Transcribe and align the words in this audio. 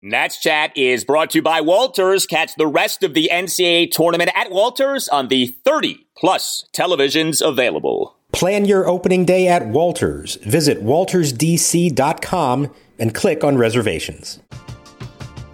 Nats 0.00 0.38
Chat 0.38 0.76
is 0.76 1.04
brought 1.04 1.30
to 1.30 1.38
you 1.38 1.42
by 1.42 1.60
Walters. 1.60 2.24
Catch 2.24 2.54
the 2.54 2.68
rest 2.68 3.02
of 3.02 3.14
the 3.14 3.28
NCAA 3.32 3.90
tournament 3.90 4.30
at 4.32 4.48
Walters 4.48 5.08
on 5.08 5.26
the 5.26 5.56
30 5.64 6.06
plus 6.16 6.64
televisions 6.72 7.44
available. 7.44 8.16
Plan 8.30 8.64
your 8.64 8.86
opening 8.86 9.24
day 9.24 9.48
at 9.48 9.66
Walters. 9.66 10.36
Visit 10.36 10.84
waltersdc.com 10.84 12.72
and 13.00 13.12
click 13.12 13.42
on 13.42 13.58
reservations. 13.58 14.38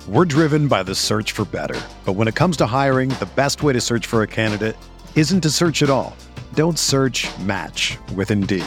We're 0.07 0.27
driven 0.27 0.69
by 0.69 0.83
the 0.83 0.95
search 0.95 1.33
for 1.33 1.47
better. 1.47 1.81
But 2.05 2.13
when 2.13 2.29
it 2.29 2.35
comes 2.35 2.59
to 2.59 2.67
hiring, 2.67 3.09
the 3.21 3.31
best 3.37 3.63
way 3.63 3.73
to 3.73 3.81
search 3.81 4.05
for 4.05 4.23
a 4.23 4.27
candidate 4.27 4.77
isn't 5.17 5.41
to 5.41 5.49
search 5.49 5.83
at 5.83 5.89
all. 5.89 6.15
Don't 6.53 6.79
search 6.79 7.27
match 7.39 7.97
with 8.15 8.31
Indeed. 8.31 8.67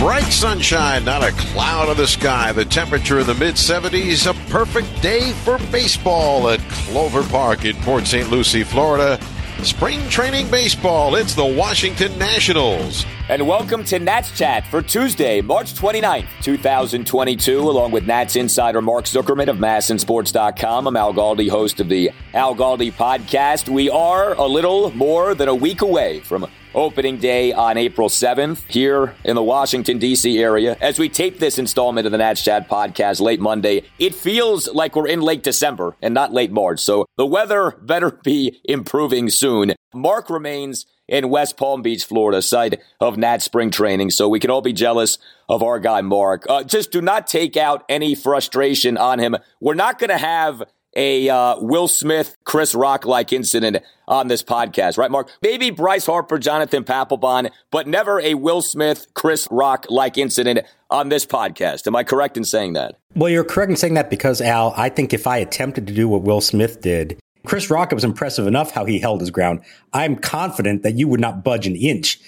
Bright 0.00 0.32
sunshine, 0.32 1.04
not 1.04 1.22
a 1.22 1.30
cloud 1.32 1.90
in 1.90 1.96
the 1.98 2.06
sky. 2.06 2.52
The 2.52 2.64
temperature 2.64 3.18
in 3.18 3.26
the 3.26 3.34
mid 3.34 3.56
70s. 3.56 4.26
A 4.26 4.50
perfect 4.50 5.02
day 5.02 5.32
for 5.44 5.58
baseball 5.70 6.48
at 6.48 6.60
Clover 6.70 7.22
Park 7.24 7.66
in 7.66 7.76
Port 7.76 8.06
St. 8.06 8.30
Lucie, 8.30 8.64
Florida. 8.64 9.20
Spring 9.62 10.08
training 10.08 10.50
baseball. 10.50 11.16
It's 11.16 11.34
the 11.34 11.44
Washington 11.44 12.16
Nationals. 12.18 13.04
And 13.30 13.46
welcome 13.46 13.84
to 13.84 14.00
Nats 14.00 14.36
Chat 14.36 14.66
for 14.66 14.82
Tuesday, 14.82 15.40
March 15.40 15.74
29th, 15.74 16.26
2022, 16.42 17.60
along 17.60 17.92
with 17.92 18.04
Nats 18.04 18.34
insider 18.34 18.82
Mark 18.82 19.04
Zuckerman 19.04 19.46
of 19.46 19.58
MASNsports.com, 19.58 20.88
I'm 20.88 20.96
Al 20.96 21.14
Galdi, 21.14 21.48
host 21.48 21.78
of 21.78 21.88
the 21.88 22.10
Al 22.34 22.56
Galdi 22.56 22.92
podcast. 22.92 23.68
We 23.68 23.88
are 23.88 24.34
a 24.34 24.46
little 24.46 24.90
more 24.96 25.36
than 25.36 25.46
a 25.46 25.54
week 25.54 25.80
away 25.80 26.18
from 26.18 26.48
opening 26.74 27.18
day 27.18 27.52
on 27.52 27.76
April 27.76 28.08
7th 28.08 28.68
here 28.68 29.14
in 29.22 29.36
the 29.36 29.44
Washington, 29.44 29.98
D.C. 29.98 30.42
area. 30.42 30.76
As 30.80 30.98
we 30.98 31.08
tape 31.08 31.38
this 31.38 31.56
installment 31.56 32.06
of 32.06 32.10
the 32.10 32.18
Nats 32.18 32.42
Chat 32.42 32.68
podcast 32.68 33.20
late 33.20 33.38
Monday, 33.38 33.84
it 34.00 34.12
feels 34.12 34.66
like 34.74 34.96
we're 34.96 35.06
in 35.06 35.20
late 35.20 35.44
December 35.44 35.94
and 36.02 36.12
not 36.12 36.32
late 36.32 36.50
March. 36.50 36.80
So 36.80 37.06
the 37.16 37.26
weather 37.26 37.76
better 37.80 38.10
be 38.10 38.60
improving 38.64 39.30
soon. 39.30 39.74
Mark 39.94 40.30
remains 40.30 40.86
in 41.10 41.28
West 41.28 41.58
Palm 41.58 41.82
Beach, 41.82 42.04
Florida, 42.04 42.40
site 42.40 42.80
of 43.00 43.18
Nat 43.18 43.42
spring 43.42 43.70
training. 43.70 44.10
So 44.10 44.28
we 44.28 44.40
can 44.40 44.50
all 44.50 44.62
be 44.62 44.72
jealous 44.72 45.18
of 45.48 45.62
our 45.62 45.78
guy, 45.78 46.00
Mark. 46.00 46.46
Uh, 46.48 46.62
just 46.62 46.92
do 46.92 47.02
not 47.02 47.26
take 47.26 47.56
out 47.56 47.84
any 47.88 48.14
frustration 48.14 48.96
on 48.96 49.18
him. 49.18 49.36
We're 49.60 49.74
not 49.74 49.98
going 49.98 50.10
to 50.10 50.18
have 50.18 50.62
a 50.96 51.28
uh, 51.28 51.56
Will 51.60 51.88
Smith, 51.88 52.36
Chris 52.44 52.74
Rock 52.74 53.04
like 53.04 53.32
incident 53.32 53.78
on 54.08 54.28
this 54.28 54.42
podcast, 54.42 54.98
right, 54.98 55.10
Mark? 55.10 55.30
Maybe 55.42 55.70
Bryce 55.70 56.06
Harper, 56.06 56.38
Jonathan 56.38 56.84
Papelbon, 56.84 57.50
but 57.70 57.86
never 57.86 58.20
a 58.20 58.34
Will 58.34 58.62
Smith, 58.62 59.06
Chris 59.14 59.46
Rock 59.50 59.86
like 59.88 60.18
incident 60.18 60.60
on 60.90 61.08
this 61.08 61.26
podcast. 61.26 61.86
Am 61.86 61.94
I 61.94 62.04
correct 62.04 62.36
in 62.36 62.44
saying 62.44 62.72
that? 62.72 62.96
Well, 63.14 63.30
you're 63.30 63.44
correct 63.44 63.70
in 63.70 63.76
saying 63.76 63.94
that 63.94 64.10
because, 64.10 64.40
Al, 64.40 64.74
I 64.76 64.88
think 64.88 65.12
if 65.12 65.26
I 65.26 65.38
attempted 65.38 65.86
to 65.86 65.92
do 65.92 66.08
what 66.08 66.22
Will 66.22 66.40
Smith 66.40 66.80
did, 66.80 67.18
Chris 67.44 67.70
Rock, 67.70 67.92
it 67.92 67.94
was 67.94 68.04
impressive 68.04 68.46
enough 68.46 68.72
how 68.72 68.84
he 68.84 68.98
held 68.98 69.20
his 69.20 69.30
ground. 69.30 69.60
I'm 69.92 70.16
confident 70.16 70.82
that 70.82 70.96
you 70.96 71.08
would 71.08 71.20
not 71.20 71.42
budge 71.42 71.66
an 71.66 71.76
inch 71.76 72.20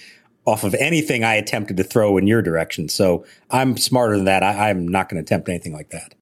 off 0.44 0.64
of 0.64 0.74
anything 0.74 1.22
I 1.22 1.34
attempted 1.34 1.76
to 1.76 1.84
throw 1.84 2.16
in 2.18 2.26
your 2.26 2.42
direction. 2.42 2.88
So 2.88 3.24
I'm 3.50 3.76
smarter 3.76 4.16
than 4.16 4.24
that. 4.24 4.42
I, 4.42 4.70
I'm 4.70 4.88
not 4.88 5.08
going 5.08 5.22
to 5.22 5.26
attempt 5.26 5.48
anything 5.48 5.72
like 5.72 5.90
that. 5.90 6.14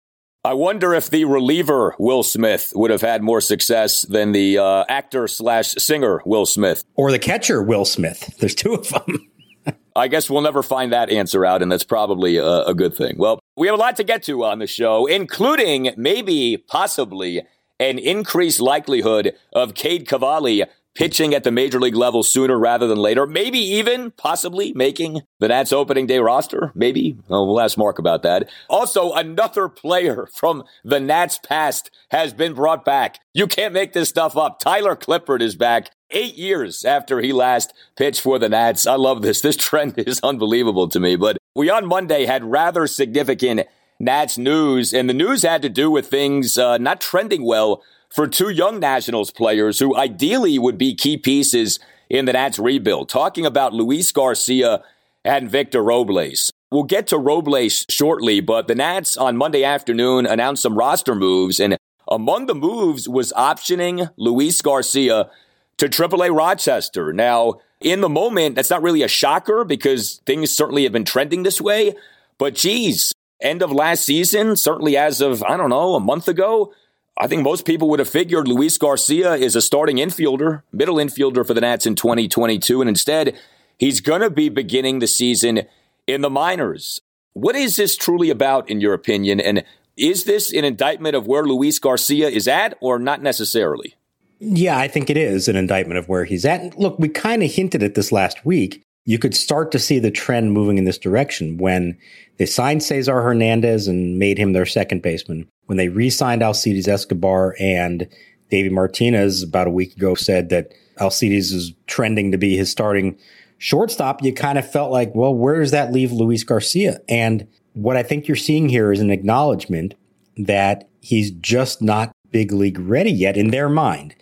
I 0.43 0.55
wonder 0.55 0.95
if 0.95 1.11
the 1.11 1.27
reliever 1.27 1.95
Will 1.99 2.23
Smith 2.23 2.73
would 2.75 2.91
have 2.91 3.03
had 3.03 3.23
more 3.23 3.43
success 3.43 4.03
than 4.03 4.33
the 4.33 4.57
uh, 4.57 4.85
actor 4.89 5.29
slash 5.29 5.73
singer 5.73 6.23
Will 6.25 6.47
Smith, 6.47 6.83
or 6.95 7.11
the 7.11 7.19
catcher 7.19 7.63
Will 7.63 7.85
Smith. 7.85 8.39
There's 8.39 8.55
two 8.55 8.73
of 8.73 8.89
them. 8.89 9.31
I 9.97 10.09
guess 10.09 10.31
we'll 10.31 10.41
never 10.41 10.63
find 10.63 10.95
that 10.95 11.11
answer 11.11 11.45
out, 11.45 11.61
and 11.61 11.71
that's 11.71 11.85
probably 11.85 12.39
a, 12.39 12.63
a 12.63 12.75
good 12.75 12.95
thing. 12.95 13.17
Well, 13.19 13.39
we 13.59 13.67
have 13.67 13.75
a 13.75 13.81
lot 13.81 13.97
to 13.97 14.05
get 14.05 14.23
to 14.25 14.45
on 14.45 14.61
the 14.61 14.67
show, 14.67 15.05
including 15.05 15.93
maybe, 15.99 16.57
possibly, 16.57 17.43
an 17.81 17.99
increased 17.99 18.61
likelihood 18.61 19.35
of 19.53 19.75
Cade 19.75 20.07
Cavalli 20.07 20.65
pitching 20.95 21.35
at 21.35 21.45
the 21.45 21.51
major 21.51 21.81
league 21.81 21.95
level 21.95 22.23
sooner 22.23 22.59
rather 22.59 22.87
than 22.87 22.99
later, 22.99 23.27
maybe 23.27 23.59
even 23.59 24.11
possibly 24.11 24.73
making 24.75 25.23
the 25.39 25.49
Nats 25.49 25.73
opening 25.73 26.07
day 26.07 26.19
roster. 26.19 26.73
Maybe. 26.75 27.17
Oh, 27.29 27.47
we'll 27.47 27.61
ask 27.61 27.79
Mark 27.79 27.99
about 27.99 28.23
that. 28.23 28.51
Also, 28.69 29.13
another 29.13 29.69
player 29.69 30.29
from 30.35 30.65
the 30.85 31.01
Nats 31.01 31.39
past 31.39 31.91
has 32.11 32.33
been 32.33 32.55
brought 32.55 32.85
back. 32.85 33.19
You 33.33 33.47
can't 33.47 33.75
make 33.75 33.93
this 33.93 34.09
stuff 34.09 34.37
up. 34.37 34.59
Tyler 34.59 34.97
Clippard 34.97 35.41
is 35.41 35.55
back 35.55 35.91
eight 36.11 36.35
years 36.35 36.85
after 36.85 37.21
he 37.21 37.33
last 37.33 37.73
pitched 37.97 38.21
for 38.21 38.39
the 38.39 38.49
Nats. 38.49 38.87
I 38.87 38.97
love 38.97 39.23
this. 39.23 39.41
This 39.41 39.57
trend 39.57 39.95
is 39.99 40.21
unbelievable 40.23 40.89
to 40.89 41.01
me. 41.01 41.17
But 41.17 41.39
we 41.55 41.71
on 41.71 41.87
Monday 41.87 42.27
had 42.27 42.45
rather 42.45 42.87
significant 42.87 43.67
Nats 44.03 44.39
news, 44.39 44.95
and 44.95 45.11
the 45.11 45.15
news 45.15 45.43
had 45.43 45.61
to 45.61 45.69
do 45.69 45.91
with 45.91 46.07
things 46.07 46.57
uh, 46.57 46.79
not 46.79 47.03
trending 47.03 47.45
well 47.45 47.83
for 48.09 48.27
two 48.27 48.49
young 48.49 48.81
Nationals 48.81 49.31
players 49.31 49.79
who 49.79 49.95
ideally 49.95 50.59
would 50.59 50.79
be 50.79 50.95
key 50.95 51.19
pieces 51.19 51.79
in 52.09 52.25
the 52.25 52.33
Nats 52.33 52.59
rebuild. 52.59 53.11
Talking 53.11 53.45
about 53.45 53.75
Luis 53.75 54.11
Garcia 54.11 54.83
and 55.23 55.51
Victor 55.51 55.83
Robles. 55.83 56.51
We'll 56.71 56.85
get 56.85 57.09
to 57.09 57.19
Robles 57.19 57.85
shortly, 57.91 58.41
but 58.41 58.69
the 58.69 58.75
Nats 58.75 59.19
on 59.19 59.37
Monday 59.37 59.65
afternoon 59.65 60.25
announced 60.25 60.63
some 60.63 60.79
roster 60.79 61.15
moves, 61.15 61.61
and 61.61 61.77
among 62.09 62.47
the 62.47 62.55
moves 62.55 63.07
was 63.07 63.35
optioning 63.35 64.11
Luis 64.17 64.63
Garcia 64.63 65.31
to 65.77 65.89
AAA 65.89 66.35
Rochester. 66.35 67.13
Now, 67.13 67.61
in 67.83 68.01
the 68.01 68.09
moment, 68.09 68.55
that's 68.55 68.71
not 68.71 68.83
really 68.83 69.03
a 69.03 69.09
shocker 69.09 69.63
because 69.63 70.23
things 70.25 70.51
certainly 70.51 70.85
have 70.85 70.93
been 70.93 71.05
trending 71.05 71.43
this 71.43 71.61
way. 71.61 71.95
But 72.39 72.55
geez, 72.55 73.13
end 73.41 73.63
of 73.63 73.73
last 73.73 74.05
season, 74.05 74.57
certainly 74.57 74.97
as 74.97 75.21
of, 75.21 75.43
I 75.43 75.57
don't 75.57 75.71
know, 75.71 75.95
a 75.95 76.01
month 76.01 76.29
ago, 76.29 76.73
I 77.19 77.27
think 77.27 77.43
most 77.43 77.67
people 77.67 77.89
would 77.91 77.99
have 77.99 78.09
figured 78.09 78.49
Luis 78.49 78.79
Garcia 78.79 79.35
is 79.35 79.55
a 79.55 79.61
starting 79.61 79.97
infielder, 79.97 80.63
middle 80.73 80.97
infielder 80.97 81.47
for 81.47 81.53
the 81.53 81.61
Nats 81.61 81.87
in 81.87 81.95
2022. 81.95 82.81
And 82.81 82.89
instead, 82.89 83.39
he's 83.77 84.01
going 84.01 84.23
to 84.23 84.31
be 84.31 84.49
beginning 84.49 85.01
the 85.01 85.07
season 85.07 85.63
in 86.07 86.23
the 86.23 86.31
minors. 86.31 87.01
What 87.35 87.57
is 87.57 87.77
this 87.77 87.97
truly 87.97 88.31
about, 88.31 88.71
in 88.71 88.81
your 88.81 88.95
opinion? 88.95 89.39
And 89.39 89.65
is 89.97 90.25
this 90.25 90.53
an 90.53 90.65
indictment 90.65 91.15
of 91.15 91.27
where 91.27 91.45
Luis 91.45 91.79
Garcia 91.79 92.29
is 92.29 92.49
at, 92.49 92.77
or 92.81 92.99
not 92.99 93.23
necessarily? 93.23 93.97
Yeah, 94.39 94.79
I 94.79 94.89
think 94.89 95.11
it 95.11 95.19
is 95.19 95.47
an 95.47 95.57
indictment 95.57 95.99
of 95.99 96.09
where 96.09 96.25
he's 96.25 96.47
at. 96.47 96.79
Look, 96.79 96.99
we 96.99 97.09
kind 97.09 97.43
of 97.43 97.53
hinted 97.53 97.83
at 97.83 97.95
this 97.95 98.11
last 98.11 98.47
week. 98.47 98.83
You 99.05 99.19
could 99.19 99.35
start 99.35 99.73
to 99.73 99.79
see 99.79 99.99
the 99.99 100.11
trend 100.11 100.53
moving 100.53 100.79
in 100.79 100.85
this 100.85 100.99
direction 100.99 101.57
when 101.59 101.99
they 102.37 102.47
signed 102.47 102.83
Cesar 102.83 103.23
Hernandez 103.23 103.89
and 103.89 104.19
made 104.19 104.39
him 104.39 104.53
their 104.53 104.67
second 104.67 105.03
baseman 105.03 105.49
when 105.71 105.77
they 105.77 105.89
re-signed 105.89 106.43
Alcides 106.43 106.89
Escobar 106.89 107.55
and 107.61 108.09
David 108.51 108.73
Martinez 108.73 109.45
about 109.45 109.69
a 109.69 109.71
week 109.71 109.97
ago 109.97 110.17
said 110.17 110.49
that 110.49 110.73
Alcides 110.99 111.53
is 111.53 111.73
trending 111.87 112.33
to 112.33 112.39
be 112.39 112.57
his 112.57 112.73
starting 112.73 113.17
shortstop, 113.59 114.21
you 114.21 114.33
kind 114.33 114.59
of 114.59 114.69
felt 114.69 114.91
like, 114.91 115.15
well, 115.15 115.33
where 115.33 115.61
does 115.61 115.71
that 115.71 115.93
leave 115.93 116.11
Luis 116.11 116.43
Garcia? 116.43 117.01
And 117.09 117.47
what 117.75 117.97
I 117.97 118.03
think 118.03 118.27
you're 118.27 118.37
seeing 118.37 118.69
here 118.69 118.91
is 118.91 118.99
an 118.99 119.13
acknowledgement 119.13 119.95
that 120.37 120.89
he's 121.01 121.31
just 121.31 121.81
not 121.81 122.11
big 122.33 122.51
league 122.51 122.81
ready 122.81 123.13
yet 123.13 123.37
in 123.37 123.51
their 123.51 123.69
mind, 123.69 124.17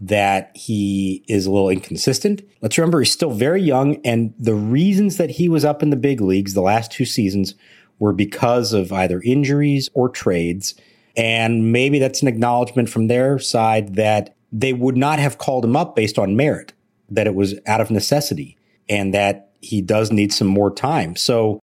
that 0.00 0.56
he 0.56 1.24
is 1.28 1.46
a 1.46 1.50
little 1.50 1.70
inconsistent. 1.70 2.42
Let's 2.60 2.78
remember 2.78 3.00
he's 3.00 3.12
still 3.12 3.32
very 3.32 3.62
young, 3.62 3.96
and 4.04 4.32
the 4.38 4.54
reasons 4.54 5.16
that 5.16 5.30
he 5.30 5.48
was 5.48 5.64
up 5.64 5.82
in 5.82 5.90
the 5.90 5.96
big 5.96 6.20
leagues 6.20 6.54
the 6.54 6.60
last 6.60 6.92
two 6.92 7.04
seasons 7.04 7.54
were 7.98 8.12
because 8.12 8.72
of 8.72 8.92
either 8.92 9.20
injuries 9.22 9.90
or 9.94 10.08
trades. 10.08 10.74
And 11.16 11.72
maybe 11.72 11.98
that's 11.98 12.22
an 12.22 12.28
acknowledgement 12.28 12.88
from 12.88 13.08
their 13.08 13.40
side 13.40 13.96
that 13.96 14.36
they 14.52 14.72
would 14.72 14.96
not 14.96 15.18
have 15.18 15.38
called 15.38 15.64
him 15.64 15.74
up 15.74 15.96
based 15.96 16.18
on 16.18 16.36
merit, 16.36 16.72
that 17.10 17.26
it 17.26 17.34
was 17.34 17.58
out 17.66 17.80
of 17.80 17.90
necessity, 17.90 18.56
and 18.88 19.12
that 19.12 19.50
he 19.60 19.82
does 19.82 20.12
need 20.12 20.32
some 20.32 20.46
more 20.46 20.72
time. 20.72 21.16
So 21.16 21.58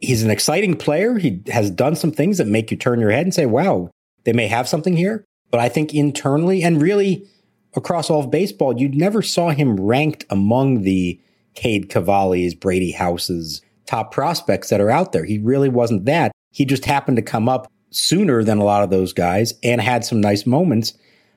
he's 0.00 0.22
an 0.22 0.30
exciting 0.30 0.76
player. 0.76 1.16
He 1.16 1.40
has 1.48 1.70
done 1.70 1.96
some 1.96 2.12
things 2.12 2.36
that 2.36 2.46
make 2.46 2.70
you 2.70 2.76
turn 2.76 3.00
your 3.00 3.10
head 3.10 3.24
and 3.24 3.34
say, 3.34 3.46
wow, 3.46 3.90
they 4.24 4.34
may 4.34 4.48
have 4.48 4.68
something 4.68 4.96
here. 4.96 5.24
But 5.50 5.60
I 5.60 5.70
think 5.70 5.94
internally 5.94 6.62
and 6.62 6.82
really 6.82 7.26
across 7.74 8.10
all 8.10 8.20
of 8.20 8.30
baseball, 8.30 8.78
you 8.78 8.88
never 8.88 9.22
saw 9.22 9.50
him 9.50 9.78
ranked 9.78 10.24
among 10.30 10.82
the 10.82 11.20
Cade 11.54 11.88
Cavalli's, 11.88 12.54
Brady 12.54 12.92
Houses, 12.92 13.62
top 13.86 14.12
prospects 14.12 14.70
that 14.70 14.80
are 14.80 14.90
out 14.90 15.12
there. 15.12 15.24
He 15.24 15.38
really 15.38 15.68
wasn't 15.68 16.04
that. 16.04 16.32
He 16.52 16.64
just 16.64 16.84
happened 16.84 17.16
to 17.16 17.22
come 17.22 17.48
up 17.48 17.70
sooner 17.90 18.44
than 18.44 18.58
a 18.58 18.64
lot 18.64 18.82
of 18.82 18.90
those 18.90 19.12
guys 19.12 19.54
and 19.62 19.80
had 19.80 20.04
some 20.04 20.20
nice 20.20 20.46
moments. 20.46 20.94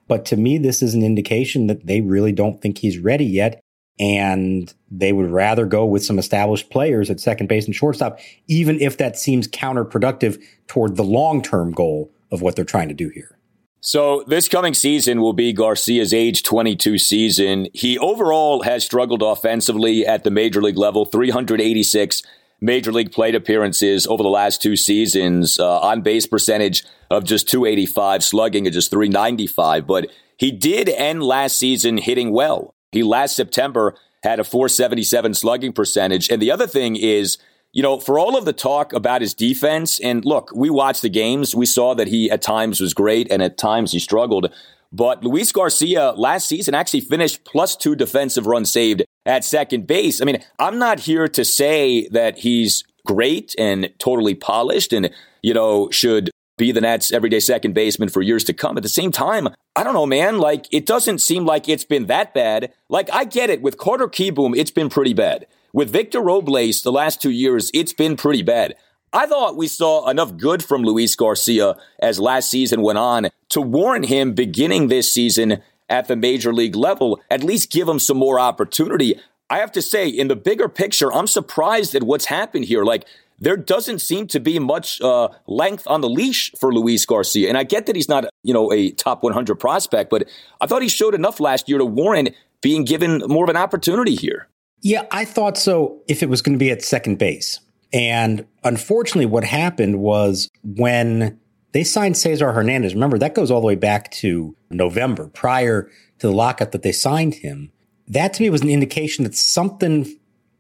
But 0.08 0.26
to 0.26 0.38
me, 0.38 0.58
this 0.58 0.82
is 0.82 0.94
an 0.94 1.04
indication 1.04 1.68
that 1.68 1.88
they 1.88 2.02
really 2.02 2.32
don't 2.32 2.62
think 2.62 2.78
he's 2.78 3.00
ready 3.00 3.26
yet. 3.26 3.60
And 4.00 4.74
they 4.90 5.14
would 5.14 5.30
rather 5.30 5.66
go 5.66 5.86
with 5.86 6.04
some 6.04 6.18
established 6.18 6.72
players 6.72 7.10
at 7.10 7.20
second 7.20 7.48
base 7.48 7.66
and 7.66 7.76
shortstop, 7.76 8.20
even 8.48 8.82
if 8.82 8.98
that 8.98 9.18
seems 9.18 9.48
counterproductive 9.48 10.42
toward 10.68 10.96
the 10.96 11.04
long 11.04 11.44
term 11.44 11.72
goal 11.72 12.12
of 12.32 12.42
what 12.42 12.56
they're 12.56 12.66
trying 12.66 12.88
to 12.88 12.96
do 12.96 13.10
here. 13.10 13.38
So 13.86 14.24
this 14.28 14.48
coming 14.48 14.74
season 14.74 15.20
will 15.20 15.34
be 15.34 15.52
Garcia's 15.52 16.14
age 16.14 16.44
22 16.44 16.98
season. 16.98 17.68
He 17.74 18.00
overall 18.00 18.62
has 18.62 18.86
struggled 18.86 19.22
offensively 19.22 20.08
at 20.08 20.24
the 20.24 20.32
major 20.32 20.62
league 20.62 20.78
level, 20.78 21.04
386 21.04 22.24
major 22.62 22.94
league 22.94 23.12
plate 23.12 23.36
appearances 23.36 24.08
over 24.08 24.24
the 24.24 24.30
last 24.30 24.62
two 24.62 24.78
seasons, 24.78 25.60
uh, 25.60 25.82
on 25.82 26.02
base 26.02 26.26
percentage 26.26 26.86
of 27.12 27.26
just 27.26 27.50
285, 27.50 28.24
slugging 28.24 28.66
at 28.66 28.72
just 28.72 28.90
395. 28.90 29.86
But 29.86 30.10
he 30.38 30.50
did 30.50 30.88
end 30.88 31.22
last 31.22 31.58
season 31.58 31.98
hitting 31.98 32.32
well. 32.32 32.74
He 32.94 33.04
last 33.04 33.36
September 33.36 33.96
had 34.24 34.40
a 34.40 34.46
477 34.46 35.34
slugging 35.34 35.74
percentage. 35.74 36.30
And 36.30 36.42
the 36.42 36.52
other 36.52 36.68
thing 36.68 36.96
is, 36.96 37.38
you 37.74 37.82
know, 37.82 38.00
for 38.00 38.20
all 38.20 38.38
of 38.38 38.46
the 38.46 38.54
talk 38.54 38.94
about 38.94 39.22
his 39.22 39.34
defense, 39.34 40.00
and 40.00 40.24
look, 40.24 40.52
we 40.56 40.70
watched 40.70 41.02
the 41.02 41.10
games. 41.10 41.56
We 41.56 41.66
saw 41.66 41.96
that 41.96 42.08
he 42.08 42.30
at 42.30 42.44
times 42.44 42.80
was 42.80 42.94
great 42.94 43.30
and 43.32 43.42
at 43.42 43.58
times 43.58 43.92
he 43.92 44.00
struggled. 44.00 44.54
But 44.92 45.24
Luis 45.24 45.52
Garcia 45.52 46.12
last 46.12 46.48
season 46.48 46.76
actually 46.76 47.02
finished 47.02 47.44
plus 47.46 47.76
two 47.76 47.96
defensive 47.96 48.46
runs 48.46 48.72
saved 48.72 49.04
at 49.26 49.44
second 49.44 49.88
base. 49.88 50.22
I 50.22 50.26
mean, 50.26 50.44
I'm 50.60 50.78
not 50.78 51.00
here 51.00 51.28
to 51.28 51.44
say 51.44 52.08
that 52.10 52.38
he's 52.38 52.84
great 53.08 53.56
and 53.58 53.92
totally 53.98 54.36
polished 54.36 54.94
and, 54.94 55.10
you 55.42 55.56
know, 55.56 55.90
should 55.90 56.30
be 56.60 56.72
the 56.72 56.82
Nats 56.82 57.12
everyday 57.12 57.40
second 57.40 57.74
baseman 57.74 58.10
for 58.10 58.22
years 58.22 58.44
to 58.44 58.54
come. 58.54 58.78
At 58.78 58.84
the 58.84 58.90
same 58.90 59.12
time, 59.12 59.48
I 59.76 59.84
don't 59.84 59.96
know, 59.96 60.06
man. 60.06 60.38
Like, 60.38 60.68
it 60.72 60.86
doesn't 60.86 61.20
seem 61.20 61.44
like 61.44 61.68
it's 61.68 61.84
been 61.84 62.06
that 62.06 62.36
bad. 62.36 62.72
Like, 62.88 63.12
I 63.12 63.26
get 63.26 63.50
it. 63.50 63.64
With 63.64 63.80
Carter 63.80 64.08
Kieboom, 64.08 64.56
it's 64.56 64.70
been 64.70 64.90
pretty 64.90 65.16
bad. 65.16 65.48
With 65.76 65.90
Victor 65.90 66.22
Robles, 66.22 66.84
the 66.84 66.92
last 66.92 67.20
two 67.20 67.32
years, 67.32 67.72
it's 67.74 67.94
been 67.94 68.16
pretty 68.16 68.44
bad. 68.44 68.76
I 69.12 69.26
thought 69.26 69.58
we 69.58 69.66
saw 69.66 70.08
enough 70.08 70.38
good 70.38 70.64
from 70.64 70.84
Luis 70.84 71.16
Garcia 71.16 71.78
as 71.98 72.20
last 72.20 72.52
season 72.52 72.84
went 72.84 73.00
on 73.00 73.30
to 73.50 73.60
warrant 73.60 74.06
him 74.06 74.34
beginning 74.34 74.88
this 74.88 75.12
season 75.12 75.64
at 75.90 76.08
the 76.08 76.16
major 76.16 76.54
league 76.54 76.76
level, 76.76 77.20
at 77.32 77.44
least 77.44 77.72
give 77.72 77.88
him 77.88 77.98
some 77.98 78.18
more 78.18 78.40
opportunity. 78.40 79.20
I 79.50 79.58
have 79.58 79.72
to 79.72 79.82
say, 79.82 80.08
in 80.08 80.28
the 80.28 80.36
bigger 80.36 80.70
picture, 80.70 81.12
I'm 81.12 81.26
surprised 81.26 81.96
at 81.96 82.04
what's 82.04 82.26
happened 82.26 82.66
here. 82.66 82.84
Like, 82.84 83.08
there 83.40 83.58
doesn't 83.58 83.98
seem 83.98 84.28
to 84.28 84.40
be 84.40 84.60
much 84.60 85.02
uh, 85.02 85.30
length 85.48 85.88
on 85.88 86.02
the 86.02 86.10
leash 86.10 86.52
for 86.60 86.72
Luis 86.72 87.04
Garcia. 87.04 87.50
And 87.50 87.58
I 87.58 87.64
get 87.64 87.88
that 87.88 87.96
he's 87.96 88.08
not, 88.08 88.26
you 88.44 88.54
know, 88.54 88.72
a 88.72 88.92
top 88.92 89.24
100 89.24 89.56
prospect, 89.56 90.12
but 90.12 90.30
I 90.62 90.68
thought 90.68 90.84
he 90.84 90.88
showed 90.88 91.16
enough 91.16 91.40
last 91.40 91.68
year 91.68 91.80
to 91.80 91.86
warrant 91.86 92.30
being 92.62 92.86
given 92.86 93.24
more 93.28 93.46
of 93.46 93.50
an 93.50 93.58
opportunity 93.58 94.14
here. 94.14 94.48
Yeah, 94.84 95.04
I 95.12 95.24
thought 95.24 95.58
so 95.58 96.02
if 96.10 96.22
it 96.22 96.30
was 96.30 96.42
going 96.42 96.54
to 96.54 96.60
be 96.60 96.70
at 96.70 96.84
second 96.84 97.18
base. 97.18 97.62
And 97.94 98.46
unfortunately, 98.66 99.26
what 99.26 99.46
happened 99.46 100.00
was 100.00 100.50
when 100.64 101.40
they 101.72 101.86
signed 101.86 102.18
Cesar 102.18 102.52
Hernandez, 102.52 102.94
remember 102.94 103.18
that 103.18 103.34
goes 103.34 103.50
all 103.50 103.62
the 103.62 103.68
way 103.68 103.76
back 103.76 104.12
to 104.12 104.56
November 104.70 105.28
prior 105.28 105.84
to 106.20 106.28
the 106.28 106.34
lockout 106.34 106.74
that 106.74 106.82
they 106.82 106.92
signed 106.92 107.36
him. 107.36 107.72
That 108.10 108.34
to 108.34 108.42
me 108.42 108.50
was 108.50 108.62
an 108.62 108.70
indication 108.70 109.24
that 109.24 109.36
something 109.36 110.06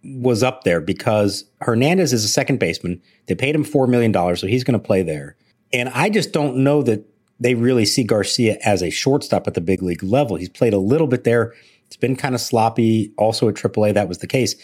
was 0.03 0.41
up 0.41 0.63
there 0.63 0.79
because 0.79 1.43
Hernandez 1.59 2.13
is 2.13 2.23
a 2.23 2.29
second 2.29 2.59
baseman. 2.59 3.01
They 3.25 3.35
paid 3.35 3.55
him 3.55 3.65
$4 3.65 3.89
million, 3.89 4.13
so 4.37 4.47
he's 4.47 4.63
going 4.63 4.79
to 4.79 4.85
play 4.85 5.01
there. 5.01 5.35
And 5.73 5.89
I 5.89 6.09
just 6.09 6.31
don't 6.31 6.57
know 6.57 6.81
that 6.83 7.05
they 7.39 7.55
really 7.55 7.85
see 7.85 8.03
Garcia 8.03 8.57
as 8.63 8.81
a 8.81 8.89
shortstop 8.89 9.47
at 9.47 9.53
the 9.53 9.61
big 9.61 9.81
league 9.81 10.03
level. 10.03 10.37
He's 10.37 10.49
played 10.49 10.73
a 10.73 10.77
little 10.77 11.07
bit 11.07 11.25
there 11.25 11.53
it's 11.94 12.00
been 12.00 12.16
kind 12.16 12.34
of 12.34 12.42
sloppy. 12.42 13.13
Also 13.18 13.48
at 13.48 13.54
AAA, 13.54 13.94
that 13.94 14.07
was 14.07 14.18
the 14.18 14.25
case. 14.25 14.56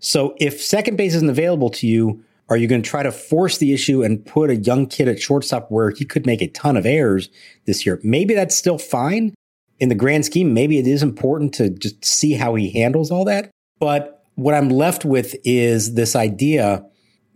So 0.00 0.34
if 0.38 0.60
second 0.60 0.96
base 0.96 1.14
isn't 1.14 1.30
available 1.30 1.70
to 1.70 1.86
you, 1.86 2.22
are 2.50 2.58
you 2.58 2.68
going 2.68 2.82
to 2.82 2.88
try 2.88 3.02
to 3.02 3.10
force 3.10 3.56
the 3.56 3.72
issue 3.72 4.02
and 4.02 4.22
put 4.22 4.50
a 4.50 4.56
young 4.56 4.86
kid 4.86 5.08
at 5.08 5.18
shortstop 5.18 5.70
where 5.70 5.88
he 5.88 6.04
could 6.04 6.26
make 6.26 6.42
a 6.42 6.48
ton 6.48 6.76
of 6.76 6.84
errors 6.84 7.30
this 7.64 7.86
year? 7.86 7.98
Maybe 8.02 8.34
that's 8.34 8.54
still 8.54 8.76
fine 8.76 9.34
in 9.78 9.88
the 9.88 9.94
grand 9.94 10.26
scheme. 10.26 10.52
Maybe 10.52 10.78
it 10.78 10.86
is 10.86 11.02
important 11.02 11.54
to 11.54 11.70
just 11.70 12.04
see 12.04 12.34
how 12.34 12.54
he 12.54 12.68
handles 12.70 13.10
all 13.10 13.24
that. 13.24 13.50
But 13.80 14.22
what 14.34 14.52
I'm 14.52 14.68
left 14.68 15.06
with 15.06 15.34
is 15.42 15.94
this 15.94 16.14
idea 16.14 16.84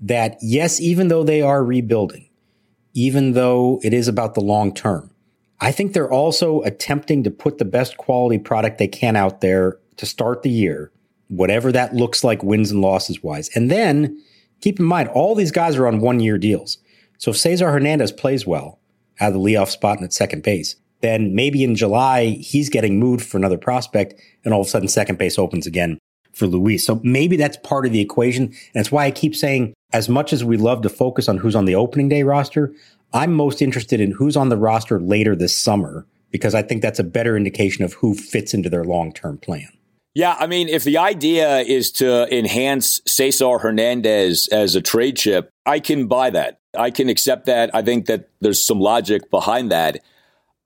that 0.03 0.37
yes, 0.43 0.79
even 0.79 1.09
though 1.09 1.25
they 1.25 1.41
are 1.41 1.65
rebuilding, 1.65 2.29
even 2.93 3.33
though 3.33 3.81
it 3.83 3.95
is 3.95 4.09
about 4.09 4.35
the 4.35 4.43
long 4.43 4.75
term, 4.75 5.11
I 5.60 5.72
think 5.72 5.93
they're 5.93 6.10
also 6.10 6.62
attempting 6.62 7.25
to 7.25 7.31
put 7.31 7.58
the 7.58 7.64
best 7.64 7.96
quality 7.96 8.38
product 8.38 8.78
they 8.78 8.88
can 8.88 9.16
out 9.16 9.40
there 9.40 9.78
to 9.96 10.06
start 10.06 10.43
the 10.43 10.50
year, 10.50 10.93
whatever 11.28 11.72
that 11.72 11.94
looks 11.94 12.22
like 12.22 12.43
wins 12.43 12.70
and 12.70 12.81
losses 12.81 13.22
wise. 13.22 13.50
And 13.55 13.70
then 13.70 14.22
keep 14.60 14.78
in 14.78 14.87
mind, 14.87 15.08
all 15.08 15.34
these 15.34 15.50
guys 15.50 15.76
are 15.76 15.87
on 15.87 16.00
one 16.00 16.20
year 16.20 16.38
deals. 16.38 16.78
So 17.19 17.32
if 17.32 17.37
Cesar 17.37 17.70
Hernandez 17.70 18.12
plays 18.12 18.46
well 18.46 18.78
out 19.20 19.28
of 19.28 19.34
the 19.34 19.40
leadoff 19.40 19.69
spot 19.69 19.99
and 19.99 20.05
at 20.05 20.12
second 20.12 20.44
base, 20.44 20.76
then 21.00 21.34
maybe 21.34 21.64
in 21.64 21.75
July 21.75 22.26
he's 22.26 22.69
getting 22.69 22.99
moved 22.99 23.25
for 23.25 23.37
another 23.37 23.58
prospect 23.58 24.14
and 24.44 24.54
all 24.54 24.61
of 24.61 24.66
a 24.66 24.70
sudden 24.70 24.88
second 24.88 25.19
base 25.19 25.38
opens 25.38 25.66
again 25.66 25.99
for 26.32 26.46
Luis. 26.46 26.87
So 26.87 27.00
maybe 27.02 27.37
that's 27.37 27.56
part 27.58 27.84
of 27.84 27.93
the 27.93 28.00
equation. 28.00 28.44
And 28.44 28.54
that's 28.75 28.93
why 28.93 29.06
I 29.06 29.11
keep 29.11 29.34
saying 29.34 29.75
as 29.93 30.08
much 30.08 30.32
as 30.32 30.44
we 30.44 30.56
love 30.56 30.82
to 30.82 30.88
focus 30.88 31.28
on 31.28 31.38
who's 31.38 31.56
on 31.56 31.64
the 31.64 31.75
opening 31.75 32.08
day 32.08 32.22
roster, 32.22 32.72
I'm 33.12 33.32
most 33.32 33.62
interested 33.62 34.00
in 34.00 34.12
who's 34.12 34.37
on 34.37 34.49
the 34.49 34.56
roster 34.56 35.00
later 35.00 35.35
this 35.35 35.56
summer 35.56 36.06
because 36.30 36.54
I 36.54 36.62
think 36.62 36.83
that's 36.83 36.99
a 36.99 37.04
better 37.04 37.37
indication 37.37 37.85
of 37.85 37.94
who 37.94 38.14
fits 38.14 38.52
into 38.52 38.68
their 38.68 38.85
long 38.85 39.12
term 39.12 39.38
plan. 39.38 39.68
Yeah, 40.14 40.37
I 40.38 40.47
mean, 40.47 40.68
if 40.68 40.85
the 40.85 40.99
idea 40.99 41.61
is 41.61 41.92
to 41.92 42.26
enhance 42.37 43.00
Cesar 43.06 43.59
Hernandez 43.59 44.49
as 44.49 44.75
a 44.75 44.80
trade 44.80 45.16
chip, 45.16 45.50
I 45.64 45.80
can 45.80 46.06
buy 46.06 46.30
that. 46.30 46.59
I 46.76 46.90
can 46.90 47.09
accept 47.09 47.47
that. 47.47 47.71
I 47.75 47.83
think 47.83 48.06
that 48.06 48.28
there's 48.40 48.64
some 48.64 48.80
logic 48.80 49.30
behind 49.30 49.71
that. 49.71 50.00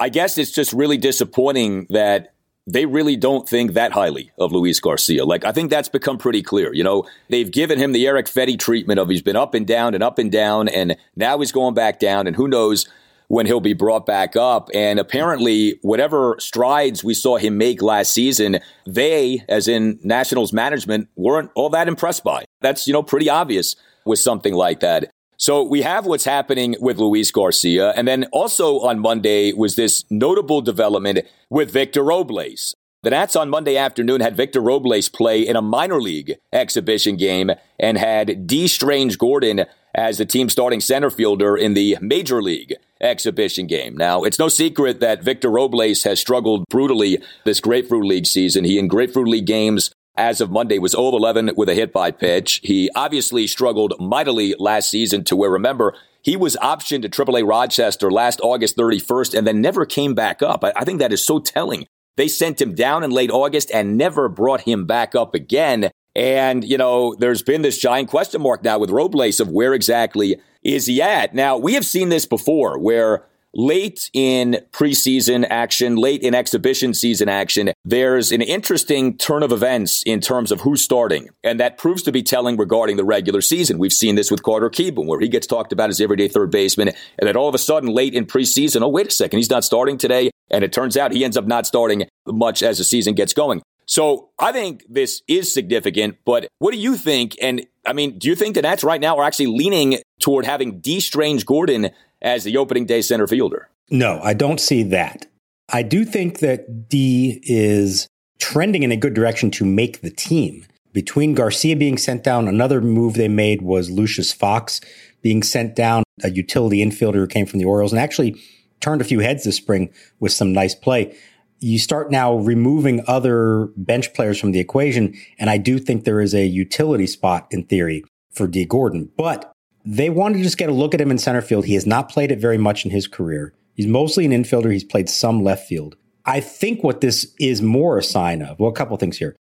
I 0.01 0.09
guess 0.09 0.39
it's 0.39 0.53
just 0.53 0.73
really 0.73 0.97
disappointing 0.97 1.87
that 1.91 2.35
they 2.67 2.87
really 2.87 3.17
don't 3.17 3.49
think 3.49 3.73
that 3.73 3.93
highly 3.93 4.31
of 4.39 4.53
Luis 4.53 4.79
Garcia. 4.79 5.25
Like, 5.25 5.45
I 5.45 5.53
think 5.53 5.71
that's 5.71 5.89
become 5.89 6.19
pretty 6.19 6.43
clear. 6.43 6.73
You 6.73 6.85
know, 6.85 7.05
they've 7.29 7.51
given 7.51 7.79
him 7.79 7.93
the 7.93 8.07
Eric 8.07 8.27
Fedde 8.27 8.59
treatment 8.59 9.01
of 9.01 9.09
he's 9.09 9.23
been 9.23 9.37
up 9.37 9.55
and 9.55 9.67
down 9.67 9.95
and 9.95 10.03
up 10.03 10.19
and 10.19 10.31
down, 10.31 10.69
and 10.69 10.97
now 11.17 11.39
he's 11.39 11.53
going 11.53 11.75
back 11.75 11.99
down, 11.99 12.27
and 12.27 12.37
who 12.37 12.47
knows 12.47 12.89
when 13.29 13.47
he'll 13.47 13.61
be 13.61 13.73
brought 13.73 14.05
back 14.05 14.37
up. 14.37 14.69
And 14.75 14.99
apparently, 14.99 15.79
whatever 15.83 16.37
strides 16.39 17.03
we 17.03 17.15
saw 17.15 17.37
him 17.37 17.57
make 17.57 17.83
last 17.83 18.13
season, 18.13 18.61
they, 18.87 19.43
as 19.49 19.69
in 19.69 19.99
Nationals 20.03 20.53
management, 20.53 21.09
weren't 21.17 21.51
all 21.55 21.71
that 21.71 21.89
impressed 21.89 22.25
by. 22.25 22.45
That's, 22.61 22.87
you 22.87 22.93
know, 22.93 23.03
pretty 23.03 23.31
obvious 23.31 23.75
with 24.05 24.19
something 24.19 24.55
like 24.55 24.81
that. 24.81 25.11
So 25.43 25.65
we 25.65 25.83
have 25.83 26.07
what's 26.07 26.25
happening 26.25 26.77
with 26.79 26.99
Luis 26.99 27.33
Garcia. 27.33 27.91
And 27.97 28.07
then 28.07 28.27
also 28.31 28.79
on 28.79 29.01
Monday 29.01 29.53
was 29.53 29.75
this 29.75 30.05
notable 30.09 30.61
development 30.61 31.27
with 31.51 31.73
Victor 31.73 32.05
Robles. 32.05 32.77
The 33.03 33.11
Nats 33.11 33.35
on 33.35 33.51
Monday 33.51 33.77
afternoon 33.77 34.21
had 34.21 34.37
Victor 34.37 34.61
Robles 34.61 35.09
play 35.09 35.45
in 35.45 35.57
a 35.57 35.61
minor 35.61 36.01
league 36.01 36.37
exhibition 36.53 37.17
game 37.17 37.51
and 37.81 37.99
had 37.99 38.47
Dee 38.47 38.69
Strange-Gordon 38.69 39.65
as 39.97 40.19
the 40.19 40.27
team 40.27 40.49
starting 40.49 40.79
center 40.79 41.11
fielder 41.11 41.57
in 41.57 41.75
the 41.75 41.99
major 42.01 42.41
league 42.41 42.75
exhibition 43.01 43.67
game. 43.67 43.97
Now, 43.97 44.23
it's 44.23 44.39
no 44.39 44.47
secret 44.47 45.01
that 45.01 45.25
Victor 45.25 45.51
Robles 45.51 46.05
has 46.05 46.21
struggled 46.21 46.67
brutally 46.71 47.19
this 47.45 47.59
Grapefruit 47.59 48.07
League 48.07 48.27
season. 48.27 48.63
He 48.63 48.79
in 48.79 48.87
Grapefruit 48.87 49.27
League 49.27 49.47
games 49.47 49.91
as 50.17 50.41
of 50.41 50.51
Monday 50.51 50.79
was 50.79 50.93
0 50.93 51.09
11 51.17 51.53
with 51.57 51.69
a 51.69 51.75
hit 51.75 51.93
by 51.93 52.11
pitch. 52.11 52.61
He 52.63 52.91
obviously 52.95 53.47
struggled 53.47 53.95
mightily 53.99 54.55
last 54.59 54.91
season 54.91 55.25
to 55.25 55.37
where, 55.37 55.51
remember, 55.51 55.95
he 56.23 56.37
was 56.37 56.57
optioned 56.63 57.03
to 57.03 57.09
AAA 57.09 57.49
Rochester 57.49 58.11
last 58.11 58.41
August 58.43 58.77
31st 58.77 59.37
and 59.37 59.47
then 59.47 59.61
never 59.61 59.85
came 59.85 60.15
back 60.15 60.43
up. 60.43 60.65
I, 60.65 60.73
I 60.77 60.85
think 60.85 61.01
that 61.01 61.13
is 61.13 61.25
so 61.25 61.39
telling. 61.39 61.87
They 62.17 62.29
sent 62.29 62.61
him 62.61 62.75
down 62.75 63.05
in 63.05 63.11
late 63.11 63.31
August 63.31 63.71
and 63.73 63.97
never 63.97 64.29
brought 64.29 64.63
him 64.63 64.87
back 64.87 65.15
up 65.15 65.35
again. 65.35 65.91
And, 66.15 66.63
you 66.63 66.77
know, 66.77 67.15
there's 67.19 67.43
been 67.43 67.63
this 67.63 67.79
giant 67.79 68.11
question 68.11 68.43
mark 68.43 68.63
now 68.63 68.79
with 68.79 68.91
Robles 68.91 69.41
of 69.41 69.49
where 69.49 69.73
exactly 69.73 70.37
is 70.63 70.87
he 70.87 71.01
at? 71.01 71.35
Now, 71.35 71.57
we 71.57 71.75
have 71.75 71.87
seen 71.87 72.11
this 72.11 72.27
before 72.27 72.79
where 72.79 73.25
late 73.55 74.11
in 74.13 74.61
preseason 74.73 75.47
action, 75.49 75.97
late 75.97 76.23
in 76.23 76.35
exhibition 76.35 76.95
season 76.95 77.29
action, 77.29 77.73
there's 77.85 78.33
an 78.33 78.43
interesting 78.43 79.17
turn 79.17 79.43
of 79.43 79.53
events 79.53 80.03
in 80.05 80.21
terms 80.21 80.51
of 80.51 80.61
who's 80.63 80.83
starting. 80.83 81.29
And 81.45 81.61
that 81.61 81.79
proves 81.79 82.03
to 82.05 82.13
be 82.13 82.23
telling 82.23 82.57
regarding 82.57 82.97
the 82.97 83.05
regular 83.05 83.41
season. 83.41 83.79
We've 83.79 83.93
seen 83.93 84.15
this 84.15 84.31
with 84.31 84.43
Carter 84.43 84.71
Kieboom, 84.71 85.07
where 85.07 85.21
he 85.21 85.29
gets 85.29 85.47
talked 85.47 85.73
about 85.73 85.91
as 85.91 86.01
everyday 86.01 86.29
third 86.29 86.51
baseman. 86.51 86.89
And 87.19 87.29
then 87.29 87.37
all 87.37 87.49
of 87.49 87.55
a 87.55 87.59
sudden, 87.59 87.89
late 87.91 88.15
in 88.15 88.27
preseason, 88.27 88.83
oh, 88.83 88.89
wait 88.89 89.09
a 89.09 89.11
second, 89.11 89.39
he's 89.39 89.51
not 89.51 89.65
starting 89.65 89.99
today. 89.99 90.31
And 90.51 90.65
it 90.65 90.73
turns 90.73 90.97
out 90.97 91.13
he 91.13 91.25
ends 91.25 91.37
up 91.37 91.47
not 91.47 91.67
starting 91.67 92.07
much 92.27 92.63
as 92.63 92.79
the 92.79 92.85
season 92.85 93.15
gets 93.15 93.33
going. 93.33 93.63
So 93.87 94.31
I 94.39 94.53
think 94.53 94.85
this 94.89 95.23
is 95.29 95.53
significant, 95.53 96.19
but 96.25 96.49
what 96.61 96.73
do 96.73 96.79
you 96.79 96.97
think? 96.97 97.37
And 97.43 97.67
I 97.85 97.93
mean, 97.93 98.19
do 98.19 98.29
you 98.29 98.37
think 98.37 98.55
the 98.55 98.63
Nats 98.63 98.85
right 98.85 99.01
now 99.01 99.19
are 99.19 99.25
actually 99.25 99.49
leaning 99.49 99.99
toward 100.21 100.47
having 100.47 100.81
Dee 100.81 101.01
Strange-Gordon 101.01 101.91
as 102.23 102.45
the 102.45 102.57
opening 102.57 102.87
day 102.87 103.03
center 103.03 103.27
fielder? 103.27 103.69
No, 103.91 104.21
I 104.23 104.33
don't 104.33 104.61
see 104.61 104.83
that. 104.85 105.27
I 105.71 105.83
do 105.83 106.05
think 106.05 106.39
that 106.39 106.89
Dee 106.89 107.41
is 107.43 108.07
trending 108.41 108.83
in 108.83 108.93
a 108.93 108.97
good 108.97 109.15
direction 109.15 109.51
to 109.53 109.65
make 109.65 110.01
the 110.01 110.11
team. 110.11 110.65
Between 110.93 111.35
Garcia 111.35 111.77
being 111.77 111.97
sent 111.97 112.25
down, 112.25 112.49
another 112.49 112.81
move 112.81 113.15
they 113.15 113.29
made 113.29 113.63
was 113.63 113.91
Lucius 113.91 114.33
Fox 114.33 114.81
being 115.23 115.43
sent 115.43 115.75
down, 115.75 116.03
a 116.23 116.31
utility 116.31 116.85
infielder 116.85 117.15
who 117.15 117.27
came 117.27 117.47
from 117.47 117.59
the 117.59 117.65
Orioles 117.65 117.93
and 117.93 118.01
actually 118.01 118.37
turned 118.81 119.01
a 119.01 119.05
few 119.05 119.21
heads 119.21 119.45
this 119.45 119.57
spring 119.57 119.91
with 120.21 120.33
some 120.33 120.53
nice 120.53 120.75
play. 120.75 121.17
You 121.61 121.79
start 121.79 122.11
now 122.11 122.35
removing 122.35 123.05
other 123.07 123.69
bench 123.77 124.13
players 124.15 124.39
from 124.39 124.51
the 124.51 124.59
equation, 124.59 125.15
and 125.39 125.49
I 125.49 125.59
do 125.59 125.79
think 125.79 126.05
there 126.05 126.21
is 126.21 126.35
a 126.35 126.45
utility 126.45 127.07
spot 127.07 127.47
in 127.53 127.65
theory 127.65 128.05
for 128.33 128.47
Dee 128.49 128.65
Gordon. 128.65 129.11
But 129.17 129.52
they 129.85 130.11
wanted 130.11 130.39
to 130.39 130.45
just 130.45 130.59
get 130.59 130.69
a 130.69 130.73
look 130.73 130.95
at 130.95 131.01
him 131.01 131.11
in 131.11 131.19
center 131.19 131.43
field. 131.43 131.65
He 131.65 131.75
has 131.75 131.87
not 131.87 132.09
played 132.09 132.31
it 132.31 132.39
very 132.39 132.59
much 132.59 132.85
in 132.85 132.91
his 132.91 133.07
career. 133.07 133.53
He's 133.75 133.87
mostly 133.87 134.25
an 134.25 134.33
infielder. 134.33 134.73
He's 134.73 134.85
played 134.85 135.09
some 135.09 135.43
left 135.43 135.67
field. 135.67 135.97
I 136.25 136.41
think 136.41 136.85
what 136.85 137.01
this 137.01 137.35
is 137.41 137.63
more 137.63 137.99
a 137.99 138.03
sign 138.03 138.43
of, 138.43 138.61
well, 138.61 138.71
a 138.71 138.75
couple 138.75 138.97
things 138.97 139.19
here. 139.19 139.35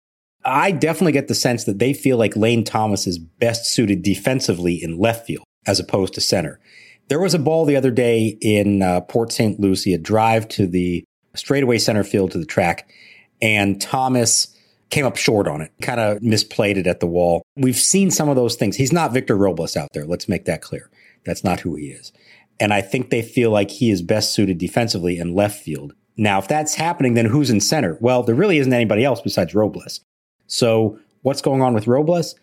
I 0.45 0.73
definitely 0.73 1.13
get 1.13 1.29
the 1.29 1.35
sense 1.35 1.65
that 1.65 1.79
they 1.79 1.93
feel 1.93 2.17
like 2.17 2.37
Lane 2.37 2.65
Thomas 2.65 3.07
is 3.07 3.19
best 3.19 3.67
suited 3.67 4.03
defensively 4.03 4.83
in 4.83 4.99
left 4.99 5.27
field 5.27 5.45
as 5.67 5.79
opposed 5.79 6.15
to 6.15 6.21
center. 6.21 6.59
There 7.09 7.21
was 7.21 7.35
a 7.35 7.39
ball 7.39 7.65
the 7.65 7.77
other 7.77 7.91
day 7.93 8.37
in 8.41 8.83
uh, 8.83 9.03
Port 9.03 9.33
St. 9.33 9.61
Lucie, 9.61 9.95
a 9.95 9.99
drive 9.99 10.49
to 10.49 10.67
the 10.67 11.05
straightaway 11.35 11.79
center 11.79 12.03
field 12.03 12.33
to 12.33 12.39
the 12.39 12.47
track, 12.47 12.91
and 13.41 13.81
Thomas 13.81 14.49
came 14.93 15.07
up 15.07 15.17
short 15.17 15.49
on 15.49 15.61
it, 15.61 15.73
kind 15.81 15.99
of 15.99 16.19
misplayed 16.19 16.77
it 16.77 16.87
at 16.87 17.01
the 17.01 17.07
wall. 17.07 17.43
We've 17.57 17.77
seen 17.77 18.11
some 18.11 18.29
of 18.29 18.37
those 18.37 18.55
things. 18.55 18.77
He's 18.77 18.93
not 18.93 19.13
Victor 19.13 19.37
Robles 19.37 19.77
out 19.77 19.89
there. 19.95 20.05
Let's 20.05 20.29
make 20.29 20.45
that 20.45 20.63
clear. 20.63 20.91
That's 21.25 21.43
not 21.43 21.61
who 21.61 21.75
he 21.75 21.87
is. 21.87 22.13
And 22.61 22.75
I 22.75 22.83
think 22.83 23.09
they 23.09 23.23
feel 23.23 23.51
like 23.51 23.71
he 23.71 23.91
is 23.91 24.03
best 24.03 24.35
suited 24.35 24.59
defensively 24.59 25.19
in 25.19 25.35
left 25.35 25.61
field. 25.61 25.95
Now, 26.19 26.39
if 26.39 26.47
that's 26.47 26.75
happening, 26.75 27.15
then 27.15 27.25
who's 27.25 27.49
in 27.49 27.61
center? 27.61 27.97
Well, 28.01 28.23
there 28.23 28.35
really 28.35 28.59
isn't 28.59 28.73
anybody 28.73 29.03
else 29.03 29.23
besides 29.23 29.55
Robles. 29.55 30.01
So 30.47 30.99
what's 31.23 31.41
going 31.41 31.63
on 31.63 31.73
with 31.73 31.87
Robles? 31.87 32.35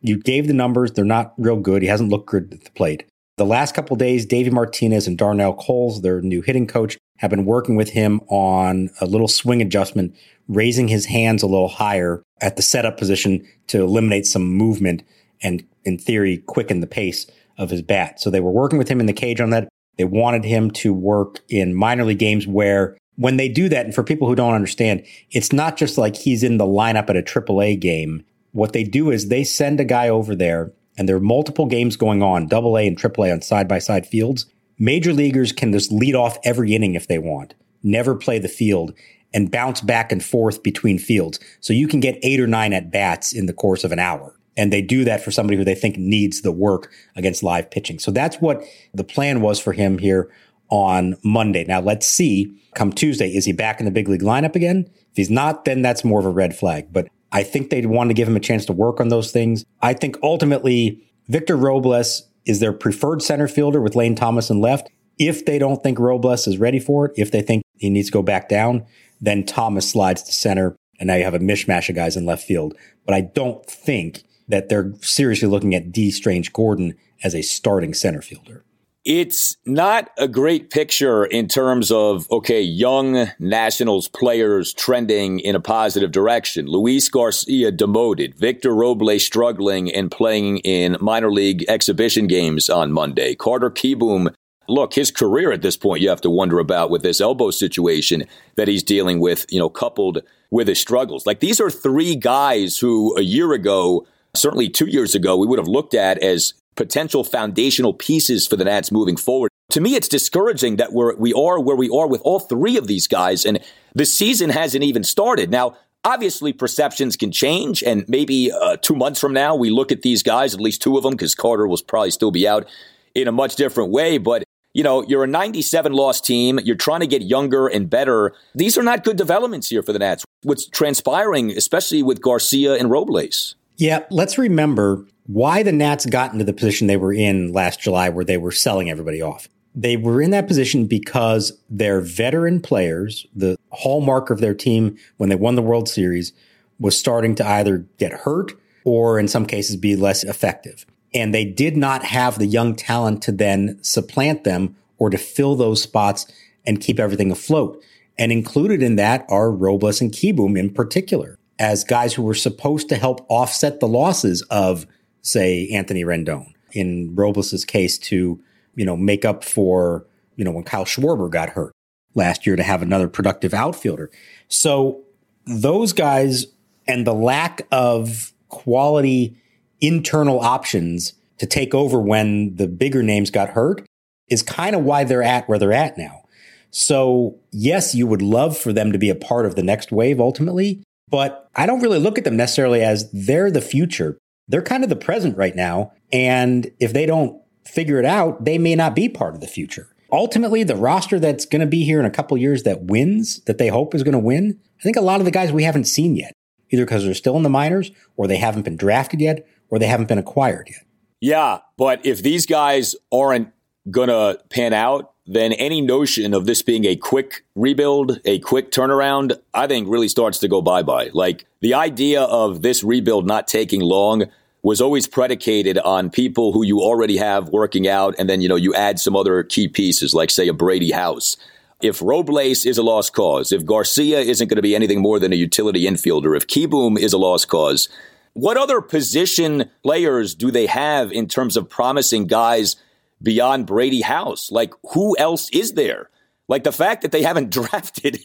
You 0.00 0.16
gave 0.16 0.46
the 0.46 0.54
numbers. 0.54 0.92
They're 0.92 1.04
not 1.04 1.34
real 1.36 1.56
good. 1.56 1.82
He 1.82 1.88
hasn't 1.88 2.10
looked 2.10 2.28
good 2.28 2.52
at 2.52 2.64
the 2.64 2.70
plate. 2.70 3.04
The 3.36 3.44
last 3.44 3.74
couple 3.74 3.96
days, 3.96 4.24
Davey 4.24 4.48
Martinez 4.48 5.06
and 5.06 5.18
Darnell 5.18 5.52
Coles, 5.52 6.00
their 6.00 6.22
new 6.22 6.40
hitting 6.40 6.66
coach, 6.66 6.96
have 7.18 7.30
been 7.30 7.44
working 7.44 7.76
with 7.76 7.90
him 7.90 8.22
on 8.28 8.88
a 8.98 9.04
little 9.04 9.28
swing 9.28 9.60
adjustment, 9.60 10.16
raising 10.48 10.88
his 10.88 11.04
hands 11.04 11.42
a 11.42 11.46
little 11.46 11.68
higher 11.68 12.22
at 12.40 12.56
the 12.56 12.62
setup 12.62 12.96
position 12.96 13.46
to 13.66 13.82
eliminate 13.82 14.26
some 14.26 14.50
movement 14.50 15.02
and, 15.42 15.66
in 15.84 15.98
theory, 15.98 16.38
quicken 16.38 16.80
the 16.80 16.86
pace 16.86 17.26
of 17.58 17.68
his 17.68 17.82
bat. 17.82 18.18
So 18.20 18.30
they 18.30 18.40
were 18.40 18.50
working 18.50 18.78
with 18.78 18.88
him 18.88 19.00
in 19.00 19.06
the 19.06 19.12
cage 19.12 19.38
on 19.38 19.50
that. 19.50 19.68
They 19.98 20.04
wanted 20.04 20.44
him 20.44 20.70
to 20.70 20.94
work 20.94 21.40
in 21.50 21.74
minor 21.74 22.04
league 22.04 22.18
games 22.18 22.46
where 22.46 22.96
when 23.16 23.36
they 23.36 23.50
do 23.50 23.68
that, 23.68 23.84
and 23.84 23.94
for 23.94 24.02
people 24.02 24.28
who 24.28 24.34
don't 24.34 24.54
understand, 24.54 25.04
it's 25.30 25.52
not 25.52 25.76
just 25.76 25.98
like 25.98 26.16
he's 26.16 26.42
in 26.42 26.56
the 26.56 26.64
lineup 26.64 27.10
at 27.10 27.18
a 27.18 27.22
AAA 27.22 27.80
game. 27.80 28.24
What 28.52 28.72
they 28.72 28.84
do 28.84 29.10
is 29.10 29.28
they 29.28 29.44
send 29.44 29.78
a 29.78 29.84
guy 29.84 30.08
over 30.08 30.34
there 30.34 30.72
and 30.96 31.08
there 31.08 31.16
are 31.16 31.20
multiple 31.20 31.66
games 31.66 31.96
going 31.96 32.22
on, 32.22 32.46
double 32.46 32.76
A 32.78 32.86
and 32.86 32.96
triple 32.96 33.24
A 33.24 33.32
on 33.32 33.42
side 33.42 33.68
by 33.68 33.78
side 33.78 34.06
fields. 34.06 34.46
Major 34.78 35.12
leaguers 35.12 35.52
can 35.52 35.72
just 35.72 35.90
lead 35.92 36.14
off 36.14 36.38
every 36.44 36.74
inning 36.74 36.94
if 36.94 37.08
they 37.08 37.18
want, 37.18 37.54
never 37.82 38.14
play 38.14 38.38
the 38.38 38.48
field 38.48 38.92
and 39.34 39.50
bounce 39.50 39.80
back 39.80 40.12
and 40.12 40.24
forth 40.24 40.62
between 40.62 40.98
fields. 40.98 41.40
So 41.60 41.72
you 41.72 41.88
can 41.88 42.00
get 42.00 42.18
eight 42.22 42.40
or 42.40 42.46
nine 42.46 42.72
at 42.72 42.90
bats 42.90 43.32
in 43.32 43.46
the 43.46 43.52
course 43.52 43.84
of 43.84 43.92
an 43.92 43.98
hour. 43.98 44.34
And 44.56 44.72
they 44.72 44.80
do 44.80 45.04
that 45.04 45.22
for 45.22 45.30
somebody 45.30 45.58
who 45.58 45.64
they 45.64 45.74
think 45.74 45.98
needs 45.98 46.40
the 46.40 46.52
work 46.52 46.90
against 47.14 47.42
live 47.42 47.70
pitching. 47.70 47.98
So 47.98 48.10
that's 48.10 48.40
what 48.40 48.62
the 48.94 49.04
plan 49.04 49.42
was 49.42 49.60
for 49.60 49.74
him 49.74 49.98
here 49.98 50.30
on 50.70 51.16
Monday. 51.22 51.64
Now 51.64 51.80
let's 51.80 52.06
see 52.06 52.56
come 52.74 52.92
Tuesday, 52.92 53.28
is 53.28 53.44
he 53.44 53.52
back 53.52 53.80
in 53.80 53.86
the 53.86 53.90
big 53.90 54.08
league 54.08 54.22
lineup 54.22 54.54
again? 54.54 54.88
If 55.10 55.16
he's 55.16 55.30
not, 55.30 55.64
then 55.64 55.82
that's 55.82 56.04
more 56.04 56.20
of 56.20 56.26
a 56.26 56.30
red 56.30 56.54
flag. 56.54 56.92
But 56.92 57.08
I 57.32 57.42
think 57.42 57.70
they'd 57.70 57.86
want 57.86 58.10
to 58.10 58.14
give 58.14 58.28
him 58.28 58.36
a 58.36 58.40
chance 58.40 58.64
to 58.66 58.72
work 58.72 59.00
on 59.00 59.08
those 59.08 59.32
things. 59.32 59.64
I 59.82 59.92
think 59.92 60.16
ultimately 60.22 61.02
Victor 61.28 61.56
Robles 61.56 62.28
is 62.44 62.60
their 62.60 62.72
preferred 62.72 63.22
center 63.22 63.48
fielder 63.48 63.80
with 63.80 63.96
Lane 63.96 64.14
Thomas 64.14 64.50
and 64.50 64.60
left. 64.60 64.88
If 65.18 65.44
they 65.44 65.58
don't 65.58 65.82
think 65.82 65.98
Robles 65.98 66.46
is 66.46 66.58
ready 66.58 66.78
for 66.78 67.06
it, 67.06 67.12
if 67.16 67.30
they 67.30 67.42
think 67.42 67.62
he 67.78 67.90
needs 67.90 68.08
to 68.08 68.12
go 68.12 68.22
back 68.22 68.48
down, 68.48 68.84
then 69.20 69.44
Thomas 69.44 69.90
slides 69.90 70.22
to 70.24 70.32
center. 70.32 70.76
And 70.98 71.08
now 71.08 71.14
you 71.14 71.24
have 71.24 71.34
a 71.34 71.38
mishmash 71.38 71.88
of 71.88 71.96
guys 71.96 72.16
in 72.16 72.26
left 72.26 72.44
field. 72.44 72.74
But 73.04 73.14
I 73.14 73.22
don't 73.22 73.64
think 73.66 74.22
that 74.48 74.68
they're 74.68 74.92
seriously 75.00 75.48
looking 75.48 75.74
at 75.74 75.90
Dee 75.90 76.10
Strange 76.10 76.52
Gordon 76.52 76.94
as 77.24 77.34
a 77.34 77.42
starting 77.42 77.94
center 77.94 78.22
fielder. 78.22 78.64
It's 79.06 79.56
not 79.64 80.10
a 80.18 80.26
great 80.26 80.68
picture 80.70 81.24
in 81.24 81.46
terms 81.46 81.92
of, 81.92 82.28
okay, 82.28 82.60
young 82.60 83.28
Nationals 83.38 84.08
players 84.08 84.74
trending 84.74 85.38
in 85.38 85.54
a 85.54 85.60
positive 85.60 86.10
direction. 86.10 86.66
Luis 86.66 87.08
Garcia 87.08 87.70
demoted, 87.70 88.34
Victor 88.34 88.74
Robles 88.74 89.24
struggling 89.24 89.94
and 89.94 90.10
playing 90.10 90.58
in 90.58 90.96
minor 91.00 91.30
league 91.30 91.64
exhibition 91.68 92.26
games 92.26 92.68
on 92.68 92.90
Monday. 92.90 93.36
Carter 93.36 93.70
Kieboom, 93.70 94.34
look, 94.68 94.94
his 94.94 95.12
career 95.12 95.52
at 95.52 95.62
this 95.62 95.76
point, 95.76 96.02
you 96.02 96.08
have 96.08 96.20
to 96.22 96.30
wonder 96.30 96.58
about 96.58 96.90
with 96.90 97.02
this 97.02 97.20
elbow 97.20 97.52
situation 97.52 98.24
that 98.56 98.66
he's 98.66 98.82
dealing 98.82 99.20
with, 99.20 99.46
you 99.50 99.60
know, 99.60 99.70
coupled 99.70 100.20
with 100.50 100.66
his 100.66 100.80
struggles. 100.80 101.26
Like 101.26 101.38
these 101.38 101.60
are 101.60 101.70
three 101.70 102.16
guys 102.16 102.76
who 102.76 103.16
a 103.16 103.22
year 103.22 103.52
ago, 103.52 104.04
certainly 104.34 104.68
two 104.68 104.86
years 104.86 105.14
ago, 105.14 105.36
we 105.36 105.46
would 105.46 105.60
have 105.60 105.68
looked 105.68 105.94
at 105.94 106.18
as 106.18 106.54
potential 106.76 107.24
foundational 107.24 107.94
pieces 107.94 108.46
for 108.46 108.56
the 108.56 108.64
Nats 108.64 108.92
moving 108.92 109.16
forward. 109.16 109.50
To 109.70 109.80
me, 109.80 109.96
it's 109.96 110.08
discouraging 110.08 110.76
that 110.76 110.92
we're, 110.92 111.16
we 111.16 111.32
are 111.32 111.58
where 111.60 111.76
we 111.76 111.88
are 111.90 112.06
with 112.06 112.20
all 112.22 112.38
three 112.38 112.76
of 112.76 112.86
these 112.86 113.06
guys, 113.06 113.44
and 113.44 113.58
the 113.94 114.06
season 114.06 114.50
hasn't 114.50 114.84
even 114.84 115.02
started. 115.02 115.50
Now, 115.50 115.76
obviously, 116.04 116.52
perceptions 116.52 117.16
can 117.16 117.32
change, 117.32 117.82
and 117.82 118.08
maybe 118.08 118.52
uh, 118.52 118.76
two 118.76 118.94
months 118.94 119.20
from 119.20 119.32
now, 119.32 119.56
we 119.56 119.70
look 119.70 119.90
at 119.90 120.02
these 120.02 120.22
guys, 120.22 120.54
at 120.54 120.60
least 120.60 120.82
two 120.82 120.96
of 120.96 121.02
them, 121.02 121.12
because 121.12 121.34
Carter 121.34 121.66
will 121.66 121.80
probably 121.86 122.12
still 122.12 122.30
be 122.30 122.46
out 122.46 122.66
in 123.14 123.26
a 123.26 123.32
much 123.32 123.56
different 123.56 123.90
way. 123.90 124.18
But 124.18 124.44
you 124.72 124.82
know, 124.82 125.02
you're 125.04 125.24
a 125.24 125.26
97 125.26 125.94
loss 125.94 126.20
team. 126.20 126.60
You're 126.62 126.76
trying 126.76 127.00
to 127.00 127.06
get 127.06 127.22
younger 127.22 127.66
and 127.66 127.88
better. 127.88 128.34
These 128.54 128.76
are 128.76 128.82
not 128.82 129.04
good 129.04 129.16
developments 129.16 129.70
here 129.70 129.82
for 129.82 129.94
the 129.94 129.98
Nats. 129.98 130.22
What's 130.42 130.66
transpiring, 130.66 131.50
especially 131.52 132.02
with 132.02 132.20
Garcia 132.20 132.74
and 132.74 132.90
Robles. 132.90 133.56
Yeah, 133.76 134.04
let's 134.10 134.38
remember 134.38 135.04
why 135.26 135.62
the 135.62 135.72
Nats 135.72 136.06
got 136.06 136.32
into 136.32 136.44
the 136.44 136.52
position 136.52 136.86
they 136.86 136.96
were 136.96 137.12
in 137.12 137.52
last 137.52 137.80
July 137.80 138.08
where 138.08 138.24
they 138.24 138.38
were 138.38 138.52
selling 138.52 138.90
everybody 138.90 139.20
off. 139.20 139.48
They 139.74 139.96
were 139.96 140.22
in 140.22 140.30
that 140.30 140.48
position 140.48 140.86
because 140.86 141.52
their 141.68 142.00
veteran 142.00 142.60
players, 142.60 143.26
the 143.34 143.58
hallmark 143.72 144.30
of 144.30 144.40
their 144.40 144.54
team 144.54 144.96
when 145.18 145.28
they 145.28 145.36
won 145.36 145.54
the 145.54 145.62
World 145.62 145.88
Series, 145.88 146.32
was 146.78 146.98
starting 146.98 147.34
to 147.34 147.46
either 147.46 147.86
get 147.98 148.12
hurt 148.12 148.52
or 148.84 149.18
in 149.18 149.28
some 149.28 149.44
cases 149.44 149.76
be 149.76 149.96
less 149.96 150.24
effective. 150.24 150.86
And 151.12 151.34
they 151.34 151.44
did 151.44 151.76
not 151.76 152.04
have 152.04 152.38
the 152.38 152.46
young 152.46 152.74
talent 152.74 153.22
to 153.22 153.32
then 153.32 153.78
supplant 153.82 154.44
them 154.44 154.76
or 154.98 155.10
to 155.10 155.18
fill 155.18 155.56
those 155.56 155.82
spots 155.82 156.26
and 156.66 156.80
keep 156.80 156.98
everything 156.98 157.30
afloat. 157.30 157.82
And 158.18 158.32
included 158.32 158.82
in 158.82 158.96
that 158.96 159.26
are 159.28 159.50
Robles 159.50 160.00
and 160.00 160.10
Kieboom 160.10 160.58
in 160.58 160.70
particular 160.72 161.38
as 161.58 161.84
guys 161.84 162.14
who 162.14 162.22
were 162.22 162.34
supposed 162.34 162.88
to 162.88 162.96
help 162.96 163.24
offset 163.28 163.80
the 163.80 163.88
losses 163.88 164.42
of 164.50 164.86
say 165.22 165.68
Anthony 165.68 166.04
Rendon. 166.04 166.52
In 166.72 167.14
Robles's 167.14 167.64
case, 167.64 167.98
to 167.98 168.40
you 168.74 168.84
know 168.84 168.96
make 168.96 169.24
up 169.24 169.44
for 169.44 170.06
you 170.36 170.44
know 170.44 170.50
when 170.50 170.64
Kyle 170.64 170.84
Schwarber 170.84 171.30
got 171.30 171.50
hurt 171.50 171.72
last 172.14 172.46
year 172.46 172.56
to 172.56 172.62
have 172.62 172.82
another 172.82 173.08
productive 173.08 173.54
outfielder. 173.54 174.10
So 174.48 175.02
those 175.46 175.92
guys 175.92 176.46
and 176.88 177.06
the 177.06 177.14
lack 177.14 177.66
of 177.70 178.32
quality 178.48 179.36
internal 179.80 180.40
options 180.40 181.12
to 181.38 181.46
take 181.46 181.74
over 181.74 182.00
when 182.00 182.56
the 182.56 182.66
bigger 182.66 183.02
names 183.02 183.30
got 183.30 183.50
hurt 183.50 183.84
is 184.28 184.42
kind 184.42 184.74
of 184.74 184.82
why 184.82 185.04
they're 185.04 185.22
at 185.22 185.48
where 185.48 185.58
they're 185.58 185.72
at 185.72 185.98
now. 185.98 186.22
So 186.70 187.38
yes, 187.52 187.94
you 187.94 188.06
would 188.06 188.22
love 188.22 188.56
for 188.56 188.72
them 188.72 188.92
to 188.92 188.98
be 188.98 189.10
a 189.10 189.14
part 189.14 189.46
of 189.46 189.54
the 189.54 189.62
next 189.62 189.92
wave 189.92 190.20
ultimately, 190.20 190.82
but 191.08 191.48
I 191.54 191.66
don't 191.66 191.80
really 191.80 191.98
look 191.98 192.18
at 192.18 192.24
them 192.24 192.36
necessarily 192.36 192.82
as 192.82 193.10
they're 193.12 193.50
the 193.50 193.60
future 193.60 194.18
they're 194.48 194.62
kind 194.62 194.84
of 194.84 194.90
the 194.90 194.96
present 194.96 195.36
right 195.36 195.54
now. 195.54 195.92
And 196.12 196.70
if 196.78 196.92
they 196.92 197.06
don't 197.06 197.40
figure 197.64 197.98
it 197.98 198.04
out, 198.04 198.44
they 198.44 198.58
may 198.58 198.74
not 198.74 198.94
be 198.94 199.08
part 199.08 199.34
of 199.34 199.40
the 199.40 199.46
future. 199.46 199.88
Ultimately, 200.12 200.62
the 200.62 200.76
roster 200.76 201.18
that's 201.18 201.44
going 201.44 201.60
to 201.60 201.66
be 201.66 201.84
here 201.84 201.98
in 201.98 202.06
a 202.06 202.10
couple 202.10 202.36
years 202.36 202.62
that 202.62 202.84
wins, 202.84 203.40
that 203.44 203.58
they 203.58 203.68
hope 203.68 203.94
is 203.94 204.04
going 204.04 204.12
to 204.12 204.18
win, 204.18 204.60
I 204.78 204.82
think 204.82 204.96
a 204.96 205.00
lot 205.00 205.20
of 205.20 205.24
the 205.24 205.32
guys 205.32 205.50
we 205.50 205.64
haven't 205.64 205.84
seen 205.84 206.14
yet, 206.14 206.32
either 206.70 206.84
because 206.84 207.04
they're 207.04 207.14
still 207.14 207.36
in 207.36 207.42
the 207.42 207.50
minors 207.50 207.90
or 208.16 208.28
they 208.28 208.36
haven't 208.36 208.62
been 208.62 208.76
drafted 208.76 209.20
yet 209.20 209.46
or 209.68 209.78
they 209.78 209.86
haven't 209.86 210.06
been 210.06 210.18
acquired 210.18 210.68
yet. 210.70 210.84
Yeah, 211.20 211.58
but 211.76 212.06
if 212.06 212.22
these 212.22 212.46
guys 212.46 212.94
aren't 213.12 213.48
going 213.90 214.08
to 214.08 214.40
pan 214.48 214.72
out, 214.72 215.12
then 215.26 215.52
any 215.54 215.80
notion 215.80 216.34
of 216.34 216.46
this 216.46 216.62
being 216.62 216.84
a 216.84 216.96
quick 216.96 217.44
rebuild, 217.54 218.20
a 218.24 218.38
quick 218.38 218.70
turnaround, 218.70 219.38
I 219.52 219.66
think 219.66 219.88
really 219.88 220.08
starts 220.08 220.38
to 220.40 220.48
go 220.48 220.62
bye 220.62 220.82
bye. 220.82 221.10
Like 221.12 221.46
the 221.60 221.74
idea 221.74 222.22
of 222.22 222.62
this 222.62 222.84
rebuild 222.84 223.26
not 223.26 223.48
taking 223.48 223.80
long 223.80 224.26
was 224.62 224.80
always 224.80 225.06
predicated 225.06 225.78
on 225.78 226.10
people 226.10 226.52
who 226.52 226.64
you 226.64 226.80
already 226.80 227.16
have 227.16 227.48
working 227.50 227.86
out, 227.88 228.14
and 228.18 228.28
then 228.28 228.40
you 228.40 228.48
know 228.48 228.56
you 228.56 228.74
add 228.74 228.98
some 228.98 229.16
other 229.16 229.42
key 229.42 229.68
pieces, 229.68 230.14
like 230.14 230.30
say 230.30 230.48
a 230.48 230.52
Brady 230.52 230.92
House. 230.92 231.36
If 231.82 232.00
Robles 232.00 232.64
is 232.64 232.78
a 232.78 232.82
lost 232.82 233.12
cause, 233.12 233.52
if 233.52 233.66
Garcia 233.66 234.20
isn't 234.20 234.48
going 234.48 234.56
to 234.56 234.62
be 234.62 234.74
anything 234.74 235.02
more 235.02 235.18
than 235.18 235.32
a 235.32 235.36
utility 235.36 235.84
infielder, 235.84 236.36
if 236.36 236.46
Kieboom 236.46 236.98
is 236.98 237.12
a 237.12 237.18
lost 237.18 237.48
cause, 237.48 237.88
what 238.32 238.56
other 238.56 238.80
position 238.80 239.70
players 239.82 240.34
do 240.34 240.50
they 240.50 240.66
have 240.66 241.12
in 241.12 241.26
terms 241.26 241.56
of 241.56 241.68
promising 241.68 242.26
guys 242.26 242.76
beyond 243.22 243.66
Brady 243.66 244.02
House? 244.02 244.50
Like, 244.50 244.72
who 244.92 245.16
else 245.18 245.48
is 245.50 245.72
there? 245.72 246.10
Like 246.48 246.64
the 246.64 246.72
fact 246.72 247.02
that 247.02 247.12
they 247.12 247.22
haven't 247.22 247.50
drafted, 247.52 248.20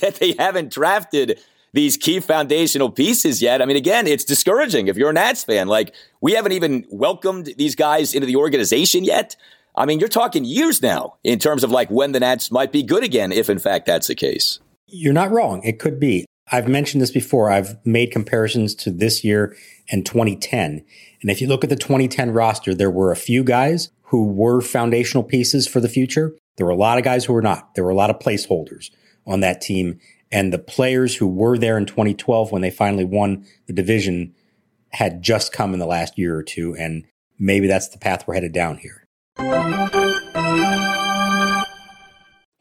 that 0.00 0.16
they 0.20 0.34
haven't 0.38 0.72
drafted 0.72 1.40
these 1.74 1.96
key 1.96 2.20
foundational 2.20 2.90
pieces 2.90 3.40
yet. 3.40 3.62
I 3.62 3.64
mean, 3.64 3.76
again, 3.76 4.06
it's 4.06 4.24
discouraging 4.24 4.88
if 4.88 4.96
you're 4.96 5.10
a 5.10 5.12
Nats 5.12 5.44
fan. 5.44 5.68
Like, 5.68 5.94
we 6.20 6.32
haven't 6.32 6.52
even 6.52 6.84
welcomed 6.90 7.54
these 7.56 7.74
guys 7.74 8.14
into 8.14 8.26
the 8.26 8.36
organization 8.36 9.04
yet. 9.04 9.36
I 9.74 9.86
mean, 9.86 10.00
you're 10.00 10.08
talking 10.08 10.44
years 10.44 10.82
now 10.82 11.16
in 11.24 11.38
terms 11.38 11.64
of 11.64 11.70
like 11.70 11.90
when 11.90 12.12
the 12.12 12.20
Nats 12.20 12.50
might 12.50 12.72
be 12.72 12.82
good 12.82 13.04
again, 13.04 13.32
if 13.32 13.48
in 13.48 13.58
fact 13.58 13.86
that's 13.86 14.06
the 14.06 14.14
case. 14.14 14.60
You're 14.86 15.14
not 15.14 15.30
wrong. 15.30 15.62
It 15.62 15.78
could 15.78 15.98
be. 15.98 16.26
I've 16.50 16.68
mentioned 16.68 17.00
this 17.00 17.10
before. 17.10 17.50
I've 17.50 17.84
made 17.86 18.10
comparisons 18.10 18.74
to 18.76 18.90
this 18.90 19.24
year 19.24 19.56
and 19.90 20.04
2010. 20.04 20.84
And 21.22 21.30
if 21.30 21.40
you 21.40 21.46
look 21.46 21.64
at 21.64 21.70
the 21.70 21.76
2010 21.76 22.32
roster, 22.32 22.74
there 22.74 22.90
were 22.90 23.10
a 23.10 23.16
few 23.16 23.42
guys 23.42 23.90
who 24.12 24.26
were 24.26 24.60
foundational 24.60 25.24
pieces 25.24 25.66
for 25.66 25.80
the 25.80 25.88
future. 25.88 26.36
There 26.58 26.66
were 26.66 26.72
a 26.72 26.76
lot 26.76 26.98
of 26.98 27.04
guys 27.04 27.24
who 27.24 27.32
were 27.32 27.40
not. 27.40 27.74
There 27.74 27.82
were 27.82 27.90
a 27.90 27.94
lot 27.94 28.10
of 28.10 28.18
placeholders 28.18 28.90
on 29.26 29.40
that 29.40 29.62
team. 29.62 29.98
And 30.30 30.52
the 30.52 30.58
players 30.58 31.16
who 31.16 31.26
were 31.26 31.56
there 31.56 31.78
in 31.78 31.86
2012 31.86 32.52
when 32.52 32.60
they 32.60 32.70
finally 32.70 33.06
won 33.06 33.46
the 33.66 33.72
division 33.72 34.34
had 34.90 35.22
just 35.22 35.50
come 35.54 35.72
in 35.72 35.78
the 35.78 35.86
last 35.86 36.18
year 36.18 36.36
or 36.36 36.42
two. 36.42 36.76
And 36.76 37.06
maybe 37.38 37.66
that's 37.66 37.88
the 37.88 37.96
path 37.96 38.26
we're 38.26 38.34
headed 38.34 38.52
down 38.52 38.76
here. 38.76 39.06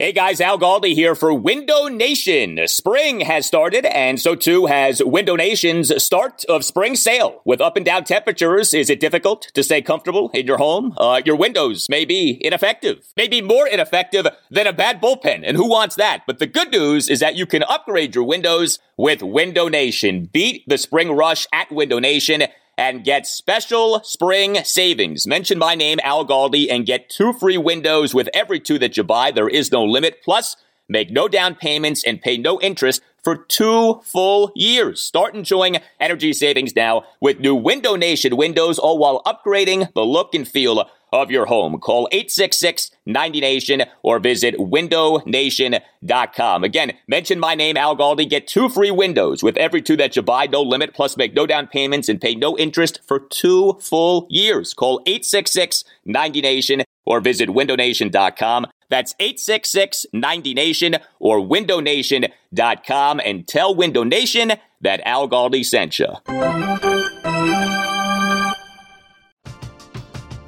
Hey 0.01 0.13
guys, 0.13 0.41
Al 0.41 0.57
Galdi 0.57 0.95
here 0.95 1.13
for 1.13 1.31
Window 1.31 1.87
Nation. 1.87 2.57
Spring 2.65 3.19
has 3.19 3.45
started, 3.45 3.85
and 3.85 4.19
so 4.19 4.33
too 4.33 4.65
has 4.65 4.99
Window 5.03 5.35
Nation's 5.35 6.03
start 6.03 6.43
of 6.45 6.65
spring 6.65 6.95
sale. 6.95 7.39
With 7.45 7.61
up 7.61 7.77
and 7.77 7.85
down 7.85 8.05
temperatures, 8.05 8.73
is 8.73 8.89
it 8.89 8.99
difficult 8.99 9.51
to 9.53 9.61
stay 9.61 9.83
comfortable 9.83 10.31
in 10.33 10.47
your 10.47 10.57
home? 10.57 10.95
Uh, 10.97 11.21
your 11.23 11.35
windows 11.35 11.87
may 11.87 12.03
be 12.03 12.43
ineffective, 12.43 13.13
maybe 13.15 13.43
more 13.43 13.67
ineffective 13.67 14.25
than 14.49 14.65
a 14.65 14.73
bad 14.73 14.99
bullpen, 14.99 15.43
and 15.45 15.55
who 15.55 15.69
wants 15.69 15.97
that? 15.97 16.23
But 16.25 16.39
the 16.39 16.47
good 16.47 16.71
news 16.71 17.07
is 17.07 17.19
that 17.19 17.35
you 17.35 17.45
can 17.45 17.61
upgrade 17.61 18.15
your 18.15 18.23
windows 18.23 18.79
with 18.97 19.21
Window 19.21 19.67
Nation. 19.67 20.25
Beat 20.33 20.63
the 20.65 20.79
spring 20.79 21.11
rush 21.11 21.45
at 21.53 21.71
Window 21.71 21.99
Nation 21.99 22.45
and 22.81 23.03
get 23.03 23.27
special 23.27 24.01
spring 24.03 24.57
savings. 24.63 25.27
Mention 25.27 25.59
my 25.59 25.75
name, 25.75 25.99
Al 26.03 26.25
Galdi, 26.25 26.65
and 26.67 26.83
get 26.83 27.11
two 27.11 27.31
free 27.31 27.55
windows 27.55 28.15
with 28.15 28.27
every 28.33 28.59
two 28.59 28.79
that 28.79 28.97
you 28.97 29.03
buy. 29.03 29.29
There 29.29 29.47
is 29.47 29.71
no 29.71 29.85
limit. 29.85 30.23
Plus, 30.23 30.55
make 30.89 31.11
no 31.11 31.27
down 31.27 31.53
payments 31.53 32.03
and 32.03 32.19
pay 32.19 32.37
no 32.37 32.59
interest 32.59 33.03
for 33.23 33.35
two 33.35 34.01
full 34.03 34.51
years. 34.55 34.99
Start 34.99 35.35
enjoying 35.35 35.77
energy 35.99 36.33
savings 36.33 36.75
now 36.75 37.03
with 37.21 37.39
new 37.39 37.53
Window 37.53 37.95
Nation 37.95 38.35
windows, 38.35 38.79
all 38.79 38.97
while 38.97 39.21
upgrading 39.27 39.93
the 39.93 40.01
look 40.01 40.33
and 40.33 40.47
feel 40.47 40.89
of 41.11 41.31
your 41.31 41.47
home. 41.47 41.79
Call 41.79 42.07
866-90Nation 42.13 43.87
or 44.03 44.19
visit 44.19 44.55
windownation.com. 44.57 46.63
Again, 46.63 46.93
mention 47.07 47.39
my 47.39 47.55
name, 47.55 47.77
Al 47.77 47.97
Galdi. 47.97 48.29
Get 48.29 48.47
two 48.47 48.69
free 48.69 48.91
windows 48.91 49.43
with 49.43 49.57
every 49.57 49.81
two 49.81 49.97
that 49.97 50.15
you 50.15 50.21
buy. 50.21 50.45
No 50.47 50.61
limit. 50.61 50.93
Plus 50.93 51.17
make 51.17 51.33
no 51.33 51.45
down 51.45 51.67
payments 51.67 52.07
and 52.09 52.21
pay 52.21 52.35
no 52.35 52.57
interest 52.57 53.01
for 53.07 53.19
two 53.19 53.77
full 53.81 54.27
years. 54.29 54.73
Call 54.73 55.03
866-90Nation 55.05 56.83
or 57.05 57.19
visit 57.19 57.49
windownation.com. 57.49 58.67
That's 58.89 59.13
866-90Nation 59.15 61.01
or 61.19 61.39
windownation.com 61.39 63.21
and 63.23 63.47
tell 63.47 63.75
Window 63.75 64.03
Nation 64.03 64.53
that 64.81 65.01
Al 65.05 65.29
Galdi 65.29 65.65
sent 65.65 65.99
you. 65.99 67.80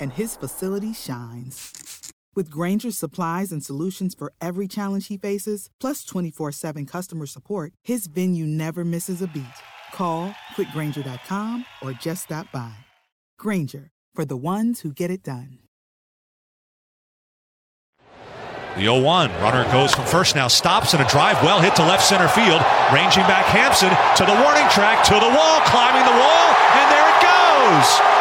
and 0.00 0.12
his 0.12 0.36
facility 0.36 0.92
shines. 0.92 2.12
With 2.36 2.50
Grainger's 2.50 2.98
supplies 2.98 3.50
and 3.50 3.64
solutions 3.64 4.14
for 4.14 4.30
every 4.42 4.68
challenge 4.68 5.06
he 5.06 5.16
faces, 5.16 5.70
plus 5.80 6.04
24 6.04 6.52
7 6.52 6.84
customer 6.84 7.26
support, 7.26 7.72
his 7.82 8.06
venue 8.06 8.46
never 8.46 8.84
misses 8.84 9.22
a 9.22 9.26
beat. 9.26 9.44
Call 9.92 10.34
click 10.54 10.68
grainger.com 10.72 11.64
or 11.82 11.92
just 11.92 12.24
stop 12.24 12.52
by. 12.52 12.74
Granger, 13.38 13.90
for 14.14 14.26
the 14.26 14.36
ones 14.36 14.80
who 14.80 14.92
get 14.92 15.10
it 15.10 15.22
done. 15.22 15.60
The 18.76 18.82
0 18.82 19.00
1. 19.00 19.30
Runner 19.40 19.64
goes 19.72 19.94
from 19.94 20.04
first 20.04 20.36
now, 20.36 20.48
stops 20.48 20.92
in 20.92 21.00
a 21.00 21.08
drive 21.08 21.42
well 21.42 21.62
hit 21.62 21.74
to 21.76 21.82
left 21.82 22.04
center 22.04 22.28
field. 22.28 22.60
Ranging 22.92 23.24
back 23.24 23.46
Hampson 23.46 23.88
to 23.88 24.30
the 24.30 24.36
warning 24.44 24.68
track, 24.68 25.02
to 25.08 25.14
the 25.14 25.32
wall, 25.32 25.60
climbing 25.64 26.04
the 26.04 26.18
wall, 26.20 26.46
and 26.76 26.86
there 26.92 27.08
it 27.08 27.20
goes. 27.24 28.15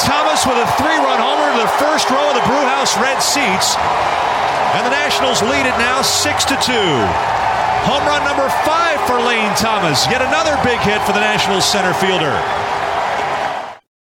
Thomas 0.00 0.46
with 0.46 0.58
a 0.58 0.68
three 0.78 0.98
run 0.98 1.20
homer 1.20 1.50
to 1.54 1.60
the 1.62 1.72
first 1.78 2.10
row 2.10 2.30
of 2.30 2.34
the 2.34 2.46
Brewhouse 2.46 2.96
red 2.98 3.22
seats. 3.22 3.76
And 4.74 4.82
the 4.86 4.90
Nationals 4.90 5.42
lead 5.42 5.66
it 5.66 5.76
now 5.78 6.02
6 6.02 6.44
to 6.50 6.56
2. 6.58 6.72
Home 7.86 8.04
run 8.08 8.24
number 8.24 8.48
five 8.64 8.98
for 9.06 9.20
Lane 9.20 9.54
Thomas. 9.54 10.08
Yet 10.10 10.22
another 10.22 10.56
big 10.64 10.80
hit 10.80 11.02
for 11.02 11.12
the 11.12 11.20
Nationals 11.20 11.64
center 11.64 11.94
fielder. 11.94 12.32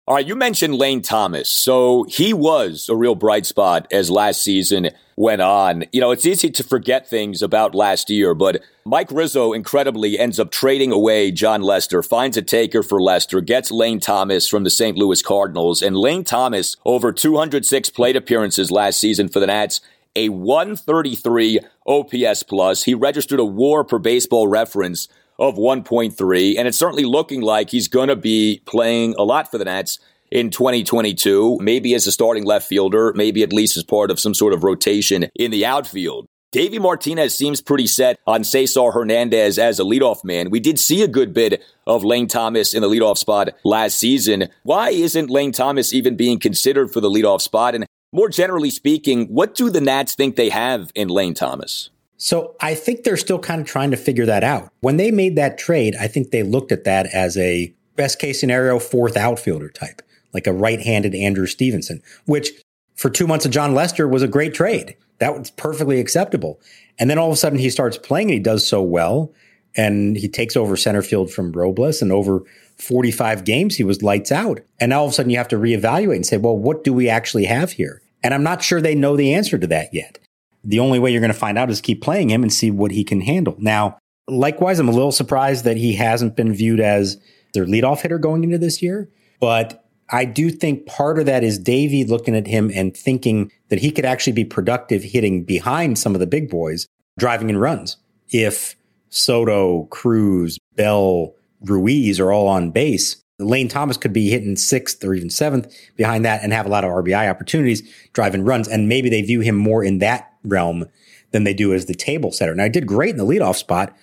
All 0.08 0.16
right, 0.16 0.26
you 0.26 0.38
mentioned 0.38 0.76
Lane 0.76 1.02
Thomas. 1.02 1.50
So 1.50 2.06
he 2.08 2.34
was 2.34 2.88
a 2.88 2.96
real 2.96 3.14
bright 3.14 3.46
spot 3.46 3.88
as 3.92 4.10
last 4.10 4.42
season 4.42 4.92
went 5.18 5.42
on. 5.42 5.84
You 5.92 6.00
know, 6.00 6.12
it's 6.12 6.26
easy 6.26 6.50
to 6.50 6.64
forget 6.64 7.10
things 7.10 7.42
about 7.42 7.76
last 7.76 8.10
year, 8.10 8.34
but 8.34 8.62
Mike 8.86 9.12
Rizzo 9.12 9.52
incredibly 9.52 10.18
ends 10.18 10.40
up 10.40 10.50
trading 10.50 10.94
away 10.94 11.30
Jon 11.32 11.62
Lester, 11.62 12.02
finds 12.02 12.38
a 12.38 12.42
taker 12.42 12.84
for 12.84 13.02
Lester, 13.02 13.42
gets 13.42 13.70
Lane 13.70 14.00
Thomas 14.00 14.48
from 14.48 14.64
the 14.64 14.70
St. 14.70 14.98
Louis 14.98 15.22
Cardinals, 15.22 15.82
and 15.82 15.98
Lane 15.98 16.24
Thomas 16.24 16.78
over 16.86 17.12
206 17.12 17.90
plate 17.90 18.16
appearances 18.16 18.72
last 18.72 19.02
season 19.02 19.28
for 19.28 19.42
the 19.42 19.48
Nats 19.48 19.82
a 20.16 20.30
133 20.30 21.60
OPS 21.86 22.44
plus. 22.44 22.84
He 22.84 22.94
registered 22.94 23.42
a 23.42 23.46
war 23.46 23.84
per 23.84 24.00
baseball 24.00 24.48
reference 24.48 25.10
of 25.40 25.56
1.3, 25.56 26.56
and 26.58 26.68
it's 26.68 26.78
certainly 26.78 27.06
looking 27.06 27.42
like 27.42 27.70
he's 27.70 27.88
going 27.88 28.10
to 28.10 28.16
be 28.16 28.62
playing 28.66 29.16
a 29.18 29.24
lot 29.24 29.50
for 29.52 29.58
the 29.58 29.66
Nats 29.66 30.00
in 30.32 30.50
2022, 30.50 31.58
maybe 31.62 31.94
as 31.94 32.08
a 32.08 32.12
starting 32.12 32.46
left 32.46 32.68
fielder, 32.68 33.14
maybe 33.16 33.44
at 33.44 33.54
least 33.54 33.78
as 33.78 33.84
part 33.84 34.12
of 34.12 34.20
some 34.20 34.34
sort 34.34 34.54
of 34.54 34.64
rotation 34.64 35.28
in 35.36 35.52
the 35.52 35.66
outfield. 35.66 36.28
Davey 36.54 36.80
Martinez 36.80 37.38
seems 37.38 37.62
pretty 37.62 37.88
set 37.88 38.20
on 38.26 38.44
Cesar 38.44 38.92
Hernandez 38.92 39.60
as 39.60 39.80
a 39.80 39.84
leadoff 39.84 40.24
man. 40.24 40.50
We 40.50 40.62
did 40.62 40.80
see 40.80 41.04
a 41.04 41.08
good 41.08 41.34
bit 41.34 41.62
of 41.86 42.06
Lane 42.06 42.28
Thomas 42.28 42.74
in 42.74 42.82
the 42.82 42.90
leadoff 42.90 43.18
spot 43.18 43.50
last 43.66 44.00
season. 44.00 44.48
Why 44.64 44.90
isn't 44.90 45.30
Lane 45.30 45.52
Thomas 45.52 45.94
even 45.94 46.16
being 46.16 46.40
considered 46.40 46.92
for 46.92 47.02
the 47.02 47.10
leadoff 47.10 47.42
spot? 47.42 47.76
And 47.76 47.86
more 48.14 48.30
generally 48.30 48.70
speaking, 48.70 49.26
what 49.26 49.56
do 49.56 49.70
the 49.70 49.82
Nats 49.82 50.16
think 50.16 50.38
they 50.38 50.50
have 50.50 50.90
in 50.96 51.10
Lane 51.10 51.34
Thomas? 51.34 51.90
So 52.18 52.56
I 52.60 52.74
think 52.74 53.04
they're 53.04 53.16
still 53.16 53.40
kind 53.40 53.62
of 53.62 53.68
trying 53.68 53.92
to 53.92 53.98
figure 53.98 54.26
that 54.26 54.44
out. 54.44 54.70
When 54.82 54.98
they 54.98 55.12
made 55.12 55.36
that 55.36 55.58
trade, 55.58 55.96
I 56.00 56.08
think 56.08 56.32
they 56.32 56.44
looked 56.44 56.72
at 56.72 56.84
that 56.84 57.06
as 57.14 57.38
a 57.38 57.74
best 57.96 58.20
case 58.20 58.40
scenario 58.40 58.80
fourth 58.80 59.16
outfielder 59.16 59.70
type, 59.70 60.02
like 60.34 60.48
a 60.48 60.54
right-handed 60.54 61.14
Andrew 61.14 61.46
Stevenson, 61.46 62.02
which 62.26 62.50
for 62.96 63.10
two 63.10 63.28
months 63.28 63.46
of 63.46 63.52
Jon 63.52 63.76
Lester 63.76 64.08
was 64.08 64.24
a 64.24 64.28
great 64.28 64.56
trade. 64.56 64.98
That 65.20 65.38
was 65.38 65.52
perfectly 65.52 66.00
acceptable. 66.00 66.60
And 67.00 67.10
then 67.10 67.20
all 67.20 67.28
of 67.28 67.34
a 67.34 67.38
sudden 67.38 67.60
he 67.60 67.70
starts 67.70 67.98
playing 67.98 68.30
and 68.30 68.34
he 68.34 68.40
does 68.40 68.68
so 68.68 68.82
well. 68.82 69.32
And 69.76 70.18
he 70.18 70.28
takes 70.28 70.56
over 70.56 70.76
center 70.76 71.04
field 71.04 71.32
from 71.32 71.52
Robles 71.52 72.02
and 72.02 72.12
over 72.12 72.42
45 72.78 73.44
games, 73.44 73.76
he 73.76 73.84
was 73.84 74.02
lights 74.02 74.32
out. 74.32 74.60
And 74.80 74.90
now 74.90 75.00
all 75.00 75.06
of 75.06 75.12
a 75.12 75.14
sudden 75.14 75.30
you 75.30 75.38
have 75.38 75.48
to 75.50 75.58
reevaluate 75.58 76.16
and 76.16 76.26
say, 76.26 76.38
well, 76.38 76.58
what 76.58 76.84
do 76.84 76.94
we 76.94 77.10
actually 77.10 77.46
have 77.46 77.74
here? 77.74 78.02
And 78.24 78.34
I'm 78.34 78.44
not 78.44 78.64
sure 78.64 78.82
they 78.82 78.96
know 78.96 79.16
the 79.16 79.36
answer 79.36 79.60
to 79.60 79.68
that 79.68 79.94
yet 79.94 80.18
the 80.64 80.80
only 80.80 81.00
way 81.00 81.12
you're 81.12 81.22
going 81.22 81.34
to 81.34 81.38
find 81.38 81.58
out 81.58 81.70
is 81.70 81.82
keep 81.82 82.02
playing 82.02 82.30
him 82.30 82.44
and 82.44 82.52
see 82.52 82.72
what 82.72 82.92
he 82.92 83.04
can 83.04 83.22
handle. 83.22 83.56
Now, 83.58 83.98
likewise, 84.28 84.80
I'm 84.80 84.90
a 84.90 84.94
little 84.94 85.12
surprised 85.12 85.64
that 85.66 85.78
he 85.78 85.94
hasn't 85.94 86.36
been 86.36 86.54
viewed 86.54 86.80
as 86.80 87.18
their 87.54 87.66
leadoff 87.66 88.02
hitter 88.02 88.20
going 88.20 88.44
into 88.44 88.58
this 88.58 88.82
year, 88.82 89.10
but 89.40 89.88
I 90.10 90.26
do 90.26 90.50
think 90.50 90.86
part 90.86 91.20
of 91.20 91.26
that 91.26 91.44
is 91.44 91.60
Davey 91.60 92.06
looking 92.06 92.36
at 92.36 92.48
him 92.48 92.72
and 92.74 92.96
thinking 92.96 93.52
that 93.70 93.80
he 93.80 93.92
could 93.92 94.06
actually 94.06 94.34
be 94.34 94.46
productive 94.46 95.04
hitting 95.04 95.44
behind 95.44 96.00
some 96.00 96.14
of 96.14 96.20
the 96.20 96.28
big 96.28 96.50
boys, 96.50 96.88
driving 97.20 97.50
in 97.50 97.58
runs. 97.58 97.98
If 98.30 98.76
Soto, 99.10 99.86
Cruz, 99.86 100.58
Bell, 100.76 101.34
Ruiz 101.62 102.20
are 102.20 102.32
all 102.32 102.48
on 102.48 102.72
base, 102.72 103.22
Lane 103.40 103.68
Thomas 103.68 103.98
could 103.98 104.14
be 104.14 104.30
hitting 104.30 104.56
sixth 104.56 105.04
or 105.04 105.14
even 105.14 105.30
seventh 105.30 105.74
behind 105.96 106.26
that 106.26 106.44
and 106.44 106.52
have 106.54 106.66
a 106.66 106.70
lot 106.70 106.84
of 106.84 106.92
RBI 106.92 107.30
opportunities, 107.30 107.88
driving 108.14 108.44
runs. 108.44 108.68
And 108.68 108.90
maybe 108.90 109.10
they 109.10 109.22
view 109.22 109.42
him 109.42 109.56
more 109.56 109.84
in 109.84 110.00
that 110.00 110.34
realm 110.44 110.86
than 111.32 111.44
they 111.44 111.54
do 111.54 111.74
as 111.74 111.86
the 111.86 111.94
table 111.94 112.32
setter. 112.32 112.56
Now, 112.56 112.64
I 112.64 112.70
did 112.70 112.88
great 112.88 113.12
in 113.12 113.18
the 113.18 113.26
leadoff 113.26 113.56
spot, 113.56 113.96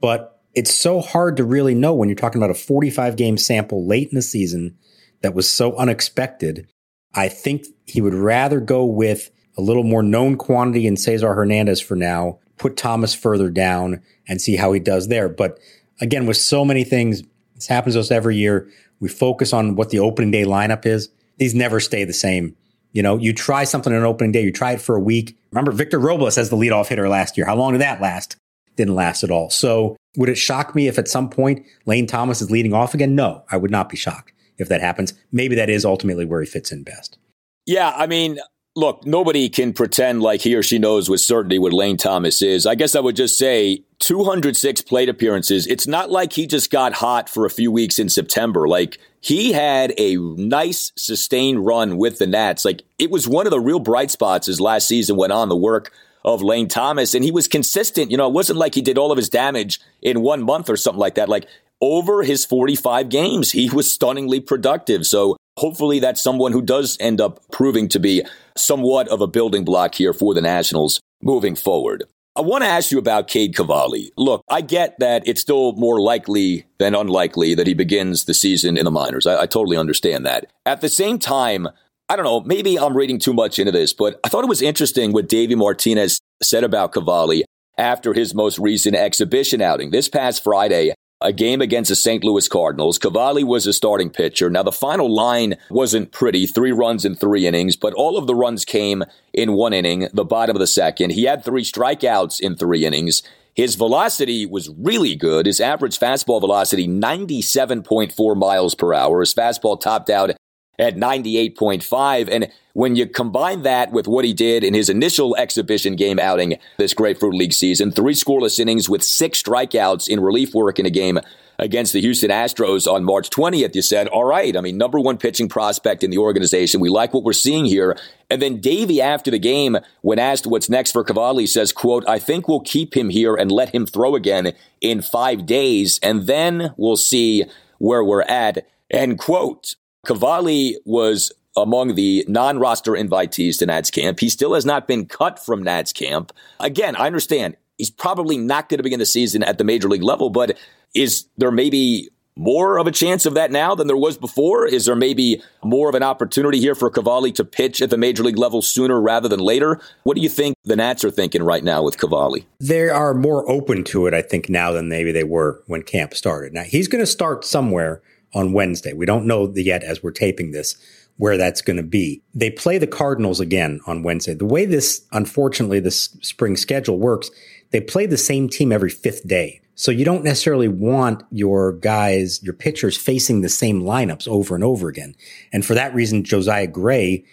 but 0.00 0.42
it's 0.54 0.74
so 0.74 1.00
hard 1.00 1.36
to 1.36 1.44
really 1.44 1.74
know 1.74 1.94
when 1.94 2.08
you're 2.08 2.16
talking 2.16 2.42
about 2.42 2.54
a 2.54 2.58
45 2.58 3.16
game 3.16 3.38
sample 3.38 3.86
late 3.86 4.08
in 4.08 4.16
the 4.16 4.22
season 4.22 4.76
that 5.22 5.34
was 5.34 5.50
so 5.50 5.74
unexpected. 5.76 6.68
I 7.14 7.28
think 7.28 7.66
he 7.86 8.00
would 8.00 8.14
rather 8.14 8.60
go 8.60 8.84
with 8.84 9.30
a 9.56 9.62
little 9.62 9.84
more 9.84 10.02
known 10.02 10.36
quantity 10.36 10.86
in 10.86 10.96
Cesar 10.96 11.34
Hernandez 11.34 11.80
for 11.80 11.96
now, 11.96 12.38
put 12.58 12.76
Thomas 12.76 13.14
further 13.14 13.48
down 13.48 14.02
and 14.28 14.40
see 14.40 14.56
how 14.56 14.72
he 14.72 14.80
does 14.80 15.08
there. 15.08 15.28
But 15.28 15.58
again, 16.00 16.26
with 16.26 16.36
so 16.36 16.64
many 16.64 16.84
things, 16.84 17.22
this 17.64 17.68
happens 17.68 17.94
to 17.94 18.00
us 18.00 18.10
every 18.10 18.36
year. 18.36 18.68
We 19.00 19.08
focus 19.08 19.54
on 19.54 19.74
what 19.74 19.88
the 19.88 19.98
opening 19.98 20.30
day 20.30 20.44
lineup 20.44 20.84
is. 20.84 21.08
These 21.38 21.54
never 21.54 21.80
stay 21.80 22.04
the 22.04 22.12
same. 22.12 22.54
You 22.92 23.02
know, 23.02 23.16
you 23.16 23.32
try 23.32 23.64
something 23.64 23.90
on 23.90 23.98
an 23.98 24.04
opening 24.04 24.32
day, 24.32 24.42
you 24.42 24.52
try 24.52 24.72
it 24.72 24.82
for 24.82 24.94
a 24.94 25.00
week. 25.00 25.34
Remember 25.50 25.72
Victor 25.72 25.98
Robles 25.98 26.36
as 26.36 26.50
the 26.50 26.56
leadoff 26.56 26.88
hitter 26.88 27.08
last 27.08 27.38
year. 27.38 27.46
How 27.46 27.56
long 27.56 27.72
did 27.72 27.80
that 27.80 28.02
last? 28.02 28.36
Didn't 28.76 28.94
last 28.94 29.24
at 29.24 29.30
all. 29.30 29.48
So 29.48 29.96
would 30.18 30.28
it 30.28 30.36
shock 30.36 30.74
me 30.74 30.88
if 30.88 30.98
at 30.98 31.08
some 31.08 31.30
point 31.30 31.64
Lane 31.86 32.06
Thomas 32.06 32.42
is 32.42 32.50
leading 32.50 32.74
off 32.74 32.92
again? 32.92 33.14
No, 33.14 33.44
I 33.50 33.56
would 33.56 33.70
not 33.70 33.88
be 33.88 33.96
shocked 33.96 34.34
if 34.58 34.68
that 34.68 34.82
happens. 34.82 35.14
Maybe 35.32 35.54
that 35.56 35.70
is 35.70 35.86
ultimately 35.86 36.26
where 36.26 36.42
he 36.42 36.46
fits 36.46 36.70
in 36.70 36.82
best. 36.82 37.16
Yeah, 37.64 37.94
I 37.96 38.06
mean, 38.06 38.38
look, 38.76 39.06
nobody 39.06 39.48
can 39.48 39.72
pretend 39.72 40.22
like 40.22 40.40
he 40.40 40.54
or 40.54 40.62
she 40.62 40.78
knows 40.78 41.08
with 41.08 41.20
certainty 41.20 41.58
what 41.58 41.72
Lane 41.72 41.96
Thomas 41.96 42.42
is. 42.42 42.66
I 42.66 42.74
guess 42.74 42.94
I 42.94 43.00
would 43.00 43.16
just 43.16 43.38
say 43.38 43.84
206 44.00 44.82
plate 44.82 45.08
appearances. 45.08 45.66
It's 45.66 45.86
not 45.86 46.10
like 46.10 46.32
he 46.32 46.46
just 46.46 46.70
got 46.70 46.94
hot 46.94 47.28
for 47.28 47.46
a 47.46 47.50
few 47.50 47.70
weeks 47.70 47.98
in 47.98 48.08
September. 48.08 48.66
Like 48.66 48.98
he 49.20 49.52
had 49.52 49.94
a 49.96 50.16
nice 50.16 50.92
sustained 50.96 51.64
run 51.64 51.96
with 51.96 52.18
the 52.18 52.26
Nats. 52.26 52.64
Like 52.64 52.82
it 52.98 53.10
was 53.10 53.28
one 53.28 53.46
of 53.46 53.50
the 53.50 53.60
real 53.60 53.80
bright 53.80 54.10
spots 54.10 54.48
as 54.48 54.60
last 54.60 54.88
season 54.88 55.16
went 55.16 55.32
on 55.32 55.48
the 55.48 55.56
work 55.56 55.92
of 56.24 56.42
Lane 56.42 56.68
Thomas 56.68 57.14
and 57.14 57.22
he 57.22 57.30
was 57.30 57.46
consistent. 57.46 58.10
You 58.10 58.16
know, 58.16 58.26
it 58.26 58.34
wasn't 58.34 58.58
like 58.58 58.74
he 58.74 58.82
did 58.82 58.98
all 58.98 59.12
of 59.12 59.16
his 59.18 59.28
damage 59.28 59.80
in 60.02 60.20
one 60.22 60.42
month 60.42 60.68
or 60.68 60.76
something 60.76 61.00
like 61.00 61.14
that. 61.14 61.28
Like 61.28 61.46
over 61.80 62.22
his 62.22 62.44
45 62.44 63.08
games, 63.08 63.52
he 63.52 63.70
was 63.70 63.92
stunningly 63.92 64.40
productive. 64.40 65.06
So 65.06 65.36
hopefully 65.58 65.98
that's 65.98 66.22
someone 66.22 66.52
who 66.52 66.62
does 66.62 66.96
end 67.00 67.20
up 67.20 67.40
proving 67.50 67.88
to 67.88 68.00
be 68.00 68.22
somewhat 68.56 69.08
of 69.08 69.20
a 69.20 69.26
building 69.26 69.64
block 69.64 69.94
here 69.94 70.12
for 70.12 70.34
the 70.34 70.40
Nationals 70.40 71.00
moving 71.22 71.54
forward. 71.54 72.04
I 72.36 72.40
want 72.40 72.64
to 72.64 72.68
ask 72.68 72.90
you 72.90 72.98
about 72.98 73.28
Cade 73.28 73.54
Cavalli. 73.54 74.10
Look, 74.16 74.42
I 74.48 74.60
get 74.60 74.98
that 74.98 75.22
it's 75.26 75.40
still 75.40 75.72
more 75.74 76.00
likely 76.00 76.66
than 76.78 76.94
unlikely 76.94 77.54
that 77.54 77.68
he 77.68 77.74
begins 77.74 78.24
the 78.24 78.34
season 78.34 78.76
in 78.76 78.84
the 78.84 78.90
minors. 78.90 79.26
I, 79.26 79.42
I 79.42 79.46
totally 79.46 79.76
understand 79.76 80.26
that. 80.26 80.50
At 80.66 80.80
the 80.80 80.88
same 80.88 81.20
time, 81.20 81.68
I 82.08 82.16
don't 82.16 82.24
know, 82.24 82.40
maybe 82.40 82.76
I'm 82.76 82.96
reading 82.96 83.20
too 83.20 83.32
much 83.32 83.60
into 83.60 83.70
this, 83.70 83.92
but 83.92 84.18
I 84.24 84.28
thought 84.28 84.42
it 84.42 84.48
was 84.48 84.62
interesting 84.62 85.12
what 85.12 85.28
Davey 85.28 85.54
Martinez 85.54 86.20
said 86.42 86.64
about 86.64 86.92
Cavalli 86.92 87.44
after 87.78 88.12
his 88.12 88.34
most 88.34 88.58
recent 88.58 88.96
exhibition 88.96 89.62
outing. 89.62 89.90
This 89.90 90.08
past 90.08 90.42
Friday, 90.42 90.92
a 91.24 91.32
game 91.32 91.62
against 91.62 91.88
the 91.88 91.96
St. 91.96 92.22
Louis 92.22 92.46
Cardinals. 92.46 92.98
Cavalli 92.98 93.42
was 93.42 93.66
a 93.66 93.72
starting 93.72 94.10
pitcher. 94.10 94.50
Now, 94.50 94.62
the 94.62 94.70
final 94.70 95.12
line 95.12 95.56
wasn't 95.70 96.12
pretty 96.12 96.46
three 96.46 96.70
runs 96.70 97.04
in 97.04 97.16
three 97.16 97.46
innings, 97.46 97.76
but 97.76 97.94
all 97.94 98.18
of 98.18 98.26
the 98.26 98.34
runs 98.34 98.64
came 98.64 99.02
in 99.32 99.54
one 99.54 99.72
inning, 99.72 100.08
the 100.12 100.24
bottom 100.24 100.54
of 100.54 100.60
the 100.60 100.66
second. 100.66 101.10
He 101.10 101.24
had 101.24 101.42
three 101.42 101.64
strikeouts 101.64 102.40
in 102.40 102.56
three 102.56 102.84
innings. 102.84 103.22
His 103.54 103.74
velocity 103.74 104.44
was 104.44 104.68
really 104.76 105.16
good. 105.16 105.46
His 105.46 105.60
average 105.60 105.98
fastball 105.98 106.40
velocity, 106.40 106.86
97.4 106.86 108.36
miles 108.36 108.74
per 108.74 108.92
hour. 108.92 109.20
His 109.20 109.32
fastball 109.32 109.80
topped 109.80 110.10
out 110.10 110.30
at 110.78 110.96
98.5. 110.96 112.28
And 112.30 112.50
when 112.72 112.96
you 112.96 113.06
combine 113.06 113.62
that 113.62 113.92
with 113.92 114.08
what 114.08 114.24
he 114.24 114.32
did 114.32 114.64
in 114.64 114.74
his 114.74 114.88
initial 114.88 115.36
exhibition 115.36 115.96
game 115.96 116.18
outing 116.18 116.58
this 116.78 116.94
Grapefruit 116.94 117.34
League 117.34 117.52
season, 117.52 117.92
three 117.92 118.14
scoreless 118.14 118.58
innings 118.58 118.88
with 118.88 119.02
six 119.02 119.42
strikeouts 119.42 120.08
in 120.08 120.20
relief 120.20 120.54
work 120.54 120.78
in 120.78 120.86
a 120.86 120.90
game 120.90 121.18
against 121.58 121.92
the 121.92 122.00
Houston 122.00 122.30
Astros 122.30 122.90
on 122.90 123.04
March 123.04 123.30
20th, 123.30 123.74
you 123.74 123.82
said, 123.82 124.08
all 124.08 124.24
right, 124.24 124.56
I 124.56 124.60
mean, 124.60 124.76
number 124.76 124.98
one 124.98 125.18
pitching 125.18 125.48
prospect 125.48 126.02
in 126.02 126.10
the 126.10 126.18
organization. 126.18 126.80
We 126.80 126.88
like 126.88 127.14
what 127.14 127.22
we're 127.22 127.32
seeing 127.32 127.64
here. 127.64 127.96
And 128.30 128.42
then 128.42 128.60
Davey, 128.60 129.00
after 129.00 129.30
the 129.30 129.38
game, 129.38 129.78
when 130.02 130.18
asked 130.18 130.46
what's 130.46 130.68
next 130.68 130.92
for 130.92 131.04
Cavalli, 131.04 131.46
says, 131.46 131.72
quote, 131.72 132.04
I 132.08 132.18
think 132.18 132.48
we'll 132.48 132.60
keep 132.60 132.96
him 132.96 133.08
here 133.08 133.34
and 133.34 133.52
let 133.52 133.74
him 133.74 133.86
throw 133.86 134.14
again 134.16 134.52
in 134.80 135.02
five 135.02 135.46
days, 135.46 136.00
and 136.02 136.26
then 136.26 136.74
we'll 136.76 136.96
see 136.96 137.44
where 137.78 138.02
we're 138.02 138.22
at, 138.22 138.66
end 138.90 139.18
quote. 139.18 139.76
Cavalli 140.04 140.78
was 140.84 141.32
among 141.56 141.94
the 141.94 142.24
non-roster 142.28 142.92
invitees 142.92 143.58
to 143.58 143.66
Nats 143.66 143.90
camp. 143.90 144.20
He 144.20 144.28
still 144.28 144.54
has 144.54 144.66
not 144.66 144.88
been 144.88 145.06
cut 145.06 145.44
from 145.44 145.62
Nats 145.62 145.92
camp. 145.92 146.32
Again, 146.60 146.96
I 146.96 147.06
understand 147.06 147.56
he's 147.78 147.90
probably 147.90 148.36
not 148.36 148.68
going 148.68 148.78
to 148.78 148.82
begin 148.82 148.98
the 148.98 149.06
season 149.06 149.42
at 149.42 149.58
the 149.58 149.64
major 149.64 149.88
league 149.88 150.02
level, 150.02 150.30
but 150.30 150.58
is 150.94 151.26
there 151.36 151.50
maybe 151.50 152.10
more 152.36 152.78
of 152.78 152.86
a 152.88 152.90
chance 152.90 153.26
of 153.26 153.34
that 153.34 153.52
now 153.52 153.74
than 153.74 153.86
there 153.86 153.96
was 153.96 154.18
before? 154.18 154.66
Is 154.66 154.86
there 154.86 154.96
maybe 154.96 155.40
more 155.62 155.88
of 155.88 155.94
an 155.94 156.02
opportunity 156.02 156.58
here 156.58 156.74
for 156.74 156.90
Cavalli 156.90 157.30
to 157.32 157.44
pitch 157.44 157.80
at 157.80 157.90
the 157.90 157.96
major 157.96 158.24
league 158.24 158.38
level 158.38 158.60
sooner 158.60 159.00
rather 159.00 159.28
than 159.28 159.38
later? 159.38 159.80
What 160.02 160.16
do 160.16 160.22
you 160.22 160.28
think 160.28 160.56
the 160.64 160.74
Nats 160.76 161.04
are 161.04 161.10
thinking 161.10 161.42
right 161.42 161.62
now 161.62 161.84
with 161.84 161.98
Cavalli? 161.98 162.46
They 162.58 162.88
are 162.88 163.14
more 163.14 163.48
open 163.48 163.84
to 163.84 164.06
it, 164.06 164.14
I 164.14 164.22
think, 164.22 164.48
now 164.48 164.72
than 164.72 164.88
maybe 164.88 165.12
they 165.12 165.24
were 165.24 165.62
when 165.66 165.82
camp 165.82 166.14
started. 166.14 166.52
Now, 166.52 166.64
he's 166.64 166.88
going 166.88 167.02
to 167.02 167.06
start 167.06 167.44
somewhere 167.44 168.02
on 168.34 168.52
Wednesday. 168.52 168.92
We 168.92 169.06
don't 169.06 169.26
know 169.26 169.52
yet 169.54 169.82
as 169.82 170.02
we're 170.02 170.10
taping 170.10 170.50
this 170.50 170.76
where 171.16 171.36
that's 171.36 171.62
going 171.62 171.76
to 171.76 171.82
be. 171.82 172.22
They 172.34 172.50
play 172.50 172.78
the 172.78 172.86
Cardinals 172.86 173.40
again 173.40 173.80
on 173.86 174.02
Wednesday. 174.02 174.34
The 174.34 174.44
way 174.44 174.64
this, 174.64 175.06
unfortunately, 175.12 175.80
this 175.80 176.16
spring 176.22 176.56
schedule 176.56 176.98
works, 176.98 177.30
they 177.70 177.80
play 177.80 178.06
the 178.06 178.16
same 178.16 178.48
team 178.48 178.72
every 178.72 178.90
fifth 178.90 179.26
day. 179.26 179.60
So 179.76 179.90
you 179.90 180.04
don't 180.04 180.24
necessarily 180.24 180.68
want 180.68 181.22
your 181.30 181.72
guys, 181.72 182.42
your 182.42 182.54
pitchers 182.54 182.96
facing 182.96 183.40
the 183.40 183.48
same 183.48 183.82
lineups 183.82 184.28
over 184.28 184.54
and 184.54 184.62
over 184.62 184.88
again. 184.88 185.14
And 185.52 185.64
for 185.64 185.74
that 185.74 185.94
reason, 185.94 186.24
Josiah 186.24 186.68
Gray 186.68 187.24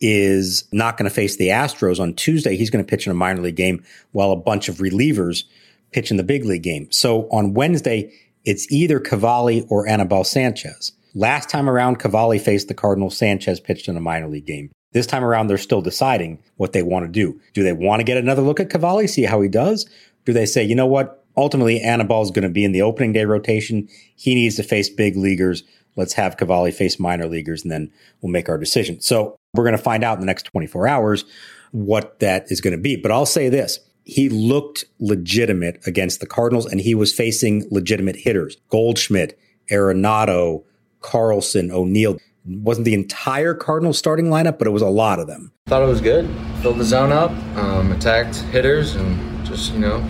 is 0.00 0.64
not 0.72 0.98
going 0.98 1.08
to 1.08 1.14
face 1.14 1.36
the 1.36 1.48
Astros 1.48 1.98
on 1.98 2.14
Tuesday. 2.14 2.56
He's 2.56 2.68
going 2.68 2.84
to 2.84 2.88
pitch 2.88 3.06
in 3.06 3.10
a 3.10 3.14
minor 3.14 3.40
league 3.40 3.56
game 3.56 3.82
while 4.12 4.30
a 4.30 4.36
bunch 4.36 4.68
of 4.68 4.76
relievers 4.76 5.44
pitch 5.92 6.10
in 6.10 6.18
the 6.18 6.22
big 6.22 6.44
league 6.44 6.62
game. 6.62 6.90
So 6.90 7.28
on 7.30 7.54
Wednesday, 7.54 8.12
it's 8.46 8.70
either 8.72 9.00
Cavalli 9.00 9.66
or 9.68 9.86
Anibal 9.86 10.24
Sanchez. 10.24 10.92
Last 11.14 11.50
time 11.50 11.68
around, 11.68 11.98
Cavalli 11.98 12.38
faced 12.38 12.68
the 12.68 12.74
Cardinals. 12.74 13.18
Sanchez 13.18 13.60
pitched 13.60 13.88
in 13.88 13.96
a 13.96 14.00
minor 14.00 14.28
league 14.28 14.46
game. 14.46 14.70
This 14.92 15.06
time 15.06 15.24
around, 15.24 15.48
they're 15.48 15.58
still 15.58 15.82
deciding 15.82 16.38
what 16.56 16.72
they 16.72 16.82
want 16.82 17.04
to 17.04 17.10
do. 17.10 17.38
Do 17.52 17.62
they 17.62 17.72
want 17.72 18.00
to 18.00 18.04
get 18.04 18.16
another 18.16 18.42
look 18.42 18.60
at 18.60 18.70
Cavalli, 18.70 19.08
see 19.08 19.24
how 19.24 19.40
he 19.42 19.48
does? 19.48 19.86
Do 20.24 20.32
they 20.32 20.46
say, 20.46 20.62
you 20.62 20.74
know 20.74 20.86
what? 20.86 21.24
Ultimately, 21.36 21.80
Anibal 21.80 22.22
is 22.22 22.30
going 22.30 22.44
to 22.44 22.48
be 22.48 22.64
in 22.64 22.72
the 22.72 22.82
opening 22.82 23.12
day 23.12 23.24
rotation. 23.24 23.88
He 24.14 24.34
needs 24.34 24.56
to 24.56 24.62
face 24.62 24.88
big 24.88 25.16
leaguers. 25.16 25.64
Let's 25.96 26.14
have 26.14 26.36
Cavalli 26.36 26.70
face 26.70 27.00
minor 27.00 27.26
leaguers, 27.26 27.62
and 27.62 27.70
then 27.70 27.90
we'll 28.20 28.32
make 28.32 28.48
our 28.48 28.58
decision. 28.58 29.00
So 29.00 29.36
we're 29.54 29.64
going 29.64 29.76
to 29.76 29.82
find 29.82 30.04
out 30.04 30.14
in 30.14 30.20
the 30.20 30.26
next 30.26 30.44
24 30.44 30.86
hours 30.86 31.24
what 31.72 32.20
that 32.20 32.50
is 32.50 32.60
going 32.60 32.76
to 32.76 32.80
be. 32.80 32.96
But 32.96 33.10
I'll 33.10 33.26
say 33.26 33.48
this. 33.48 33.80
He 34.06 34.28
looked 34.28 34.84
legitimate 35.00 35.84
against 35.84 36.20
the 36.20 36.26
Cardinals, 36.26 36.64
and 36.64 36.80
he 36.80 36.94
was 36.94 37.12
facing 37.12 37.66
legitimate 37.72 38.14
hitters. 38.14 38.56
Goldschmidt, 38.68 39.36
Arenado, 39.68 40.62
Carlson, 41.00 41.72
O'Neill. 41.72 42.16
wasn't 42.46 42.84
the 42.84 42.94
entire 42.94 43.52
Cardinals 43.52 43.98
starting 43.98 44.26
lineup, 44.26 44.58
but 44.58 44.68
it 44.68 44.70
was 44.70 44.80
a 44.80 44.88
lot 44.88 45.18
of 45.18 45.26
them. 45.26 45.50
Thought 45.66 45.82
it 45.82 45.86
was 45.86 46.00
good. 46.00 46.30
Filled 46.62 46.78
the 46.78 46.84
zone 46.84 47.10
up, 47.10 47.32
um, 47.56 47.90
attacked 47.90 48.36
hitters, 48.36 48.94
and 48.94 49.44
just 49.44 49.72
you 49.72 49.80
know 49.80 50.08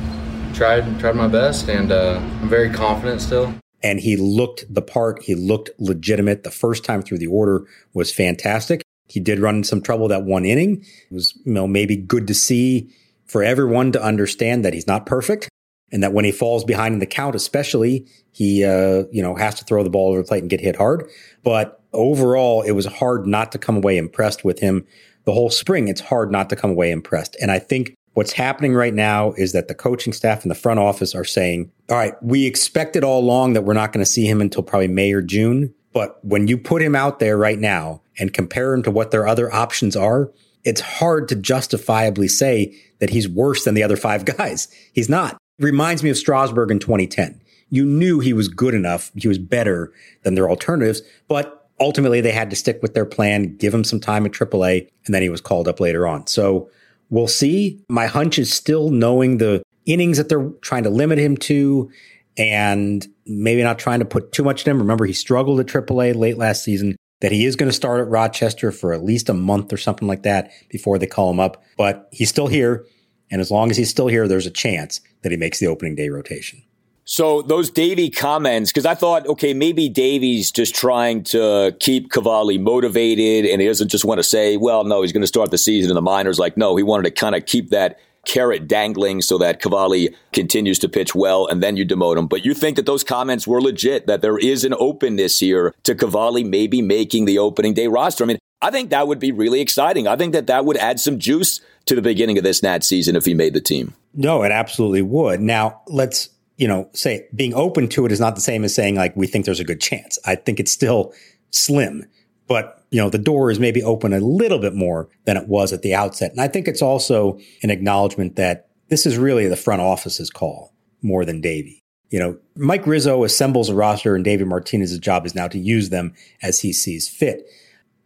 tried 0.53 1.01
tried 1.01 1.17
my 1.17 1.27
best, 1.27 1.71
and 1.71 1.91
uh, 1.91 2.21
I'm 2.43 2.51
very 2.51 2.69
confident 2.69 3.23
still. 3.23 3.55
And 3.83 4.01
he 4.01 4.19
looked 4.19 4.73
the 4.73 4.83
part. 4.83 5.23
He 5.23 5.35
looked 5.35 5.71
legitimate. 5.79 6.45
The 6.45 6.51
first 6.51 6.85
time 6.85 7.01
through 7.01 7.19
the 7.19 7.29
order 7.29 7.65
was 7.95 8.13
fantastic. 8.13 8.83
He 9.09 9.21
did 9.21 9.39
run 9.39 9.57
into 9.57 9.69
some 9.69 9.81
trouble 9.81 10.09
that 10.09 10.25
one 10.25 10.45
inning. 10.45 10.85
It 11.11 11.15
was 11.15 11.35
you 11.47 11.55
know 11.55 11.67
maybe 11.67 11.97
good 11.97 12.27
to 12.27 12.35
see 12.35 12.91
for 13.27 13.43
everyone 13.43 13.93
to 13.93 14.03
understand 14.03 14.65
that 14.65 14.75
he's 14.75 14.87
not 14.87 15.07
perfect 15.07 15.49
and 15.93 16.03
that 16.03 16.13
when 16.13 16.25
he 16.25 16.33
falls 16.33 16.65
behind 16.65 16.95
in 16.95 16.99
the 16.99 17.07
count, 17.07 17.35
especially, 17.35 18.07
he 18.33 18.65
uh, 18.65 19.05
you 19.13 19.23
know 19.23 19.37
has 19.37 19.55
to 19.57 19.65
throw 19.65 19.83
the 19.83 19.91
ball 19.91 20.11
over 20.11 20.23
the 20.23 20.29
plate 20.29 20.43
and 20.43 20.51
get 20.51 20.61
hit 20.61 20.77
hard. 20.77 21.09
But 21.45 21.81
overall, 21.93 22.63
it 22.63 22.73
was 22.73 22.87
hard 22.87 23.27
not 23.27 23.53
to 23.53 23.59
come 23.59 23.77
away 23.77 23.97
impressed 23.97 24.45
with 24.45 24.59
him. 24.59 24.85
The 25.25 25.33
whole 25.33 25.51
spring, 25.51 25.89
it's 25.89 26.01
hard 26.01 26.31
not 26.31 26.51
to 26.51 26.57
come 26.57 26.71
away 26.71 26.91
impressed. 26.91 27.37
And 27.41 27.51
I 27.51 27.59
think 27.59 27.95
what's 28.15 28.33
happening 28.33 28.75
right 28.75 28.95
now 28.95 29.33
is 29.33 29.53
that 29.53 29.69
the 29.69 29.75
coaching 29.75 30.13
staff 30.13 30.43
and 30.43 30.51
the 30.51 30.57
front 30.57 30.81
office 30.81 31.15
are 31.15 31.25
saying, 31.25 31.71
"All 31.89 31.97
right, 31.97 32.21
we 32.23 32.47
expected 32.47 33.05
all 33.05 33.21
along 33.21 33.53
that 33.53 33.63
we're 33.63 33.75
not 33.75 33.93
going 33.93 34.05
to 34.05 34.11
see 34.11 34.27
him 34.27 34.41
until 34.41 34.63
probably 34.63 34.89
May 34.89 35.13
or 35.13 35.23
June." 35.23 35.73
But 35.93 36.23
when 36.25 36.49
you 36.49 36.59
put 36.59 36.83
him 36.83 36.95
out 36.95 37.21
there 37.21 37.39
right 37.39 37.59
now 37.59 38.03
and 38.19 38.35
compare 38.35 38.75
him 38.75 38.83
to 38.83 38.91
what 38.91 39.13
their 39.13 39.27
other 39.27 39.53
options 39.55 39.97
are, 39.97 40.31
it's 40.67 40.81
hard 40.81 41.29
to 41.29 41.37
justifiably 41.37 42.29
say 42.29 42.77
that 42.99 43.11
he's 43.11 43.29
worse 43.29 43.65
than 43.65 43.75
the 43.75 43.85
other 43.85 43.97
five 43.97 44.25
guys. 44.37 44.69
He's 44.93 45.09
not 45.09 45.39
It 45.59 45.65
reminds 45.65 46.03
me 46.03 46.11
of 46.11 46.19
Strasburg 46.19 46.71
in 46.71 46.81
2010. 46.81 47.41
You 47.71 47.87
knew 47.87 48.21
he 48.21 48.33
was 48.33 48.49
good 48.49 48.75
enough. 48.75 49.11
He 49.17 49.29
was 49.29 49.39
better 49.39 49.93
than 50.23 50.35
their 50.35 50.51
alternatives, 50.51 51.03
but 51.29 51.69
ultimately 51.81 52.21
they 52.21 52.33
had 52.33 52.51
to 52.51 52.57
stick 52.57 52.81
with 52.83 52.95
their 52.95 53.07
plan, 53.07 53.57
give 53.57 53.73
him 53.73 53.85
some 53.85 54.01
time 54.01 54.27
at 54.27 54.33
AAA, 54.33 54.89
and 55.07 55.15
then 55.15 55.23
he 55.23 55.29
was 55.29 55.41
called 55.41 55.67
up 55.67 55.81
later 55.81 56.07
on. 56.07 56.27
So 56.27 56.71
we'll 57.11 57.29
see. 57.29 57.83
My 57.89 58.07
hunch 58.07 58.39
is 58.39 58.53
still 58.53 58.91
knowing 58.91 59.39
the 59.39 59.63
innings 59.85 60.17
that 60.17 60.29
they're 60.29 60.51
trying 60.63 60.85
to 60.85 60.91
limit 60.91 61.19
him 61.19 61.37
to 61.37 61.91
and 62.37 63.07
maybe 63.25 63.63
not 63.63 63.79
trying 63.79 64.01
to 64.01 64.05
put 64.05 64.33
too 64.33 64.45
much 64.45 64.67
in 64.67 64.71
him. 64.71 64.79
Remember, 64.79 65.07
he 65.07 65.13
struggled 65.13 65.59
at 65.59 65.67
AAA 65.67 66.15
late 66.15 66.39
last 66.39 66.63
season. 66.63 66.97
That 67.21 67.33
he 67.33 67.47
is 67.47 67.57
going 67.57 67.71
to 67.71 67.77
start 67.77 68.01
at 68.01 68.09
Rochester 68.09 68.71
for 68.71 68.93
at 68.93 69.03
least 69.03 69.29
a 69.29 69.35
month 69.35 69.73
or 69.73 69.79
something 69.79 70.07
like 70.07 70.23
that 70.25 70.51
before 70.69 70.99
they 70.99 71.07
call 71.07 71.31
him 71.31 71.41
up. 71.41 71.63
But 71.79 72.09
he's 72.13 72.29
still 72.29 72.47
here. 72.47 72.85
And 73.31 73.41
as 73.41 73.51
long 73.51 73.71
as 73.71 73.77
he's 73.77 73.91
still 73.91 74.09
here, 74.09 74.29
there's 74.29 74.47
a 74.47 74.51
chance 74.51 75.01
that 75.23 75.33
he 75.33 75.39
makes 75.39 75.59
the 75.59 75.67
opening 75.67 75.95
day 75.95 76.11
rotation. 76.11 76.63
So 77.09 77.43
those 77.43 77.71
Davey 77.71 78.11
comments, 78.11 78.73
because 78.73 78.85
I 78.85 78.95
thought, 78.97 79.29
okay, 79.29 79.55
maybe 79.55 79.89
Davey's 79.89 80.51
just 80.51 80.75
trying 80.75 81.23
to 81.25 81.75
keep 81.79 82.11
Cavalli 82.11 82.59
motivated, 82.59 83.49
and 83.49 83.63
he 83.63 83.69
doesn't 83.69 83.89
just 83.89 84.05
want 84.05 84.19
to 84.19 84.25
say, 84.25 84.57
well, 84.57 84.83
no, 84.83 85.03
he's 85.03 85.13
going 85.13 85.23
to 85.23 85.29
start 85.29 85.53
the 85.53 85.59
season 85.59 85.91
in 85.91 85.95
the 85.95 86.03
minors. 86.03 86.41
Like, 86.41 86.57
no, 86.57 86.75
he 86.75 86.83
wanted 86.83 87.05
to 87.05 87.13
kind 87.13 87.37
of 87.37 87.47
keep 87.47 87.71
that 87.71 88.01
carrot 88.27 88.69
dangling 88.69 89.23
so 89.23 89.39
that 89.39 89.63
Cavalli 89.63 90.15
continues 90.33 90.79
to 90.81 90.89
pitch 90.89 91.15
well, 91.15 91.47
and 91.47 91.63
then 91.63 91.77
you 91.77 91.87
demote 91.87 92.19
him. 92.19 92.27
But 92.27 92.45
you 92.45 92.53
think 92.53 92.77
that 92.77 92.85
those 92.85 93.03
comments 93.03 93.47
were 93.47 93.63
legit, 93.63 94.07
that 94.07 94.21
there 94.21 94.37
is 94.37 94.65
an 94.65 94.75
openness 94.79 95.41
here 95.41 95.75
to 95.85 95.95
Cavalli 95.95 96.45
maybe 96.45 96.83
making 96.83 97.25
the 97.25 97.39
opening 97.39 97.73
day 97.73 97.87
roster. 97.87 98.25
I 98.25 98.27
mean, 98.27 98.39
I 98.61 98.71
think 98.71 98.91
that 98.91 99.09
would 99.09 99.19
be 99.19 99.33
really 99.33 99.61
exciting. 99.61 100.07
I 100.07 100.17
think 100.17 100.33
that 100.33 100.49
that 100.49 100.65
would 100.65 100.77
add 100.77 101.01
some 101.01 101.19
juice 101.19 101.61
to 101.87 101.95
the 101.95 102.03
beginning 102.03 102.37
of 102.37 102.45
this 102.45 102.63
Nat 102.63 102.85
season 102.85 103.17
if 103.17 103.25
he 103.25 103.35
made 103.35 103.55
the 103.55 103.61
team. 103.61 103.95
No, 104.15 104.43
it 104.43 104.53
absolutely 104.53 105.03
would. 105.03 105.41
Now, 105.41 105.83
let's, 105.87 106.29
you 106.57 106.67
know, 106.67 106.89
say 106.93 107.29
being 107.35 107.55
open 107.55 107.89
to 107.91 108.07
it 108.07 108.13
is 108.13 108.21
not 108.21 108.35
the 108.35 108.41
same 108.41 108.65
as 108.65 108.75
saying 108.75 108.97
like 108.97 109.15
we 109.15 109.27
think 109.27 109.45
there's 109.45 109.61
a 109.61 109.65
good 109.65 109.81
chance. 109.81 110.19
I 110.25 110.35
think 110.35 110.59
it's 110.59 110.73
still 110.73 111.13
slim, 111.51 112.07
but 112.49 112.76
you 112.97 113.03
know, 113.03 113.11
the 113.11 113.19
door 113.19 113.51
is 113.51 113.61
maybe 113.61 113.83
open 113.83 114.15
a 114.15 114.21
little 114.21 114.59
bit 114.59 114.75
more 114.75 115.11
than 115.27 115.37
it 115.37 115.49
was 115.49 115.71
at 115.71 115.83
the 115.83 115.95
outset. 115.95 116.31
And 116.31 116.41
I 116.41 116.49
think 116.49 116.67
it's 116.67 116.81
also 116.81 117.39
an 117.63 117.69
acknowledgement 117.69 118.37
that 118.37 118.71
this 118.89 119.05
is 119.05 119.19
really 119.19 119.47
the 119.47 119.55
front 119.55 119.83
office's 119.83 120.31
call 120.31 120.73
more 121.03 121.27
than 121.27 121.43
Davey. 121.43 121.83
You 122.09 122.19
know, 122.19 122.39
Mike 122.57 122.87
Rizzo 122.87 123.23
assembles 123.23 123.69
a 123.69 123.75
roster 123.75 124.15
and 124.15 124.25
Davey 124.25 124.45
Martinez's 124.45 124.99
job 124.99 125.27
is 125.27 125.35
now 125.35 125.47
to 125.47 125.59
use 125.59 125.91
them 125.91 126.15
as 126.41 126.61
he 126.61 126.73
sees 126.73 127.07
fit. 127.07 127.47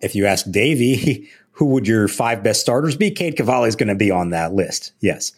If 0.01 0.17
you 0.17 0.27
ask 0.27 0.51
Davey, 0.51 1.31
who 1.53 1.67
would 1.67 1.87
your 1.87 2.09
five 2.09 2.43
best 2.43 2.61
starters 2.61 2.97
be? 2.97 3.13
Cade 3.13 3.37
Cavalli 3.37 3.69
is 3.69 3.77
going 3.77 3.91
to 3.91 3.95
be 3.95 4.11
on 4.11 4.31
that 4.31 4.55
list. 4.55 4.91
Yes. 4.99 5.31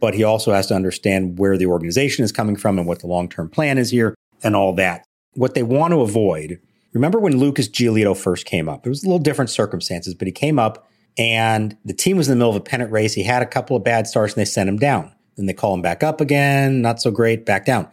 But 0.00 0.14
he 0.14 0.24
also 0.24 0.52
has 0.52 0.66
to 0.68 0.74
understand 0.74 1.38
where 1.38 1.56
the 1.56 1.66
organization 1.66 2.24
is 2.24 2.32
coming 2.32 2.56
from 2.56 2.80
and 2.80 2.88
what 2.88 2.98
the 2.98 3.06
long 3.06 3.28
term 3.28 3.48
plan 3.48 3.78
is 3.78 3.92
here 3.92 4.16
and 4.42 4.56
all 4.56 4.74
that. 4.74 5.04
What 5.34 5.54
they 5.54 5.62
want 5.62 5.92
to 5.92 6.00
avoid, 6.00 6.60
remember 6.98 7.18
when 7.18 7.38
Lucas 7.38 7.68
Giolito 7.68 8.16
first 8.16 8.44
came 8.44 8.68
up? 8.68 8.84
It 8.84 8.88
was 8.88 9.02
a 9.02 9.06
little 9.06 9.20
different 9.20 9.50
circumstances, 9.50 10.14
but 10.14 10.26
he 10.26 10.32
came 10.32 10.58
up 10.58 10.88
and 11.16 11.76
the 11.84 11.94
team 11.94 12.16
was 12.16 12.28
in 12.28 12.32
the 12.32 12.36
middle 12.36 12.50
of 12.50 12.56
a 12.56 12.64
pennant 12.64 12.92
race. 12.92 13.14
He 13.14 13.22
had 13.22 13.40
a 13.40 13.46
couple 13.46 13.76
of 13.76 13.84
bad 13.84 14.06
starts 14.06 14.34
and 14.34 14.40
they 14.40 14.44
sent 14.44 14.68
him 14.68 14.76
down. 14.76 15.12
Then 15.36 15.46
they 15.46 15.52
call 15.52 15.74
him 15.74 15.82
back 15.82 16.02
up 16.02 16.20
again, 16.20 16.82
not 16.82 17.00
so 17.00 17.10
great, 17.10 17.46
back 17.46 17.64
down. 17.64 17.88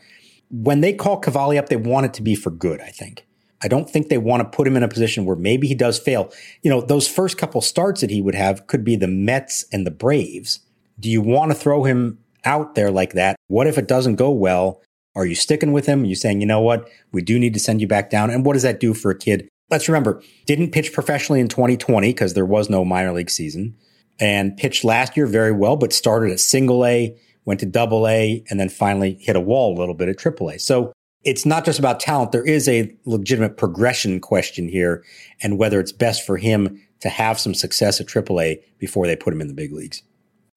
When 0.50 0.82
they 0.82 0.94
call 0.94 1.20
Cavalli 1.20 1.58
up, 1.58 1.70
they 1.70 1.76
want 1.76 2.08
it 2.08 2.14
to 2.16 2.24
be 2.24 2.36
for 2.36 2.50
good, 2.50 2.82
I 2.82 2.90
think. 2.90 3.26
I 3.62 3.68
don't 3.68 3.90
think 3.90 4.10
they 4.10 4.18
want 4.18 4.42
to 4.42 4.56
put 4.56 4.68
him 4.68 4.76
in 4.76 4.84
a 4.84 4.88
position 4.88 5.26
where 5.26 5.36
maybe 5.36 5.68
he 5.68 5.76
does 5.76 5.98
fail. 5.98 6.32
You 6.62 6.70
know, 6.70 6.82
those 6.82 7.08
first 7.08 7.38
couple 7.38 7.62
starts 7.62 8.02
that 8.02 8.10
he 8.10 8.22
would 8.22 8.36
have 8.36 8.68
could 8.68 8.84
be 8.84 8.96
the 8.96 9.08
Mets 9.08 9.66
and 9.72 9.86
the 9.86 9.92
Braves. 9.92 10.60
Do 11.00 11.10
you 11.10 11.22
want 11.22 11.52
to 11.52 11.56
throw 11.56 11.84
him 11.84 12.20
out 12.44 12.76
there 12.76 12.92
like 12.92 13.14
that? 13.14 13.36
What 13.48 13.68
if 13.68 13.78
it 13.78 13.88
doesn't 13.88 14.16
go 14.16 14.32
well? 14.32 14.82
Are 15.16 15.26
you 15.26 15.36
sticking 15.36 15.72
with 15.72 15.86
him? 15.86 16.04
Are 16.04 16.08
you 16.08 16.16
saying, 16.16 16.42
you 16.42 16.48
know 16.48 16.62
what? 16.62 16.90
We 17.12 17.22
do 17.22 17.40
need 17.40 17.54
to 17.54 17.60
send 17.60 17.82
you 17.82 17.88
back 17.88 18.10
down. 18.10 18.30
And 18.30 18.46
what 18.46 18.54
does 18.54 18.64
that 18.64 18.80
do 18.80 18.94
for 18.94 19.12
a 19.12 19.18
kid? 19.18 19.48
Let's 19.70 19.88
remember, 19.88 20.22
didn't 20.46 20.72
pitch 20.72 20.94
professionally 20.94 21.40
in 21.40 21.48
2020 21.48 22.10
because 22.10 22.34
there 22.34 22.46
was 22.46 22.70
no 22.70 22.86
minor 22.86 23.14
league 23.14 23.30
season 23.30 23.76
and 24.20 24.56
pitched 24.58 24.84
last 24.84 25.18
year 25.18 25.26
very 25.26 25.52
well, 25.52 25.76
but 25.76 25.92
started 25.92 26.32
at 26.32 26.40
single 26.40 26.86
A, 26.86 27.18
went 27.46 27.60
to 27.62 27.66
double 27.66 28.08
A, 28.08 28.44
and 28.50 28.60
then 28.60 28.70
finally 28.70 29.18
hit 29.20 29.36
a 29.36 29.42
wall 29.42 29.76
a 29.76 29.80
little 29.80 29.96
bit 29.96 30.10
at 30.10 30.18
triple 30.18 30.50
A. 30.50 30.60
So 30.60 30.94
it's 31.24 31.46
not 31.46 31.66
just 31.66 31.80
about 31.80 32.00
talent. 32.00 32.32
There 32.32 32.46
is 32.46 32.68
a 32.68 32.96
legitimate 33.06 33.58
progression 33.58 34.20
question 34.20 34.70
here 34.70 35.04
and 35.42 35.58
whether 35.58 35.80
it's 35.80 35.92
best 35.92 36.26
for 36.26 36.38
him 36.38 36.82
to 37.02 37.10
have 37.10 37.40
some 37.40 37.54
success 37.54 38.00
at 38.00 38.08
AAA 38.08 38.60
before 38.78 39.08
they 39.08 39.16
put 39.16 39.34
him 39.34 39.42
in 39.42 39.48
the 39.48 39.54
big 39.54 39.74
leagues. 39.74 40.04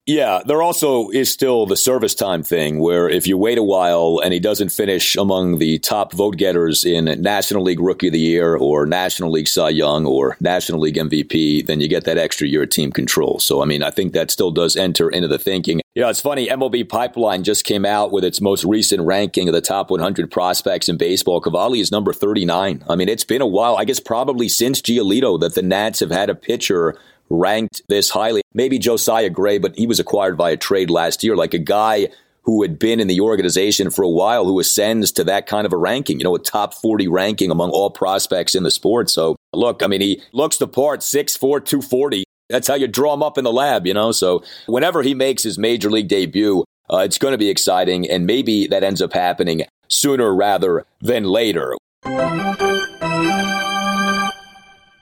Yeah, 0.09 0.41
there 0.43 0.63
also 0.63 1.09
is 1.09 1.29
still 1.29 1.67
the 1.67 1.77
service 1.77 2.15
time 2.15 2.41
thing 2.41 2.79
where 2.79 3.07
if 3.07 3.27
you 3.27 3.37
wait 3.37 3.59
a 3.59 3.63
while 3.63 4.19
and 4.23 4.33
he 4.33 4.39
doesn't 4.39 4.69
finish 4.69 5.15
among 5.15 5.59
the 5.59 5.77
top 5.77 6.13
vote 6.13 6.35
getters 6.35 6.83
in 6.83 7.21
National 7.21 7.61
League 7.61 7.79
Rookie 7.79 8.07
of 8.07 8.13
the 8.13 8.19
Year 8.19 8.55
or 8.55 8.87
National 8.87 9.29
League 9.29 9.47
Cy 9.47 9.69
Young 9.69 10.07
or 10.07 10.35
National 10.39 10.79
League 10.79 10.95
MVP, 10.95 11.67
then 11.67 11.79
you 11.79 11.87
get 11.87 12.05
that 12.05 12.17
extra 12.17 12.47
year 12.47 12.63
of 12.63 12.71
team 12.71 12.91
control. 12.91 13.37
So, 13.37 13.61
I 13.61 13.65
mean, 13.65 13.83
I 13.83 13.91
think 13.91 14.13
that 14.13 14.31
still 14.31 14.49
does 14.49 14.75
enter 14.75 15.11
into 15.11 15.27
the 15.27 15.37
thinking. 15.37 15.79
You 15.93 16.01
know, 16.01 16.09
it's 16.09 16.21
funny, 16.21 16.47
MLB 16.47 16.89
Pipeline 16.89 17.43
just 17.43 17.63
came 17.63 17.85
out 17.85 18.11
with 18.11 18.23
its 18.23 18.41
most 18.41 18.63
recent 18.63 19.03
ranking 19.03 19.47
of 19.47 19.53
the 19.53 19.61
top 19.61 19.91
100 19.91 20.31
prospects 20.31 20.89
in 20.89 20.97
baseball. 20.97 21.39
Cavalli 21.39 21.81
is 21.81 21.91
number 21.91 22.13
39. 22.13 22.83
I 22.89 22.95
mean, 22.95 23.09
it's 23.09 23.23
been 23.23 23.43
a 23.43 23.47
while, 23.47 23.75
I 23.75 23.85
guess 23.85 23.99
probably 23.99 24.49
since 24.49 24.81
Giolito, 24.81 25.39
that 25.39 25.53
the 25.53 25.61
Nats 25.61 25.99
have 25.99 26.09
had 26.09 26.31
a 26.31 26.35
pitcher 26.35 26.97
ranked 27.29 27.81
this 27.87 28.09
highly. 28.09 28.41
Maybe 28.53 28.79
Josiah 28.79 29.29
Gray, 29.29 29.57
but 29.57 29.77
he 29.77 29.87
was 29.87 29.99
acquired 29.99 30.37
via 30.37 30.57
trade 30.57 30.89
last 30.89 31.23
year, 31.23 31.35
like 31.35 31.53
a 31.53 31.59
guy 31.59 32.09
who 32.43 32.61
had 32.61 32.79
been 32.79 32.99
in 32.99 33.07
the 33.07 33.21
organization 33.21 33.91
for 33.91 34.03
a 34.03 34.09
while 34.09 34.45
who 34.45 34.59
ascends 34.59 35.11
to 35.11 35.23
that 35.23 35.45
kind 35.45 35.67
of 35.67 35.73
a 35.73 35.77
ranking, 35.77 36.19
you 36.19 36.23
know, 36.23 36.35
a 36.35 36.39
top 36.39 36.73
40 36.73 37.07
ranking 37.07 37.51
among 37.51 37.69
all 37.69 37.91
prospects 37.91 38.55
in 38.55 38.63
the 38.63 38.71
sport. 38.71 39.09
So 39.09 39.35
look, 39.53 39.83
I 39.83 39.87
mean, 39.87 40.01
he 40.01 40.23
looks 40.31 40.57
the 40.57 40.67
part, 40.67 41.01
6'4, 41.01 41.39
240. 41.39 42.23
That's 42.49 42.67
how 42.67 42.73
you 42.73 42.87
draw 42.87 43.13
him 43.13 43.21
up 43.21 43.37
in 43.37 43.43
the 43.43 43.53
lab, 43.53 43.85
you 43.85 43.93
know? 43.93 44.11
So 44.11 44.43
whenever 44.65 45.03
he 45.03 45.13
makes 45.13 45.43
his 45.43 45.59
major 45.59 45.91
league 45.91 46.07
debut, 46.07 46.63
uh, 46.91 46.99
it's 46.99 47.19
going 47.19 47.33
to 47.33 47.37
be 47.37 47.49
exciting, 47.49 48.09
and 48.09 48.25
maybe 48.25 48.65
that 48.65 48.83
ends 48.83 49.01
up 49.01 49.13
happening 49.13 49.61
sooner 49.87 50.33
rather 50.33 50.85
than 51.01 51.23
later. 51.23 51.75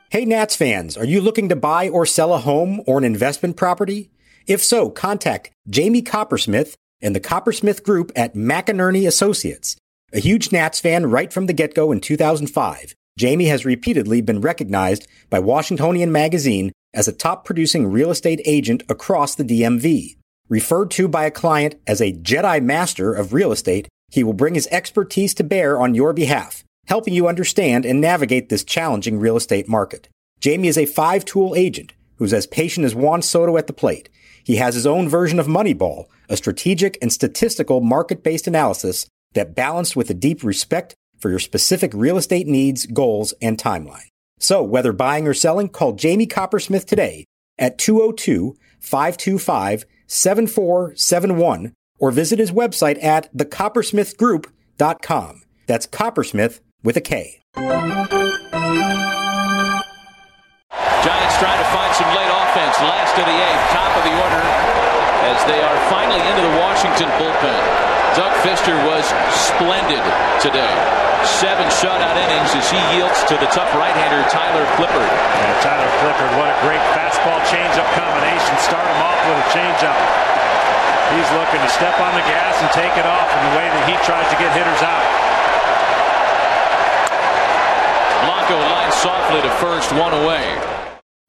Hey, 0.10 0.24
Nats 0.24 0.56
fans, 0.56 0.96
are 0.96 1.04
you 1.04 1.20
looking 1.20 1.50
to 1.50 1.56
buy 1.58 1.90
or 1.90 2.06
sell 2.06 2.34
a 2.34 2.38
home 2.38 2.82
or 2.88 2.98
an 2.98 3.04
investment 3.04 3.58
property? 3.58 4.10
If 4.46 4.64
so, 4.64 4.90
contact 4.90 5.52
Jamie 5.70 6.02
Coppersmith 6.02 6.76
and 7.02 7.14
the 7.14 7.20
Coppersmith 7.20 7.84
Group 7.84 8.14
at 8.16 8.34
McEnearney 8.34 9.06
Associates. 9.06 9.76
A 10.14 10.22
huge 10.22 10.54
Nats 10.54 10.80
fan 10.80 11.08
right 11.08 11.34
from 11.34 11.48
the 11.48 11.52
get-go 11.52 11.92
in 11.92 12.00
2005, 12.00 12.96
Jamie 13.20 13.48
has 13.48 13.66
repeatedly 13.66 14.22
been 14.22 14.40
recognized 14.40 15.10
by 15.30 15.40
Washingtonian 15.40 16.10
Magazine 16.10 16.72
as 16.94 17.10
a 17.10 17.14
top 17.14 17.44
producing 17.44 17.92
real 17.92 18.10
estate 18.10 18.40
agent 18.46 18.84
across 18.88 19.36
the 19.36 19.44
DMV. 19.44 20.16
Referred 20.48 20.90
to 20.92 21.10
by 21.10 21.26
a 21.26 21.32
client 21.32 21.76
as 21.86 22.00
a 22.00 22.14
Jedi 22.14 22.64
Master 22.64 23.14
of 23.14 23.34
real 23.34 23.52
estate, 23.52 23.90
he 24.10 24.24
will 24.24 24.32
bring 24.32 24.54
his 24.54 24.70
expertise 24.72 25.34
to 25.34 25.44
bear 25.44 25.78
on 25.78 25.96
your 25.96 26.14
behalf 26.14 26.64
helping 26.88 27.14
you 27.14 27.28
understand 27.28 27.86
and 27.86 28.02
navigate 28.02 28.50
this 28.50 28.64
challenging 28.64 29.20
real 29.20 29.38
estate 29.38 29.68
market. 29.68 30.10
Jamie 30.40 30.68
is 30.68 30.78
a 30.78 30.86
five 30.86 31.26
tool 31.26 31.56
agent 31.56 31.94
who's 32.18 32.34
as 32.34 32.48
patient 32.48 32.86
as 32.86 32.96
Juan 32.96 33.22
Soto 33.22 33.58
at 33.58 33.68
the 33.68 33.74
plate. 33.74 34.10
He 34.44 34.56
has 34.58 34.76
his 34.76 34.88
own 34.88 35.10
version 35.10 35.40
of 35.40 35.48
Moneyball, 35.48 36.06
a 36.30 36.38
strategic 36.38 36.98
and 37.02 37.12
statistical 37.12 37.82
market 37.82 38.24
based 38.24 38.48
analysis 38.48 39.08
that 39.34 39.56
balanced 39.56 39.96
with 39.96 40.10
a 40.10 40.14
deep 40.14 40.44
respect 40.44 40.96
for 41.20 41.30
your 41.30 41.40
specific 41.40 41.92
real 41.94 42.18
estate 42.18 42.48
needs, 42.48 42.86
goals, 42.86 43.34
and 43.42 43.58
timeline. 43.58 44.08
So 44.40 44.64
whether 44.64 44.94
buying 44.94 45.28
or 45.28 45.34
selling, 45.34 45.68
call 45.70 45.94
Jamie 45.94 46.28
Coppersmith 46.28 46.86
today 46.86 47.26
at 47.58 47.78
202 47.78 48.56
525 48.80 49.86
7471 50.08 51.74
or 52.00 52.12
visit 52.12 52.40
his 52.40 52.52
website 52.52 53.04
at 53.04 53.36
thecoppersmithgroup.com. 53.36 55.42
That's 55.66 55.88
Coppersmith 55.88 56.60
with 56.84 56.98
a 56.98 57.02
K. 57.02 57.42
Giants 61.04 61.36
trying 61.42 61.58
to 61.58 61.70
find 61.74 61.92
some 61.98 62.10
late 62.14 62.30
offense. 62.30 62.76
Last 62.84 63.18
of 63.18 63.26
the 63.26 63.38
eighth, 63.38 63.66
top 63.74 63.92
of 63.98 64.04
the 64.06 64.14
order, 64.14 64.44
as 65.26 65.40
they 65.50 65.60
are 65.64 65.78
finally 65.90 66.22
into 66.30 66.44
the 66.46 66.54
Washington 66.62 67.10
bullpen. 67.18 67.62
Doug 68.14 68.34
Fister 68.46 68.74
was 68.86 69.06
splendid 69.34 70.02
today. 70.42 70.70
Seven 71.26 71.66
shutout 71.74 72.18
innings 72.18 72.54
as 72.54 72.70
he 72.70 72.78
yields 72.94 73.26
to 73.26 73.36
the 73.42 73.50
tough 73.50 73.74
right-hander 73.74 74.22
Tyler 74.30 74.66
Clippard. 74.78 75.10
Yeah, 75.10 75.54
Tyler 75.66 75.90
Clippard, 76.02 76.30
what 76.38 76.50
a 76.54 76.58
great 76.62 76.82
fastball 76.94 77.42
changeup 77.50 77.90
combination. 77.98 78.54
Start 78.62 78.86
him 78.86 79.02
off 79.02 79.18
with 79.26 79.42
a 79.42 79.48
changeup. 79.50 79.98
He's 81.14 81.30
looking 81.34 81.62
to 81.62 81.70
step 81.74 81.98
on 81.98 82.14
the 82.14 82.26
gas 82.30 82.62
and 82.62 82.70
take 82.72 82.94
it 82.98 83.06
off 83.10 83.30
in 83.34 83.42
the 83.50 83.54
way 83.58 83.66
that 83.66 83.84
he 83.90 83.96
tries 84.06 84.30
to 84.30 84.38
get 84.38 84.54
hitters 84.54 84.84
out. 84.86 85.27
Softly 89.02 89.42
to 89.42 89.50
first, 89.58 89.92
one 89.94 90.14
away. 90.14 90.78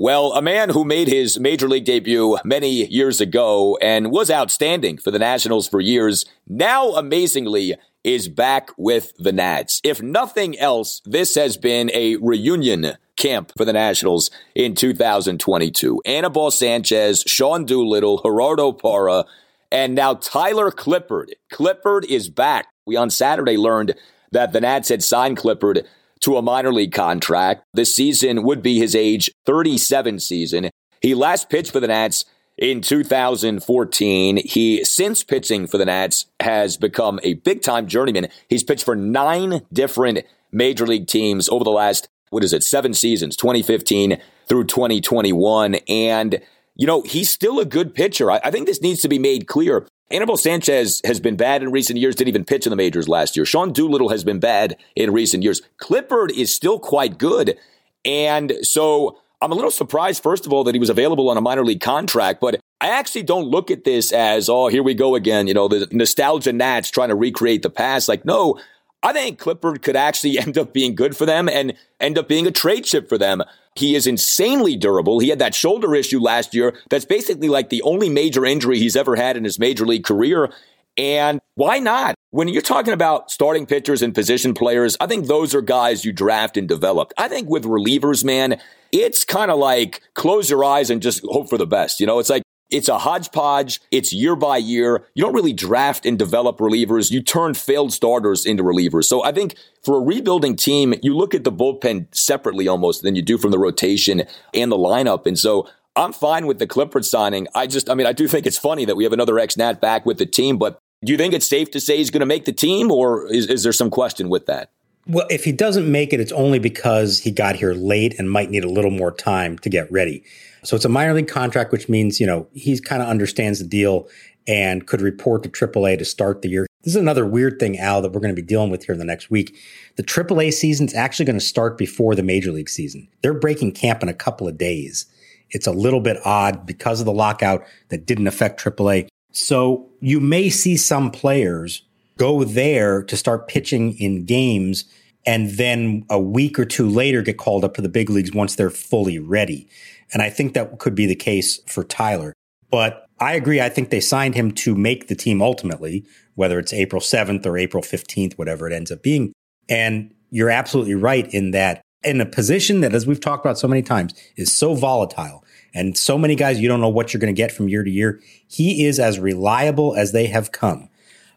Well, 0.00 0.32
a 0.32 0.40
man 0.42 0.70
who 0.70 0.84
made 0.84 1.08
his 1.08 1.40
major 1.40 1.68
league 1.68 1.84
debut 1.84 2.38
many 2.44 2.86
years 2.86 3.20
ago 3.20 3.76
and 3.82 4.12
was 4.12 4.30
outstanding 4.30 4.98
for 4.98 5.10
the 5.10 5.18
Nationals 5.18 5.68
for 5.68 5.80
years, 5.80 6.24
now 6.46 6.90
amazingly 6.90 7.74
is 8.04 8.28
back 8.28 8.70
with 8.78 9.12
the 9.18 9.32
Nats. 9.32 9.80
If 9.82 10.00
nothing 10.00 10.58
else, 10.58 11.02
this 11.04 11.34
has 11.34 11.56
been 11.56 11.90
a 11.92 12.16
reunion 12.16 12.92
camp 13.16 13.52
for 13.56 13.64
the 13.64 13.72
Nationals 13.72 14.30
in 14.54 14.74
2022. 14.74 16.00
Anibal 16.06 16.50
Sanchez, 16.50 17.24
Sean 17.26 17.64
Doolittle, 17.64 18.22
Gerardo 18.22 18.72
Parra, 18.72 19.24
and 19.70 19.94
now 19.94 20.14
Tyler 20.14 20.70
Clippard. 20.70 21.32
Clippard 21.52 22.04
is 22.04 22.30
back. 22.30 22.68
We 22.86 22.96
on 22.96 23.10
Saturday 23.10 23.56
learned 23.56 23.94
that 24.32 24.52
the 24.52 24.60
Nats 24.60 24.88
had 24.88 25.02
signed 25.02 25.36
Clippard 25.36 25.84
to 26.20 26.36
a 26.36 26.42
minor 26.42 26.72
league 26.72 26.92
contract. 26.92 27.64
This 27.74 27.94
season 27.94 28.42
would 28.42 28.62
be 28.62 28.78
his 28.78 28.94
age 28.94 29.30
37 29.46 30.20
season. 30.20 30.70
He 31.00 31.14
last 31.14 31.48
pitched 31.48 31.72
for 31.72 31.80
the 31.80 31.88
Nats 31.88 32.24
in 32.56 32.80
2014. 32.80 34.36
He, 34.44 34.84
since 34.84 35.22
pitching 35.22 35.66
for 35.66 35.78
the 35.78 35.86
Nats, 35.86 36.26
has 36.40 36.76
become 36.76 37.20
a 37.22 37.34
big 37.34 37.62
time 37.62 37.86
journeyman. 37.86 38.28
He's 38.48 38.64
pitched 38.64 38.84
for 38.84 38.96
nine 38.96 39.62
different 39.72 40.20
major 40.50 40.86
league 40.86 41.06
teams 41.06 41.48
over 41.48 41.64
the 41.64 41.70
last, 41.70 42.08
what 42.30 42.44
is 42.44 42.52
it, 42.52 42.64
seven 42.64 42.94
seasons, 42.94 43.36
2015 43.36 44.20
through 44.46 44.64
2021. 44.64 45.76
And, 45.88 46.40
you 46.74 46.86
know, 46.86 47.02
he's 47.02 47.30
still 47.30 47.60
a 47.60 47.64
good 47.64 47.94
pitcher. 47.94 48.30
I, 48.30 48.40
I 48.44 48.50
think 48.50 48.66
this 48.66 48.82
needs 48.82 49.00
to 49.02 49.08
be 49.08 49.18
made 49.18 49.46
clear. 49.46 49.86
Anibal 50.10 50.38
Sanchez 50.38 51.02
has 51.04 51.20
been 51.20 51.36
bad 51.36 51.62
in 51.62 51.70
recent 51.70 51.98
years, 51.98 52.14
didn't 52.14 52.28
even 52.28 52.44
pitch 52.44 52.66
in 52.66 52.70
the 52.70 52.76
majors 52.76 53.08
last 53.08 53.36
year. 53.36 53.44
Sean 53.44 53.72
Doolittle 53.72 54.08
has 54.08 54.24
been 54.24 54.40
bad 54.40 54.76
in 54.96 55.12
recent 55.12 55.42
years. 55.42 55.60
Clippard 55.80 56.30
is 56.30 56.54
still 56.54 56.78
quite 56.78 57.18
good. 57.18 57.58
And 58.04 58.54
so 58.62 59.18
I'm 59.42 59.52
a 59.52 59.54
little 59.54 59.70
surprised, 59.70 60.22
first 60.22 60.46
of 60.46 60.52
all, 60.52 60.64
that 60.64 60.74
he 60.74 60.78
was 60.78 60.88
available 60.88 61.28
on 61.28 61.36
a 61.36 61.42
minor 61.42 61.64
league 61.64 61.82
contract, 61.82 62.40
but 62.40 62.58
I 62.80 62.88
actually 62.88 63.24
don't 63.24 63.44
look 63.44 63.70
at 63.70 63.84
this 63.84 64.12
as, 64.12 64.48
oh, 64.48 64.68
here 64.68 64.82
we 64.82 64.94
go 64.94 65.14
again, 65.14 65.46
you 65.46 65.54
know, 65.54 65.68
the 65.68 65.88
nostalgia 65.90 66.52
Nats 66.52 66.90
trying 66.90 67.08
to 67.08 67.14
recreate 67.14 67.62
the 67.62 67.70
past. 67.70 68.08
Like, 68.08 68.24
no, 68.24 68.58
I 69.02 69.12
think 69.12 69.38
Clippard 69.40 69.82
could 69.82 69.96
actually 69.96 70.38
end 70.38 70.58
up 70.58 70.72
being 70.72 70.94
good 70.94 71.16
for 71.16 71.26
them 71.26 71.48
and 71.48 71.74
end 72.00 72.18
up 72.18 72.28
being 72.28 72.46
a 72.46 72.52
trade 72.52 72.84
chip 72.84 73.08
for 73.08 73.18
them. 73.18 73.42
He 73.74 73.94
is 73.94 74.06
insanely 74.06 74.76
durable. 74.76 75.20
He 75.20 75.28
had 75.28 75.38
that 75.38 75.54
shoulder 75.54 75.94
issue 75.94 76.20
last 76.20 76.54
year. 76.54 76.76
That's 76.90 77.04
basically 77.04 77.48
like 77.48 77.70
the 77.70 77.82
only 77.82 78.08
major 78.08 78.44
injury 78.44 78.78
he's 78.78 78.96
ever 78.96 79.14
had 79.14 79.36
in 79.36 79.44
his 79.44 79.58
major 79.58 79.86
league 79.86 80.04
career. 80.04 80.52
And 80.96 81.40
why 81.54 81.78
not? 81.78 82.16
When 82.30 82.48
you're 82.48 82.60
talking 82.60 82.92
about 82.92 83.30
starting 83.30 83.66
pitchers 83.66 84.02
and 84.02 84.12
position 84.12 84.52
players, 84.52 84.96
I 85.00 85.06
think 85.06 85.26
those 85.26 85.54
are 85.54 85.62
guys 85.62 86.04
you 86.04 86.12
draft 86.12 86.56
and 86.56 86.68
develop. 86.68 87.12
I 87.16 87.28
think 87.28 87.48
with 87.48 87.62
relievers, 87.62 88.24
man, 88.24 88.60
it's 88.90 89.24
kind 89.24 89.50
of 89.50 89.58
like 89.58 90.02
close 90.14 90.50
your 90.50 90.64
eyes 90.64 90.90
and 90.90 91.00
just 91.00 91.22
hope 91.24 91.48
for 91.48 91.56
the 91.56 91.66
best. 91.66 92.00
You 92.00 92.06
know, 92.06 92.18
it's 92.18 92.30
like 92.30 92.42
it's 92.70 92.88
a 92.88 92.98
hodgepodge. 92.98 93.80
It's 93.90 94.12
year 94.12 94.36
by 94.36 94.58
year. 94.58 95.06
You 95.14 95.24
don't 95.24 95.34
really 95.34 95.52
draft 95.52 96.04
and 96.04 96.18
develop 96.18 96.58
relievers. 96.58 97.10
You 97.10 97.22
turn 97.22 97.54
failed 97.54 97.92
starters 97.92 98.44
into 98.44 98.62
relievers. 98.62 99.04
So 99.04 99.24
I 99.24 99.32
think 99.32 99.54
for 99.82 99.96
a 99.96 100.00
rebuilding 100.00 100.56
team, 100.56 100.94
you 101.02 101.16
look 101.16 101.34
at 101.34 101.44
the 101.44 101.52
bullpen 101.52 102.06
separately 102.14 102.68
almost 102.68 103.02
than 103.02 103.14
you 103.16 103.22
do 103.22 103.38
from 103.38 103.50
the 103.50 103.58
rotation 103.58 104.24
and 104.52 104.70
the 104.70 104.76
lineup. 104.76 105.26
And 105.26 105.38
so 105.38 105.68
I'm 105.96 106.12
fine 106.12 106.46
with 106.46 106.58
the 106.58 106.66
Clippard 106.66 107.04
signing. 107.04 107.48
I 107.54 107.66
just, 107.66 107.88
I 107.88 107.94
mean, 107.94 108.06
I 108.06 108.12
do 108.12 108.28
think 108.28 108.46
it's 108.46 108.58
funny 108.58 108.84
that 108.84 108.96
we 108.96 109.04
have 109.04 109.12
another 109.12 109.38
ex-Nat 109.38 109.80
back 109.80 110.04
with 110.04 110.18
the 110.18 110.26
team, 110.26 110.58
but 110.58 110.78
do 111.04 111.12
you 111.12 111.18
think 111.18 111.32
it's 111.32 111.48
safe 111.48 111.70
to 111.70 111.80
say 111.80 111.96
he's 111.96 112.10
going 112.10 112.20
to 112.20 112.26
make 112.26 112.44
the 112.44 112.52
team 112.52 112.90
or 112.90 113.32
is, 113.32 113.46
is 113.46 113.62
there 113.62 113.72
some 113.72 113.88
question 113.88 114.28
with 114.28 114.46
that? 114.46 114.70
Well, 115.06 115.26
if 115.30 115.44
he 115.44 115.52
doesn't 115.52 115.90
make 115.90 116.12
it, 116.12 116.20
it's 116.20 116.32
only 116.32 116.58
because 116.58 117.20
he 117.20 117.30
got 117.30 117.56
here 117.56 117.72
late 117.72 118.18
and 118.18 118.30
might 118.30 118.50
need 118.50 118.62
a 118.62 118.68
little 118.68 118.90
more 118.90 119.10
time 119.10 119.58
to 119.60 119.70
get 119.70 119.90
ready. 119.90 120.22
So 120.64 120.76
it's 120.76 120.84
a 120.84 120.88
minor 120.88 121.14
league 121.14 121.28
contract, 121.28 121.72
which 121.72 121.88
means, 121.88 122.20
you 122.20 122.26
know, 122.26 122.48
he 122.52 122.78
kind 122.80 123.02
of 123.02 123.08
understands 123.08 123.58
the 123.58 123.66
deal 123.66 124.08
and 124.46 124.86
could 124.86 125.00
report 125.00 125.42
to 125.42 125.48
AAA 125.48 125.98
to 125.98 126.04
start 126.04 126.42
the 126.42 126.48
year. 126.48 126.66
This 126.82 126.94
is 126.94 127.00
another 127.00 127.26
weird 127.26 127.58
thing, 127.58 127.78
Al, 127.78 128.00
that 128.02 128.12
we're 128.12 128.20
going 128.20 128.34
to 128.34 128.40
be 128.40 128.46
dealing 128.46 128.70
with 128.70 128.84
here 128.84 128.92
in 128.94 128.98
the 128.98 129.04
next 129.04 129.30
week. 129.30 129.56
The 129.96 130.02
AAA 130.02 130.52
season 130.52 130.86
is 130.86 130.94
actually 130.94 131.26
going 131.26 131.38
to 131.38 131.44
start 131.44 131.76
before 131.76 132.14
the 132.14 132.22
Major 132.22 132.50
League 132.50 132.70
season. 132.70 133.08
They're 133.22 133.34
breaking 133.34 133.72
camp 133.72 134.02
in 134.02 134.08
a 134.08 134.14
couple 134.14 134.48
of 134.48 134.56
days. 134.56 135.06
It's 135.50 135.66
a 135.66 135.72
little 135.72 136.00
bit 136.00 136.18
odd 136.24 136.66
because 136.66 137.00
of 137.00 137.06
the 137.06 137.12
lockout 137.12 137.64
that 137.88 138.06
didn't 138.06 138.26
affect 138.26 138.62
AAA. 138.62 139.08
So 139.32 139.88
you 140.00 140.20
may 140.20 140.50
see 140.50 140.76
some 140.76 141.10
players 141.10 141.82
go 142.16 142.44
there 142.44 143.02
to 143.02 143.16
start 143.16 143.48
pitching 143.48 143.96
in 143.98 144.24
games 144.24 144.84
and 145.28 145.50
then 145.50 146.06
a 146.08 146.18
week 146.18 146.58
or 146.58 146.64
two 146.64 146.88
later 146.88 147.20
get 147.20 147.36
called 147.36 147.62
up 147.62 147.74
to 147.74 147.82
the 147.82 147.88
big 147.90 148.08
leagues 148.08 148.32
once 148.32 148.56
they're 148.56 148.70
fully 148.70 149.18
ready. 149.18 149.68
And 150.10 150.22
I 150.22 150.30
think 150.30 150.54
that 150.54 150.78
could 150.78 150.94
be 150.94 151.04
the 151.04 151.14
case 151.14 151.60
for 151.66 151.84
Tyler. 151.84 152.32
But 152.70 153.04
I 153.20 153.34
agree. 153.34 153.60
I 153.60 153.68
think 153.68 153.90
they 153.90 154.00
signed 154.00 154.34
him 154.34 154.52
to 154.52 154.74
make 154.74 155.08
the 155.08 155.14
team 155.14 155.42
ultimately, 155.42 156.06
whether 156.34 156.58
it's 156.58 156.72
April 156.72 157.02
7th 157.02 157.44
or 157.44 157.58
April 157.58 157.82
15th, 157.82 158.38
whatever 158.38 158.66
it 158.66 158.72
ends 158.72 158.90
up 158.90 159.02
being. 159.02 159.34
And 159.68 160.14
you're 160.30 160.48
absolutely 160.48 160.94
right 160.94 161.28
in 161.34 161.50
that 161.50 161.82
in 162.02 162.22
a 162.22 162.26
position 162.26 162.80
that, 162.80 162.94
as 162.94 163.06
we've 163.06 163.20
talked 163.20 163.44
about 163.44 163.58
so 163.58 163.68
many 163.68 163.82
times, 163.82 164.14
is 164.36 164.50
so 164.50 164.74
volatile 164.74 165.44
and 165.74 165.98
so 165.98 166.16
many 166.16 166.36
guys, 166.36 166.58
you 166.58 166.68
don't 166.68 166.80
know 166.80 166.88
what 166.88 167.12
you're 167.12 167.20
going 167.20 167.34
to 167.34 167.36
get 167.36 167.52
from 167.52 167.68
year 167.68 167.84
to 167.84 167.90
year. 167.90 168.18
He 168.46 168.86
is 168.86 168.98
as 168.98 169.18
reliable 169.18 169.94
as 169.94 170.12
they 170.12 170.26
have 170.28 170.52
come. 170.52 170.88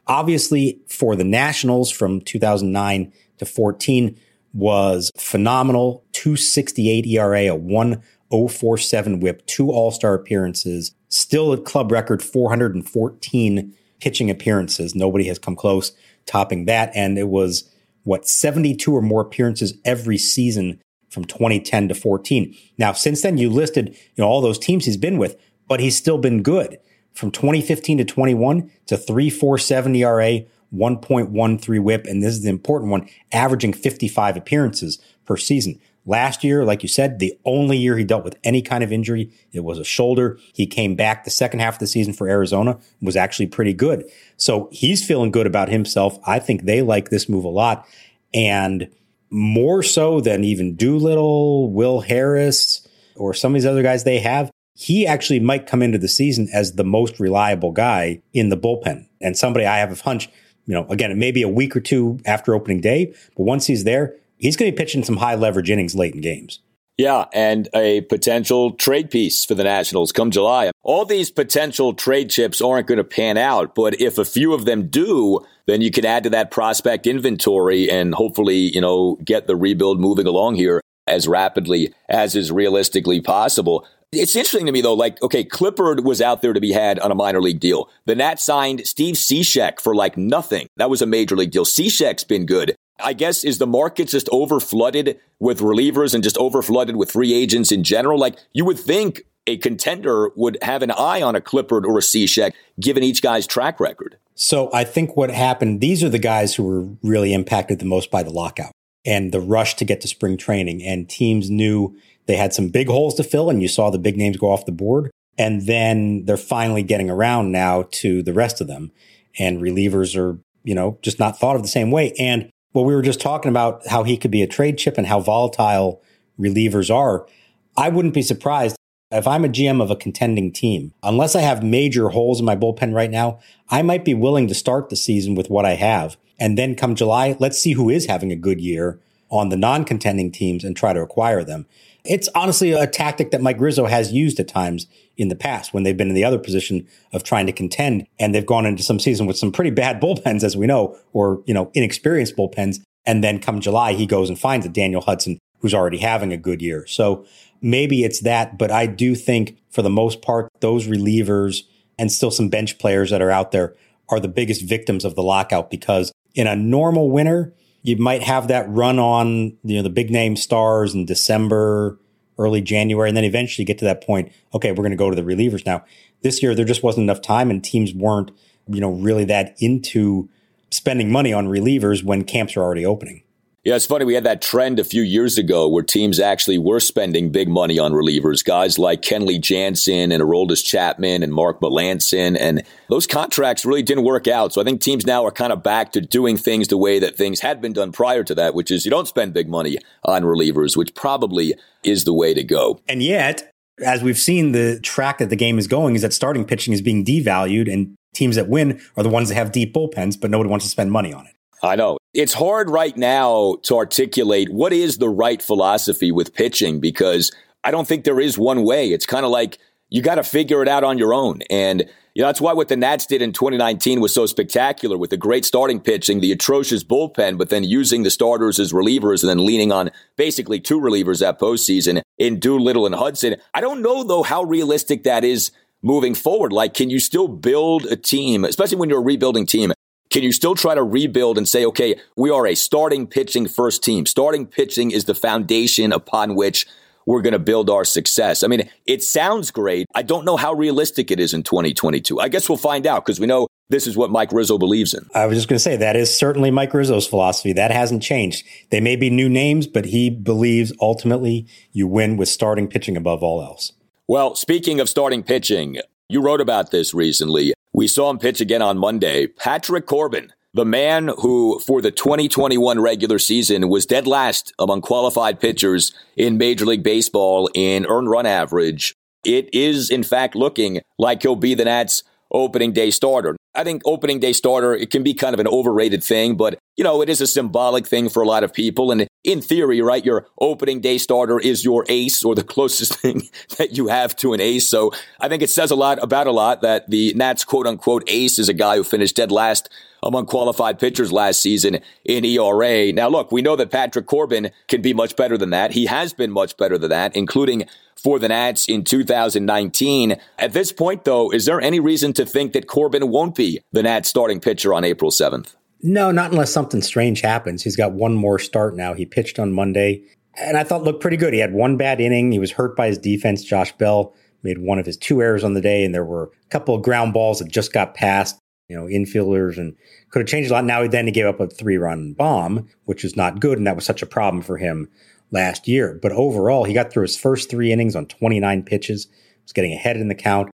Obviously, 0.08 0.80
for 0.88 1.16
the 1.16 1.24
Nationals 1.24 1.92
from 1.92 2.22
2009 2.22 3.14
to 3.38 3.46
14 3.46 4.18
was 4.54 5.12
phenomenal. 5.18 6.04
268 6.14 7.06
ERA, 7.06 7.48
a 7.48 7.56
1 7.56 8.02
047 8.32 9.20
whip, 9.20 9.46
two 9.46 9.72
All 9.72 9.92
Star 9.92 10.14
appearances, 10.14 10.96
still 11.10 11.52
a 11.52 11.58
club 11.58 11.92
record 11.92 12.24
414 12.24 13.74
pitching 14.00 14.30
appearances. 14.30 14.96
Nobody 14.96 15.28
has 15.28 15.38
come 15.38 15.56
close 15.56 15.92
topping 16.26 16.66
that. 16.66 16.92
And 16.96 17.18
it 17.18 17.28
was 17.28 17.70
what 18.04 18.28
72 18.28 18.92
or 18.92 19.02
more 19.02 19.22
appearances 19.22 19.74
every 19.86 20.18
season 20.18 20.82
from 21.10 21.26
2010 21.26 21.90
to 21.90 21.94
14. 21.94 22.56
Now, 22.78 22.94
since 22.94 23.22
then, 23.22 23.38
you 23.38 23.50
listed 23.50 23.90
you 23.90 24.24
know 24.24 24.28
all 24.28 24.42
those 24.42 24.58
teams 24.58 24.86
he's 24.86 24.98
been 24.98 25.18
with, 25.18 25.40
but 25.68 25.80
he's 25.80 25.98
still 25.98 26.18
been 26.18 26.42
good. 26.42 26.78
From 27.14 27.32
2015 27.32 28.00
to 28.00 28.06
21, 28.06 28.72
to 28.88 28.96
a 28.96 28.98
3.47 28.98 29.98
ERA, 29.98 30.46
1.13 30.74 31.84
whip. 31.84 32.06
And 32.06 32.24
this 32.24 32.34
is 32.34 32.44
the 32.44 32.50
important 32.50 32.92
one, 32.92 33.08
averaging 33.32 33.74
55 33.74 34.38
appearances 34.38 35.00
per 35.26 35.38
season. 35.38 35.80
Last 36.06 36.44
year, 36.44 36.66
like 36.66 36.82
you 36.82 36.90
said, 36.90 37.20
the 37.20 37.38
only 37.46 37.78
year 37.78 37.96
he 37.96 38.04
dealt 38.04 38.24
with 38.24 38.36
any 38.44 38.64
kind 38.64 38.84
of 38.84 38.92
injury, 38.92 39.32
it 39.52 39.64
was 39.64 39.78
a 39.78 39.84
shoulder. 39.84 40.40
He 40.52 40.66
came 40.66 40.96
back 40.96 41.24
the 41.24 41.30
second 41.30 41.60
half 41.60 41.76
of 41.76 41.80
the 41.80 41.88
season 41.88 42.14
for 42.14 42.28
Arizona, 42.28 42.80
was 43.02 43.16
actually 43.16 43.48
pretty 43.48 43.74
good. 43.74 44.10
So 44.36 44.68
he's 44.72 45.06
feeling 45.06 45.30
good 45.30 45.46
about 45.46 45.70
himself. 45.70 46.18
I 46.26 46.40
think 46.40 46.64
they 46.64 46.82
like 46.82 47.10
this 47.10 47.30
move 47.30 47.44
a 47.44 47.50
lot. 47.50 47.88
And 48.34 48.90
more 49.30 49.84
so 49.84 50.22
than 50.22 50.44
even 50.44 50.76
Doolittle, 50.76 51.72
Will 51.72 52.02
Harris, 52.02 52.88
or 53.16 53.36
some 53.36 53.52
of 53.52 53.62
these 53.62 53.68
other 53.68 53.84
guys 53.84 54.04
they 54.04 54.20
have, 54.20 54.50
he 54.82 55.06
actually 55.06 55.40
might 55.40 55.68
come 55.68 55.84
into 55.84 56.00
the 56.00 56.08
season 56.08 56.50
as 56.52 56.74
the 56.74 56.84
most 56.84 57.20
reliable 57.20 57.72
guy 57.72 58.20
in 58.34 58.50
the 58.50 58.58
bullpen. 58.58 59.06
And 59.22 59.38
somebody 59.38 59.64
I 59.64 59.78
have 59.78 59.92
a 59.92 60.04
hunch, 60.04 60.28
you 60.66 60.74
know, 60.74 60.88
again, 60.88 61.12
it 61.12 61.18
may 61.18 61.32
be 61.32 61.44
a 61.44 61.48
week 61.48 61.76
or 61.76 61.80
two 61.80 62.20
after 62.26 62.56
opening 62.56 62.82
day, 62.82 63.14
but 63.38 63.44
once 63.44 63.68
he's 63.68 63.84
there, 63.84 64.16
he's 64.38 64.58
going 64.58 64.72
to 64.72 64.76
be 64.76 64.84
pitching 64.84 65.04
some 65.04 65.18
high 65.18 65.36
leverage 65.36 65.70
innings 65.70 65.94
late 65.94 66.16
in 66.16 66.22
games. 66.22 66.62
Yeah, 66.98 67.26
and 67.32 67.70
a 67.76 68.02
potential 68.02 68.72
trade 68.72 69.12
piece 69.12 69.46
for 69.46 69.54
the 69.54 69.64
Nationals 69.64 70.12
come 70.12 70.32
July. 70.32 70.72
All 70.82 71.06
these 71.06 71.30
potential 71.30 71.94
trade 71.94 72.32
chips 72.32 72.60
aren't 72.60 72.88
going 72.88 72.98
to 72.98 73.04
pan 73.04 73.38
out, 73.38 73.76
but 73.76 74.02
if 74.02 74.18
a 74.18 74.26
few 74.26 74.52
of 74.52 74.66
them 74.66 74.88
do, 74.88 75.42
then 75.68 75.82
you 75.82 75.92
can 75.92 76.06
add 76.06 76.24
to 76.24 76.32
that 76.32 76.50
prospect 76.50 77.06
inventory 77.06 77.88
and 77.88 78.16
hopefully, 78.16 78.56
you 78.56 78.82
know, 78.82 79.20
get 79.24 79.46
the 79.46 79.56
rebuild 79.56 80.00
moving 80.00 80.26
along 80.26 80.56
here 80.56 80.82
as 81.08 81.28
rapidly 81.28 81.94
as 82.10 82.36
is 82.36 82.52
realistically 82.52 83.22
possible. 83.22 83.86
It's 84.14 84.36
interesting 84.36 84.66
to 84.66 84.74
me 84.74 84.82
though, 84.82 84.94
like, 84.94 85.22
okay, 85.22 85.46
Clippard 85.46 86.04
was 86.04 86.22
out 86.22 86.42
there 86.42 86.52
to 86.52 86.60
be 86.60 86.74
had 86.74 87.00
on 87.00 87.12
a 87.12 87.16
minor 87.16 87.42
league 87.42 87.62
deal. 87.62 87.90
The 88.06 88.16
Nats 88.16 88.44
signed 88.44 88.86
Steve 88.86 89.16
Cishek 89.16 89.80
for 89.80 89.96
like 89.96 90.18
nothing. 90.18 90.68
That 90.76 90.90
was 90.90 91.02
a 91.02 91.06
major 91.06 91.38
league 91.38 91.52
deal. 91.52 91.64
Cishek's 91.64 92.26
been 92.26 92.46
good. 92.46 92.76
I 93.00 93.14
guess 93.14 93.46
is 93.46 93.58
the 93.58 93.68
market 93.68 94.10
just 94.10 94.28
over 94.30 94.60
flooded 94.60 95.18
with 95.40 95.62
relievers 95.62 96.14
and 96.14 96.24
just 96.24 96.38
over 96.38 96.62
flooded 96.62 96.98
with 96.98 97.10
free 97.10 97.34
agents 97.34 97.72
in 97.72 97.86
general? 97.86 98.20
Like 98.20 98.38
you 98.52 98.66
would 98.66 98.78
think 98.78 99.22
a 99.48 99.56
contender 99.58 100.30
would 100.36 100.58
have 100.62 100.84
an 100.84 100.92
eye 100.92 101.22
on 101.22 101.38
a 101.38 101.42
Clippard 101.42 101.86
or 101.86 101.98
a 101.98 102.02
Cishek, 102.02 102.52
given 102.82 103.04
each 103.04 103.22
guy's 103.22 103.48
track 103.48 103.80
record. 103.80 104.18
So 104.36 104.70
I 104.74 104.84
think 104.84 105.16
what 105.16 105.32
happened, 105.32 105.80
these 105.80 106.04
are 106.04 106.10
the 106.10 106.20
guys 106.20 106.54
who 106.54 106.64
were 106.64 106.88
really 107.02 107.34
impacted 107.34 107.80
the 107.80 107.86
most 107.86 108.12
by 108.12 108.24
the 108.24 108.30
lockout 108.30 108.72
and 109.06 109.32
the 109.32 109.40
rush 109.42 109.76
to 109.76 109.86
get 109.86 110.02
to 110.02 110.08
spring 110.08 110.38
training. 110.38 110.84
And 110.84 111.10
teams 111.10 111.50
knew 111.50 111.96
they 112.32 112.38
had 112.38 112.54
some 112.54 112.70
big 112.70 112.88
holes 112.88 113.16
to 113.16 113.26
fill, 113.26 113.50
and 113.50 113.62
you 113.62 113.68
saw 113.68 113.90
the 113.90 114.00
big 114.00 114.16
names 114.16 114.38
go 114.38 114.50
off 114.50 114.66
the 114.66 114.72
board. 114.72 115.12
And 115.38 115.68
then 115.68 116.24
they're 116.24 116.38
finally 116.38 116.82
getting 116.82 117.10
around 117.10 117.52
now 117.52 117.90
to 117.92 118.24
the 118.24 118.32
rest 118.32 118.62
of 118.62 118.68
them. 118.68 118.94
And 119.38 119.62
relievers 119.62 120.18
are, 120.18 120.40
you 120.64 120.74
know, 120.74 120.98
just 121.02 121.20
not 121.20 121.38
thought 121.38 121.58
of 121.58 121.62
the 121.62 121.68
same 121.68 121.92
way. 121.92 122.14
And 122.18 122.50
well, 122.74 122.86
we 122.86 122.96
were 122.96 123.02
just 123.02 123.20
talking 123.20 123.50
about 123.50 123.86
how 123.88 124.04
he 124.04 124.16
could 124.16 124.32
be 124.32 124.42
a 124.42 124.48
trade 124.48 124.78
chip 124.78 124.98
and 124.98 125.08
how 125.08 125.20
volatile 125.20 126.02
relievers 126.40 126.94
are. 126.94 127.28
I 127.76 127.90
wouldn't 127.90 128.14
be 128.14 128.22
surprised 128.22 128.78
if 129.12 129.28
I'm 129.28 129.44
a 129.44 129.50
GM 129.50 129.82
of 129.82 129.92
a 129.92 129.98
contending 129.98 130.54
team, 130.54 130.94
unless 131.04 131.36
I 131.36 131.42
have 131.42 131.62
major 131.62 132.10
holes 132.10 132.40
in 132.40 132.46
my 132.46 132.56
bullpen 132.56 132.94
right 132.94 133.12
now, 133.12 133.40
I 133.70 133.82
might 133.82 134.06
be 134.06 134.14
willing 134.14 134.48
to 134.48 134.56
start 134.56 134.90
the 134.90 134.96
season 134.96 135.36
with 135.36 135.50
what 135.50 135.66
I 135.66 135.74
have. 135.74 136.16
And 136.40 136.58
then 136.58 136.76
come 136.76 136.96
July, 136.96 137.36
let's 137.40 137.58
see 137.58 137.74
who 137.74 137.90
is 137.90 138.06
having 138.06 138.32
a 138.32 138.38
good 138.38 138.62
year 138.62 139.02
on 139.30 139.50
the 139.50 139.58
non 139.58 139.86
contending 139.86 140.32
teams 140.32 140.64
and 140.64 140.78
try 140.78 140.94
to 140.94 141.02
acquire 141.02 141.44
them. 141.44 141.66
It's 142.04 142.30
honestly 142.34 142.72
a 142.72 142.88
tactic 142.88 143.32
that 143.32 143.42
Mike 143.42 143.60
Rizzo 143.60 143.86
has 143.86 144.12
used 144.12 144.40
at 144.40 144.48
times 144.48 144.88
in 145.18 145.28
the 145.28 145.36
past 145.36 145.74
when 145.74 145.84
they've 145.84 145.98
been 145.98 146.10
in 146.10 146.16
the 146.16 146.24
other 146.24 146.40
position 146.40 146.88
of 147.14 147.24
trying 147.24 147.46
to 147.46 147.52
contend 147.52 148.08
and 148.20 148.34
they've 148.34 148.46
gone 148.46 148.66
into 148.66 148.82
some 148.82 149.00
season 149.00 149.28
with 149.28 149.38
some 149.38 149.52
pretty 149.52 149.70
bad 149.70 150.02
bullpens, 150.02 150.44
as 150.44 150.58
we 150.58 150.68
know, 150.68 150.98
or, 151.14 151.44
you 151.46 151.54
know, 151.54 151.72
inexperienced 151.74 152.36
bullpens. 152.36 152.80
And 153.06 153.24
then 153.24 153.40
come 153.40 153.60
July, 153.60 153.94
he 153.94 154.06
goes 154.06 154.30
and 154.30 154.40
finds 154.40 154.66
a 154.66 154.70
Daniel 154.70 155.02
Hudson 155.02 155.40
who's 155.60 155.74
already 155.74 155.98
having 155.98 156.34
a 156.34 156.38
good 156.38 156.62
year. 156.62 156.86
So 156.88 157.26
maybe 157.62 158.04
it's 158.04 158.22
that, 158.22 158.58
but 158.58 158.72
I 158.72 158.88
do 158.88 159.16
think 159.16 159.58
for 159.70 159.82
the 159.82 159.90
most 159.90 160.22
part, 160.22 160.50
those 160.60 160.88
relievers 160.88 161.64
and 162.00 162.12
still 162.12 162.32
some 162.32 162.50
bench 162.50 162.80
players 162.80 163.12
that 163.12 163.22
are 163.22 163.32
out 163.32 163.52
there 163.52 163.76
are 164.10 164.20
the 164.20 164.28
biggest 164.28 164.64
victims 164.64 165.06
of 165.06 165.16
the 165.16 165.24
lockout 165.24 165.70
because 165.70 166.12
in 166.34 166.48
a 166.48 166.56
normal 166.56 167.10
winter, 167.10 167.54
you 167.84 167.98
might 167.98 168.24
have 168.24 168.48
that 168.48 168.70
run 168.70 169.00
on, 169.00 169.58
you 169.64 169.76
know, 169.76 169.82
the 169.82 169.90
big 169.90 170.12
name 170.12 170.36
stars 170.36 170.94
in 170.94 171.06
December, 171.06 171.98
early 172.38 172.62
January, 172.62 173.10
and 173.10 173.18
then 173.18 173.24
eventually 173.24 173.66
get 173.66 173.78
to 173.80 173.86
that 173.86 174.04
point. 174.04 174.32
Okay, 174.54 174.72
we're 174.72 174.78
going 174.78 174.92
to 174.92 174.98
go 174.98 175.10
to 175.10 175.16
the 175.16 175.24
relievers 175.24 175.66
now. 175.66 175.84
This 176.22 176.44
year, 176.44 176.54
there 176.54 176.66
just 176.66 176.84
wasn't 176.84 177.04
enough 177.04 177.22
time, 177.22 177.50
and 177.50 177.64
teams 177.64 177.94
weren't, 177.94 178.32
you 178.68 178.80
know, 178.80 178.92
really 178.92 179.26
that 179.26 179.56
into 179.60 180.30
spending 180.70 181.12
money 181.12 181.34
on 181.34 181.48
relievers 181.48 182.04
when 182.04 182.24
camps 182.24 182.56
are 182.56 182.62
already 182.62 182.86
opening. 182.86 183.24
Yeah, 183.64 183.76
it's 183.76 183.86
funny. 183.86 184.06
We 184.06 184.16
had 184.16 184.24
that 184.24 184.42
trend 184.42 184.80
a 184.80 184.84
few 184.84 185.04
years 185.04 185.38
ago 185.38 185.70
where 185.70 185.84
teams 185.84 186.20
actually 186.20 186.58
were 186.58 186.80
spending 186.80 187.32
big 187.32 187.48
money 187.48 187.78
on 187.78 187.92
relievers. 187.92 188.44
Guys 188.44 188.80
like 188.80 189.04
Kenley 189.04 189.40
Jansen 189.40 190.12
and 190.12 190.24
Aroldis 190.24 190.66
Chapman 190.66 191.22
and 191.22 191.32
Mark 191.32 191.62
Melancon. 191.62 192.36
And 192.40 192.64
those 192.90 193.06
contracts 193.06 193.64
really 193.64 193.84
didn't 193.84 194.04
work 194.04 194.28
out. 194.28 194.52
So 194.52 194.62
I 194.62 194.64
think 194.64 194.82
teams 194.82 195.06
now 195.06 195.24
are 195.28 195.32
kind 195.32 195.54
of 195.54 195.62
back 195.62 195.92
to 195.92 196.02
doing 196.02 196.38
things 196.38 196.70
the 196.70 196.78
way 196.78 196.98
that 196.98 197.16
things 197.16 197.42
had 197.42 197.62
been 197.62 197.72
done 197.72 197.92
prior 197.92 198.24
to 198.24 198.34
that, 198.34 198.56
which 198.56 198.72
is 198.72 198.84
you 198.84 198.90
don't 198.90 199.08
spend 199.08 199.32
big 199.32 199.48
money 199.48 199.78
on 200.06 200.24
relievers, 200.24 200.76
which 200.76 200.96
probably 200.96 201.54
is 201.84 202.04
the 202.04 202.16
way 202.16 202.34
to 202.34 202.44
go. 202.44 202.80
And 202.90 203.04
yet, 203.04 203.52
as 203.86 204.02
we've 204.02 204.18
seen, 204.18 204.54
the 204.54 204.80
track 204.80 205.20
that 205.20 205.30
the 205.30 205.36
game 205.36 205.60
is 205.60 205.68
going 205.68 205.94
is 205.94 206.02
that 206.02 206.14
starting 206.14 206.46
pitching 206.46 206.74
is 206.74 206.82
being 206.82 207.06
devalued 207.06 207.72
and 207.72 207.94
teams 208.16 208.38
that 208.38 208.50
win 208.50 208.82
are 208.98 209.04
the 209.04 209.10
ones 209.10 209.30
that 209.30 209.36
have 209.36 209.52
deep 209.52 209.72
bullpens, 209.72 210.20
but 210.20 210.32
nobody 210.32 210.50
wants 210.50 210.66
to 210.66 210.72
spend 210.72 210.92
money 210.92 211.14
on 211.14 211.28
it. 211.28 211.36
I 211.64 211.76
know. 211.76 211.98
It's 212.14 212.34
hard 212.34 212.70
right 212.70 212.96
now 212.98 213.58
to 213.64 213.78
articulate 213.78 214.50
what 214.50 214.74
is 214.74 214.98
the 214.98 215.10
right 215.10 215.42
philosophy 215.42 216.12
with 216.12 216.34
pitching 216.34 216.80
because 216.80 217.32
I 217.64 217.72
don't 217.72 217.88
think 217.88 218.04
there 218.04 218.20
is 218.20 218.38
one 218.38 218.64
way. 218.64 218.90
It's 218.90 219.06
kind 219.06 219.26
of 219.26 219.32
like 219.32 219.60
you 219.90 220.02
got 220.02 220.16
to 220.16 220.24
figure 220.24 220.62
it 220.62 220.68
out 220.68 220.84
on 220.84 220.98
your 220.98 221.14
own. 221.14 221.42
And 221.50 221.88
you 222.14 222.22
know, 222.22 222.28
that's 222.28 222.42
why 222.42 222.52
what 222.54 222.68
the 222.68 222.76
Nats 222.76 223.06
did 223.06 223.22
in 223.22 223.32
2019 223.32 224.02
was 224.02 224.14
so 224.14 224.26
spectacular 224.26 224.98
with 224.98 225.12
the 225.12 225.18
great 225.18 225.46
starting 225.46 225.80
pitching, 225.80 226.20
the 226.20 226.32
atrocious 226.32 226.84
bullpen, 226.84 227.38
but 227.38 227.50
then 227.50 227.64
using 227.64 228.04
the 228.04 228.10
starters 228.10 228.60
as 228.60 228.74
relievers 228.74 229.22
and 229.22 229.30
then 229.30 229.46
leaning 229.46 229.72
on 229.72 229.92
basically 230.18 230.60
two 230.60 230.80
relievers 230.80 231.20
that 231.20 231.40
postseason 231.40 232.02
in 232.18 232.40
Doolittle 232.40 232.86
and 232.86 232.96
Hudson. 232.96 233.38
I 233.54 233.62
don't 233.62 233.82
know 233.82 234.04
though 234.04 234.24
how 234.24 234.44
realistic 234.44 235.04
that 235.04 235.24
is 235.24 235.52
moving 235.82 236.16
forward. 236.16 236.52
Like, 236.52 236.74
can 236.74 236.90
you 236.90 237.00
still 237.00 237.28
build 237.28 237.86
a 237.86 237.96
team, 237.96 238.46
especially 238.46 238.78
when 238.78 238.90
you're 238.90 239.00
a 239.00 239.04
rebuilding 239.04 239.46
team? 239.46 239.72
Can 240.12 240.24
you 240.24 240.34
still 240.34 240.56
try 240.56 240.76
to 240.76 240.84
rebuild 240.84 241.38
and 241.38 241.48
say, 241.48 241.66
okay, 241.66 241.96
we 242.18 242.30
are 242.30 242.46
a 242.46 242.54
starting 242.54 243.08
pitching 243.08 243.48
first 243.48 243.82
team? 243.82 244.06
Starting 244.06 244.46
pitching 244.46 244.92
is 244.92 245.06
the 245.06 245.16
foundation 245.16 245.94
upon 245.94 246.36
which 246.36 246.68
we're 247.06 247.22
going 247.22 247.32
to 247.32 247.40
build 247.40 247.70
our 247.70 247.86
success. 247.86 248.44
I 248.44 248.48
mean, 248.48 248.70
it 248.86 249.04
sounds 249.04 249.52
great. 249.52 249.88
I 249.96 250.02
don't 250.02 250.26
know 250.26 250.36
how 250.36 250.54
realistic 250.54 251.12
it 251.12 251.20
is 251.22 251.34
in 251.34 251.44
2022. 251.44 252.20
I 252.20 252.28
guess 252.28 252.50
we'll 252.50 252.58
find 252.58 252.86
out 252.86 253.06
because 253.06 253.22
we 253.22 253.26
know 253.26 253.48
this 253.70 253.88
is 253.88 253.96
what 253.96 254.12
Mike 254.12 254.34
Rizzo 254.34 254.58
believes 254.58 254.94
in. 254.94 255.08
I 255.16 255.26
was 255.28 255.38
just 255.38 255.48
going 255.48 255.56
to 255.56 255.64
say 255.64 255.78
that 255.78 255.96
is 255.96 256.14
certainly 256.14 256.52
Mike 256.52 256.74
Rizzo's 256.74 257.08
philosophy. 257.08 257.54
That 257.54 257.72
hasn't 257.72 258.04
changed. 258.04 258.46
They 258.70 258.82
may 258.82 258.98
be 258.98 259.10
new 259.10 259.30
names, 259.30 259.66
but 259.66 259.86
he 259.86 260.10
believes 260.10 260.74
ultimately 260.82 261.48
you 261.72 261.88
win 261.88 262.18
with 262.18 262.28
starting 262.28 262.68
pitching 262.68 262.98
above 262.98 263.24
all 263.24 263.42
else. 263.42 263.72
Well, 264.10 264.36
speaking 264.36 264.82
of 264.82 264.90
starting 264.90 265.24
pitching, 265.24 265.78
you 266.10 266.22
wrote 266.22 266.42
about 266.42 266.72
this 266.72 266.94
recently. 266.94 267.54
We 267.74 267.88
saw 267.88 268.10
him 268.10 268.18
pitch 268.18 268.42
again 268.42 268.62
on 268.62 268.78
Monday. 268.78 269.28
Patrick 269.28 269.86
Corbin, 269.86 270.34
the 270.54 270.66
man 270.66 271.10
who, 271.20 271.60
for 271.60 271.82
the 271.82 271.92
2021 271.92 272.82
regular 272.82 273.18
season, 273.18 273.70
was 273.70 273.86
dead 273.86 274.06
last 274.06 274.54
among 274.60 274.82
qualified 274.82 275.40
pitchers 275.40 275.94
in 276.18 276.38
Major 276.38 276.66
League 276.66 276.84
Baseball 276.84 277.50
in 277.54 277.86
earned 277.86 278.10
run 278.10 278.26
average. 278.26 278.94
It 279.24 279.54
is, 279.54 279.90
in 279.90 280.04
fact, 280.04 280.36
looking 280.36 280.82
like 280.98 281.22
he'll 281.22 281.38
be 281.38 281.54
the 281.54 281.64
Nats' 281.64 282.04
opening 282.32 282.74
day 282.74 282.92
starter. 282.92 283.36
I 283.54 283.64
think 283.64 283.82
opening 283.86 284.20
day 284.20 284.34
starter, 284.34 284.74
it 284.74 284.92
can 284.92 285.04
be 285.04 285.14
kind 285.14 285.34
of 285.34 285.40
an 285.40 285.48
overrated 285.48 286.04
thing, 286.04 286.38
but 286.38 286.58
you 286.78 286.84
know, 286.84 287.02
it 287.02 287.10
is 287.10 287.20
a 287.20 287.28
symbolic 287.28 287.86
thing 287.86 288.08
for 288.10 288.24
a 288.24 288.28
lot 288.28 288.44
of 288.44 288.54
people. 288.54 288.92
And 288.92 289.08
in 289.24 289.42
theory, 289.42 289.82
right, 289.82 290.04
your 290.04 290.28
opening 290.40 290.80
day 290.80 290.98
starter 290.98 291.40
is 291.40 291.66
your 291.66 291.86
ace 291.90 292.24
or 292.24 292.34
the 292.34 292.44
closest 292.56 292.96
thing 292.96 293.24
that 293.58 293.78
you 293.78 293.88
have 293.88 294.16
to 294.18 294.34
an 294.34 294.40
ace. 294.40 294.70
So 294.70 294.94
I 295.20 295.28
think 295.28 295.44
it 295.44 295.50
says 295.50 295.72
a 295.72 295.76
lot 295.76 296.02
about 296.02 296.28
a 296.28 296.32
lot 296.32 296.62
that 296.62 296.90
the 296.90 297.14
Nats 297.16 297.44
quote 297.44 297.68
unquote 297.68 298.04
ace 298.08 298.40
is 298.40 298.50
a 298.50 298.54
guy 298.54 298.78
who 298.78 298.84
finished 298.84 299.18
dead 299.18 299.32
last 299.32 299.70
among 300.04 300.26
qualified 300.26 300.80
pitchers 300.80 301.12
last 301.12 301.42
season 301.42 301.80
in 302.06 302.26
ERA. 302.26 302.92
Now, 302.92 303.10
look, 303.10 303.32
we 303.32 303.42
know 303.42 303.56
that 303.56 303.70
Patrick 303.70 304.08
Corbin 304.08 304.52
can 304.68 304.82
be 304.82 304.94
much 304.94 305.16
better 305.16 305.38
than 305.38 305.52
that. 305.52 305.72
He 305.72 305.86
has 305.86 306.14
been 306.14 306.32
much 306.32 306.58
better 306.58 306.78
than 306.78 306.90
that, 306.90 307.16
including 307.16 307.68
for 308.02 308.20
the 308.20 308.28
Nats 308.28 308.66
in 308.68 308.84
2019. 308.84 310.18
At 310.38 310.54
this 310.54 310.72
point, 310.72 311.06
though, 311.06 311.32
is 311.32 311.46
there 311.46 311.62
any 311.62 311.80
reason 311.80 312.14
to 312.14 312.26
think 312.26 312.54
that 312.54 312.68
Corbin 312.68 313.10
won't 313.10 313.36
be 313.36 313.62
the 313.72 313.84
Nats 313.84 314.10
starting 314.10 314.40
pitcher 314.40 314.74
on 314.74 314.84
April 314.84 315.12
7th? 315.12 315.56
No, 315.84 316.12
not 316.12 316.32
unless 316.32 316.52
something 316.52 316.82
strange 316.82 317.22
happens. 317.22 317.64
He's 317.64 317.76
got 317.76 317.94
one 317.94 318.16
more 318.16 318.38
start 318.38 318.76
now. 318.76 318.94
He 318.94 319.06
pitched 319.06 319.40
on 319.40 319.52
Monday 319.52 320.04
and 320.36 320.58
I 320.58 320.64
thought 320.64 320.84
looked 320.84 321.02
pretty 321.02 321.18
good. 321.18 321.34
He 321.34 321.40
had 321.40 321.54
one 321.54 321.78
bad 321.78 322.00
inning. 322.00 322.32
He 322.32 322.40
was 322.40 322.52
hurt 322.52 322.76
by 322.76 322.88
his 322.88 322.98
defense, 322.98 323.44
Josh 323.44 323.72
Bell, 323.74 324.14
made 324.44 324.60
one 324.60 324.80
of 324.80 324.86
his 324.86 324.98
two 324.98 325.22
errors 325.22 325.44
on 325.44 325.54
the 325.54 325.62
day, 325.62 325.84
and 325.84 325.94
there 325.94 326.06
were 326.06 326.32
a 326.46 326.50
couple 326.50 326.76
of 326.76 326.84
ground 326.84 327.14
balls 327.14 327.40
that 327.40 327.52
just 327.52 327.74
got 327.74 327.94
past, 327.94 328.40
you 328.70 328.76
know, 328.76 328.86
infielders 328.86 329.58
and 329.58 329.76
could 330.10 330.20
have 330.20 330.30
changed 330.30 330.50
a 330.50 330.54
lot. 330.54 330.66
Now, 330.66 330.88
then 330.88 331.06
he 331.06 331.12
gave 331.12 331.26
up 331.26 331.40
a 331.40 331.48
three 331.48 331.78
run 331.78 332.14
bomb, 332.14 332.68
which 332.86 333.04
is 333.04 333.16
not 333.16 333.40
good. 333.40 333.58
And 333.58 333.68
that 333.68 333.76
was 333.76 333.86
such 333.86 334.02
a 334.02 334.08
problem 334.08 334.42
for 334.42 334.58
him 334.58 334.90
last 335.32 335.68
year. 335.68 335.98
But 336.02 336.12
overall, 336.12 336.66
he 336.66 336.74
got 336.74 336.92
through 336.92 337.04
his 337.04 337.18
first 337.18 337.50
three 337.50 337.72
innings 337.72 337.96
on 337.96 338.06
29 338.06 338.64
pitches, 338.64 339.08
was 339.44 339.54
getting 339.54 339.74
ahead 339.74 339.98
in 339.98 340.08
the 340.08 340.16
count. 340.16 340.50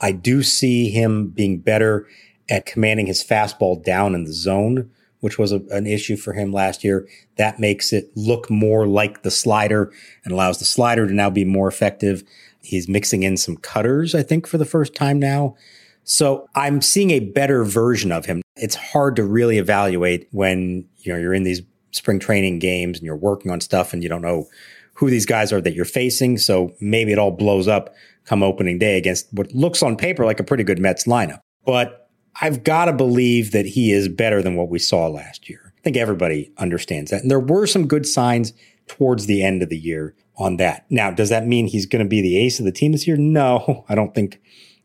I 0.00 0.12
do 0.12 0.42
see 0.42 0.90
him 0.90 1.28
being 1.28 1.60
better 1.60 2.08
at 2.48 2.66
commanding 2.66 3.06
his 3.06 3.22
fastball 3.22 3.82
down 3.82 4.14
in 4.14 4.24
the 4.24 4.32
zone, 4.32 4.90
which 5.20 5.38
was 5.38 5.52
a, 5.52 5.60
an 5.70 5.86
issue 5.86 6.16
for 6.16 6.32
him 6.32 6.52
last 6.52 6.82
year. 6.82 7.08
That 7.36 7.60
makes 7.60 7.92
it 7.92 8.10
look 8.16 8.50
more 8.50 8.86
like 8.86 9.22
the 9.22 9.30
slider 9.30 9.92
and 10.24 10.32
allows 10.32 10.58
the 10.58 10.64
slider 10.64 11.06
to 11.06 11.14
now 11.14 11.30
be 11.30 11.44
more 11.44 11.68
effective. 11.68 12.24
He's 12.60 12.88
mixing 12.88 13.22
in 13.22 13.36
some 13.36 13.56
cutters, 13.56 14.14
I 14.14 14.22
think, 14.22 14.46
for 14.46 14.58
the 14.58 14.64
first 14.64 14.94
time 14.94 15.18
now. 15.18 15.56
So 16.04 16.48
I'm 16.54 16.80
seeing 16.80 17.10
a 17.10 17.20
better 17.20 17.64
version 17.64 18.10
of 18.10 18.26
him. 18.26 18.42
It's 18.56 18.74
hard 18.74 19.16
to 19.16 19.24
really 19.24 19.58
evaluate 19.58 20.28
when 20.32 20.88
you 20.98 21.12
know 21.12 21.18
you're 21.18 21.34
in 21.34 21.44
these 21.44 21.62
spring 21.92 22.18
training 22.18 22.58
games 22.58 22.98
and 22.98 23.06
you're 23.06 23.16
working 23.16 23.50
on 23.50 23.60
stuff 23.60 23.92
and 23.92 24.02
you 24.02 24.08
don't 24.08 24.22
know 24.22 24.48
who 24.94 25.08
these 25.08 25.26
guys 25.26 25.52
are 25.52 25.60
that 25.60 25.74
you're 25.74 25.84
facing. 25.84 26.38
So 26.38 26.74
maybe 26.80 27.12
it 27.12 27.18
all 27.18 27.30
blows 27.30 27.68
up 27.68 27.94
come 28.24 28.42
opening 28.42 28.78
day 28.78 28.96
against 28.96 29.26
what 29.32 29.52
looks 29.52 29.82
on 29.82 29.96
paper 29.96 30.24
like 30.24 30.40
a 30.40 30.44
pretty 30.44 30.64
good 30.64 30.78
Mets 30.78 31.04
lineup. 31.04 31.40
But 31.64 32.10
I've 32.40 32.64
got 32.64 32.86
to 32.86 32.92
believe 32.92 33.52
that 33.52 33.66
he 33.66 33.92
is 33.92 34.08
better 34.08 34.42
than 34.42 34.56
what 34.56 34.68
we 34.68 34.78
saw 34.78 35.08
last 35.08 35.48
year. 35.48 35.72
I 35.78 35.80
think 35.82 35.96
everybody 35.96 36.52
understands 36.58 37.10
that. 37.10 37.22
And 37.22 37.30
there 37.30 37.40
were 37.40 37.66
some 37.66 37.86
good 37.86 38.06
signs 38.06 38.52
towards 38.86 39.26
the 39.26 39.42
end 39.42 39.62
of 39.62 39.68
the 39.68 39.78
year 39.78 40.14
on 40.36 40.56
that. 40.56 40.86
Now, 40.90 41.10
does 41.10 41.28
that 41.28 41.46
mean 41.46 41.66
he's 41.66 41.86
going 41.86 42.04
to 42.04 42.08
be 42.08 42.22
the 42.22 42.38
ace 42.38 42.58
of 42.58 42.64
the 42.64 42.72
team 42.72 42.92
this 42.92 43.06
year? 43.06 43.16
No, 43.16 43.84
I 43.88 43.94
don't 43.94 44.14
think 44.14 44.40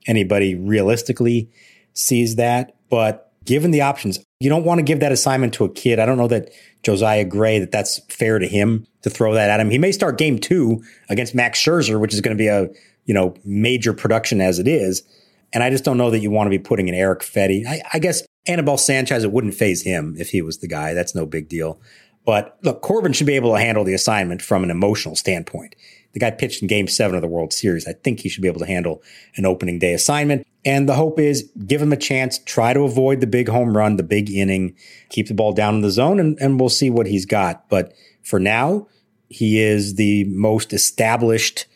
anybody 0.07 0.55
realistically 0.55 1.49
sees 1.93 2.35
that. 2.35 2.75
But 2.89 3.31
given 3.45 3.71
the 3.71 3.81
options, 3.81 4.19
you 4.39 4.49
don't 4.49 4.63
want 4.63 4.79
to 4.79 4.83
give 4.83 4.99
that 4.99 5.11
assignment 5.11 5.53
to 5.55 5.65
a 5.65 5.69
kid. 5.69 5.99
I 5.99 6.05
don't 6.05 6.17
know 6.17 6.27
that 6.27 6.51
Josiah 6.87 7.25
Gray, 7.25 7.59
that 7.59 7.69
that's 7.69 7.99
fair 8.07 8.39
to 8.39 8.47
him 8.47 8.87
to 9.01 9.09
throw 9.09 9.33
that 9.33 9.49
at 9.49 9.59
him. 9.59 9.69
He 9.69 9.77
may 9.77 9.91
start 9.91 10.17
game 10.17 10.39
two 10.39 10.81
against 11.09 11.35
Max 11.35 11.61
Scherzer, 11.61 11.99
which 11.99 12.13
is 12.13 12.21
going 12.21 12.35
to 12.35 12.41
be 12.41 12.47
a, 12.47 12.69
you 13.03 13.13
know, 13.13 13.35
major 13.43 13.91
production 13.91 14.39
as 14.39 14.57
it 14.57 14.69
is. 14.69 15.03
And 15.51 15.63
I 15.63 15.69
just 15.69 15.83
don't 15.83 15.97
know 15.97 16.09
that 16.11 16.19
you 16.19 16.31
want 16.31 16.47
to 16.47 16.49
be 16.49 16.59
putting 16.59 16.87
in 16.87 16.93
Erick 16.93 17.19
Fedde. 17.19 17.67
I, 17.67 17.81
I 17.91 17.99
guess 17.99 18.23
Anibal 18.47 18.77
Sanchez, 18.77 19.25
it 19.25 19.33
wouldn't 19.33 19.53
phase 19.53 19.81
him 19.81 20.15
if 20.17 20.29
he 20.29 20.41
was 20.41 20.59
the 20.59 20.67
guy. 20.69 20.93
That's 20.93 21.13
no 21.13 21.25
big 21.25 21.49
deal. 21.49 21.77
But 22.25 22.57
look, 22.61 22.81
Corbin 22.81 23.11
should 23.11 23.27
be 23.27 23.35
able 23.35 23.53
to 23.53 23.59
handle 23.59 23.83
the 23.83 23.93
assignment 23.93 24.41
from 24.41 24.63
an 24.63 24.71
emotional 24.71 25.17
standpoint. 25.17 25.75
The 26.17 26.31
guy 26.31 26.31
pitched 26.31 26.63
in 26.63 26.67
game 26.67 26.87
seven 26.87 27.15
of 27.15 27.21
the 27.21 27.27
World 27.27 27.53
Series. 27.53 27.87
I 27.87 27.93
think 27.93 28.21
he 28.21 28.27
should 28.27 28.41
be 28.41 28.47
able 28.47 28.61
to 28.61 28.65
handle 28.65 29.03
an 29.35 29.45
opening 29.45 29.77
day 29.77 29.93
assignment. 29.93 30.47
And 30.65 30.89
the 30.89 30.95
hope 30.95 31.19
is 31.19 31.51
give 31.67 31.79
him 31.79 31.93
a 31.93 31.97
chance, 31.97 32.39
try 32.39 32.73
to 32.73 32.81
avoid 32.81 33.21
the 33.21 33.27
big 33.27 33.47
home 33.47 33.77
run, 33.77 33.97
the 33.97 34.03
big 34.03 34.31
inning, 34.31 34.75
keep 35.09 35.27
the 35.27 35.35
ball 35.35 35.53
down 35.53 35.75
in 35.75 35.81
the 35.81 35.91
zone, 35.91 36.19
and, 36.19 36.35
and 36.41 36.59
we'll 36.59 36.69
see 36.69 36.89
what 36.89 37.05
he's 37.05 37.27
got. 37.27 37.69
But 37.69 37.93
for 38.23 38.39
now, 38.39 38.87
he 39.29 39.61
is 39.61 39.93
the 39.93 40.23
most 40.23 40.73
established, 40.73 41.67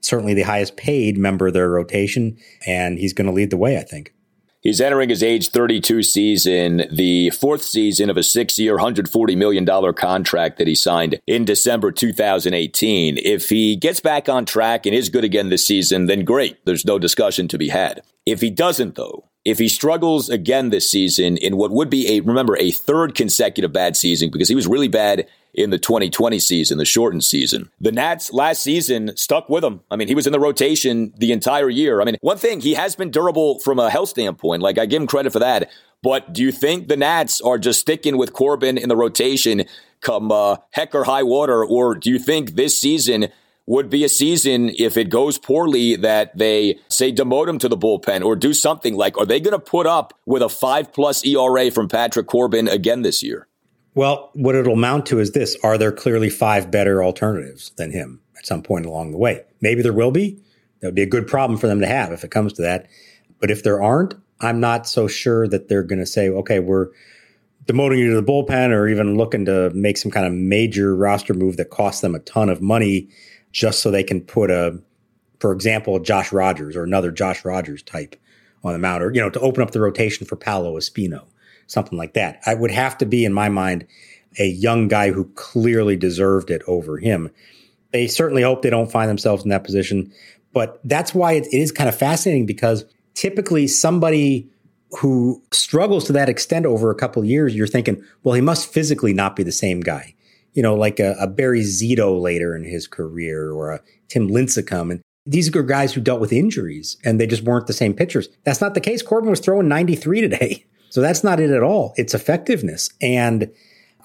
certainly 0.00 0.32
the 0.32 0.42
highest 0.44 0.78
paid 0.78 1.18
member 1.18 1.48
of 1.48 1.52
their 1.52 1.68
rotation, 1.68 2.38
and 2.66 2.98
he's 2.98 3.12
going 3.12 3.26
to 3.26 3.34
lead 3.34 3.50
the 3.50 3.58
way, 3.58 3.76
I 3.76 3.82
think. 3.82 4.14
He's 4.62 4.80
entering 4.80 5.08
his 5.08 5.22
age 5.22 5.48
32 5.48 6.02
season, 6.02 6.84
the 6.92 7.30
fourth 7.30 7.62
season 7.62 8.10
of 8.10 8.18
a 8.18 8.22
six 8.22 8.58
year, 8.58 8.76
$140 8.76 9.36
million 9.36 9.94
contract 9.94 10.58
that 10.58 10.66
he 10.66 10.74
signed 10.74 11.18
in 11.26 11.46
December 11.46 11.90
2018. 11.90 13.16
If 13.18 13.48
he 13.48 13.74
gets 13.76 14.00
back 14.00 14.28
on 14.28 14.44
track 14.44 14.84
and 14.84 14.94
is 14.94 15.08
good 15.08 15.24
again 15.24 15.48
this 15.48 15.66
season, 15.66 16.06
then 16.06 16.26
great. 16.26 16.62
There's 16.66 16.84
no 16.84 16.98
discussion 16.98 17.48
to 17.48 17.56
be 17.56 17.68
had. 17.68 18.02
If 18.26 18.42
he 18.42 18.50
doesn't, 18.50 18.96
though, 18.96 19.24
if 19.46 19.58
he 19.58 19.68
struggles 19.68 20.28
again 20.28 20.68
this 20.68 20.90
season 20.90 21.38
in 21.38 21.56
what 21.56 21.70
would 21.70 21.88
be 21.88 22.16
a, 22.16 22.20
remember, 22.20 22.58
a 22.58 22.70
third 22.70 23.14
consecutive 23.14 23.72
bad 23.72 23.96
season 23.96 24.30
because 24.30 24.50
he 24.50 24.54
was 24.54 24.66
really 24.66 24.88
bad 24.88 25.26
in 25.54 25.70
the 25.70 25.78
2020 25.78 26.38
season, 26.38 26.78
the 26.78 26.84
shortened 26.84 27.24
season. 27.24 27.70
The 27.80 27.92
Nats 27.92 28.32
last 28.32 28.62
season 28.62 29.16
stuck 29.16 29.48
with 29.48 29.64
him. 29.64 29.80
I 29.90 29.96
mean, 29.96 30.08
he 30.08 30.14
was 30.14 30.26
in 30.26 30.32
the 30.32 30.40
rotation 30.40 31.12
the 31.18 31.32
entire 31.32 31.70
year. 31.70 32.00
I 32.00 32.04
mean, 32.04 32.16
one 32.20 32.38
thing, 32.38 32.60
he 32.60 32.74
has 32.74 32.94
been 32.94 33.10
durable 33.10 33.58
from 33.60 33.78
a 33.78 33.90
health 33.90 34.10
standpoint. 34.10 34.62
Like, 34.62 34.78
I 34.78 34.86
give 34.86 35.02
him 35.02 35.08
credit 35.08 35.32
for 35.32 35.40
that. 35.40 35.70
But 36.02 36.32
do 36.32 36.42
you 36.42 36.52
think 36.52 36.88
the 36.88 36.96
Nats 36.96 37.40
are 37.40 37.58
just 37.58 37.80
sticking 37.80 38.16
with 38.16 38.32
Corbin 38.32 38.78
in 38.78 38.88
the 38.88 38.96
rotation 38.96 39.64
come 40.00 40.32
uh, 40.32 40.56
heck 40.70 40.94
or 40.94 41.04
high 41.04 41.22
water? 41.22 41.64
Or 41.64 41.94
do 41.94 42.10
you 42.10 42.18
think 42.18 42.52
this 42.52 42.80
season 42.80 43.28
would 43.66 43.90
be 43.90 44.02
a 44.02 44.08
season 44.08 44.70
if 44.78 44.96
it 44.96 45.10
goes 45.10 45.38
poorly 45.38 45.94
that 45.96 46.36
they 46.36 46.78
say 46.88 47.12
demote 47.12 47.48
him 47.48 47.58
to 47.58 47.68
the 47.68 47.76
bullpen 47.76 48.24
or 48.24 48.34
do 48.34 48.52
something 48.52 48.96
like, 48.96 49.16
are 49.16 49.26
they 49.26 49.38
going 49.38 49.52
to 49.52 49.60
put 49.60 49.86
up 49.86 50.18
with 50.26 50.42
a 50.42 50.48
five 50.48 50.92
plus 50.92 51.24
ERA 51.24 51.70
from 51.70 51.88
Patrick 51.88 52.26
Corbin 52.26 52.66
again 52.66 53.02
this 53.02 53.22
year? 53.22 53.46
Well, 53.94 54.30
what 54.34 54.54
it'll 54.54 54.74
amount 54.74 55.06
to 55.06 55.18
is 55.18 55.32
this 55.32 55.56
Are 55.62 55.78
there 55.78 55.92
clearly 55.92 56.30
five 56.30 56.70
better 56.70 57.02
alternatives 57.02 57.70
than 57.76 57.90
him 57.90 58.20
at 58.38 58.46
some 58.46 58.62
point 58.62 58.86
along 58.86 59.10
the 59.10 59.18
way? 59.18 59.44
Maybe 59.60 59.82
there 59.82 59.92
will 59.92 60.10
be. 60.12 60.38
That 60.80 60.88
would 60.88 60.94
be 60.94 61.02
a 61.02 61.06
good 61.06 61.26
problem 61.26 61.58
for 61.58 61.66
them 61.66 61.80
to 61.80 61.86
have 61.86 62.12
if 62.12 62.24
it 62.24 62.30
comes 62.30 62.52
to 62.54 62.62
that. 62.62 62.86
But 63.38 63.50
if 63.50 63.62
there 63.62 63.82
aren't, 63.82 64.14
I'm 64.40 64.60
not 64.60 64.86
so 64.86 65.06
sure 65.08 65.46
that 65.48 65.68
they're 65.68 65.82
going 65.82 65.98
to 65.98 66.06
say, 66.06 66.28
okay, 66.30 66.60
we're 66.60 66.88
demoting 67.66 67.98
you 67.98 68.10
to 68.10 68.20
the 68.20 68.22
bullpen 68.22 68.70
or 68.70 68.88
even 68.88 69.16
looking 69.16 69.44
to 69.44 69.70
make 69.70 69.98
some 69.98 70.10
kind 70.10 70.26
of 70.26 70.32
major 70.32 70.96
roster 70.96 71.34
move 71.34 71.56
that 71.58 71.70
costs 71.70 72.00
them 72.00 72.14
a 72.14 72.20
ton 72.20 72.48
of 72.48 72.62
money 72.62 73.08
just 73.52 73.80
so 73.80 73.90
they 73.90 74.02
can 74.02 74.20
put 74.22 74.50
a, 74.50 74.80
for 75.40 75.52
example, 75.52 75.98
Josh 75.98 76.32
Rogers 76.32 76.76
or 76.76 76.84
another 76.84 77.10
Josh 77.10 77.44
Rogers 77.44 77.82
type 77.82 78.16
on 78.64 78.72
the 78.72 78.78
mound 78.78 79.02
or, 79.02 79.12
you 79.12 79.20
know, 79.20 79.30
to 79.30 79.40
open 79.40 79.62
up 79.62 79.72
the 79.72 79.80
rotation 79.80 80.26
for 80.26 80.36
Paolo 80.36 80.78
Espino 80.78 81.26
something 81.70 81.96
like 81.96 82.14
that. 82.14 82.40
I 82.46 82.54
would 82.54 82.70
have 82.70 82.98
to 82.98 83.06
be, 83.06 83.24
in 83.24 83.32
my 83.32 83.48
mind, 83.48 83.86
a 84.38 84.46
young 84.46 84.88
guy 84.88 85.10
who 85.10 85.24
clearly 85.34 85.96
deserved 85.96 86.50
it 86.50 86.62
over 86.66 86.98
him. 86.98 87.30
They 87.92 88.06
certainly 88.06 88.42
hope 88.42 88.62
they 88.62 88.70
don't 88.70 88.90
find 88.90 89.08
themselves 89.08 89.42
in 89.42 89.50
that 89.50 89.64
position. 89.64 90.12
But 90.52 90.80
that's 90.84 91.14
why 91.14 91.32
it, 91.32 91.46
is 91.52 91.72
kind 91.72 91.88
of 91.88 91.96
fascinating 91.96 92.46
because 92.46 92.84
typically 93.14 93.66
somebody 93.66 94.48
who 94.98 95.42
struggles 95.52 96.04
to 96.04 96.12
that 96.12 96.28
extent 96.28 96.66
over 96.66 96.90
a 96.90 96.96
couple 96.96 97.24
years, 97.24 97.54
you're 97.54 97.66
thinking, 97.66 98.02
well, 98.24 98.34
he 98.34 98.40
must 98.40 98.72
physically 98.72 99.12
not 99.12 99.36
be 99.36 99.42
the 99.42 99.52
same 99.52 99.80
guy. 99.80 100.14
You 100.54 100.62
know, 100.64 100.74
like 100.74 100.98
a, 100.98 101.14
a 101.20 101.28
Barry 101.28 101.62
Zito 101.62 102.20
later 102.20 102.56
in 102.56 102.64
his 102.64 102.88
career 102.88 103.52
or 103.52 103.70
a 103.72 103.80
Tim 104.08 104.28
Lincecum. 104.28 104.90
And 104.90 105.00
these 105.24 105.54
are 105.54 105.62
guys 105.62 105.92
who 105.92 106.00
dealt 106.00 106.20
with 106.20 106.32
injuries 106.32 106.96
and 107.04 107.20
they 107.20 107.26
just 107.28 107.44
weren't 107.44 107.68
the 107.68 107.72
same 107.72 107.94
pitchers. 107.94 108.28
That's 108.44 108.60
not 108.60 108.74
the 108.74 108.80
case. 108.80 109.02
Corbin 109.02 109.30
was 109.30 109.38
throwing 109.38 109.68
93 109.68 110.20
today. 110.22 110.64
So 110.90 111.00
that's 111.00 111.24
not 111.24 111.40
it 111.40 111.50
at 111.50 111.62
all. 111.62 111.94
It's 111.96 112.14
effectiveness. 112.14 112.90
And 113.00 113.50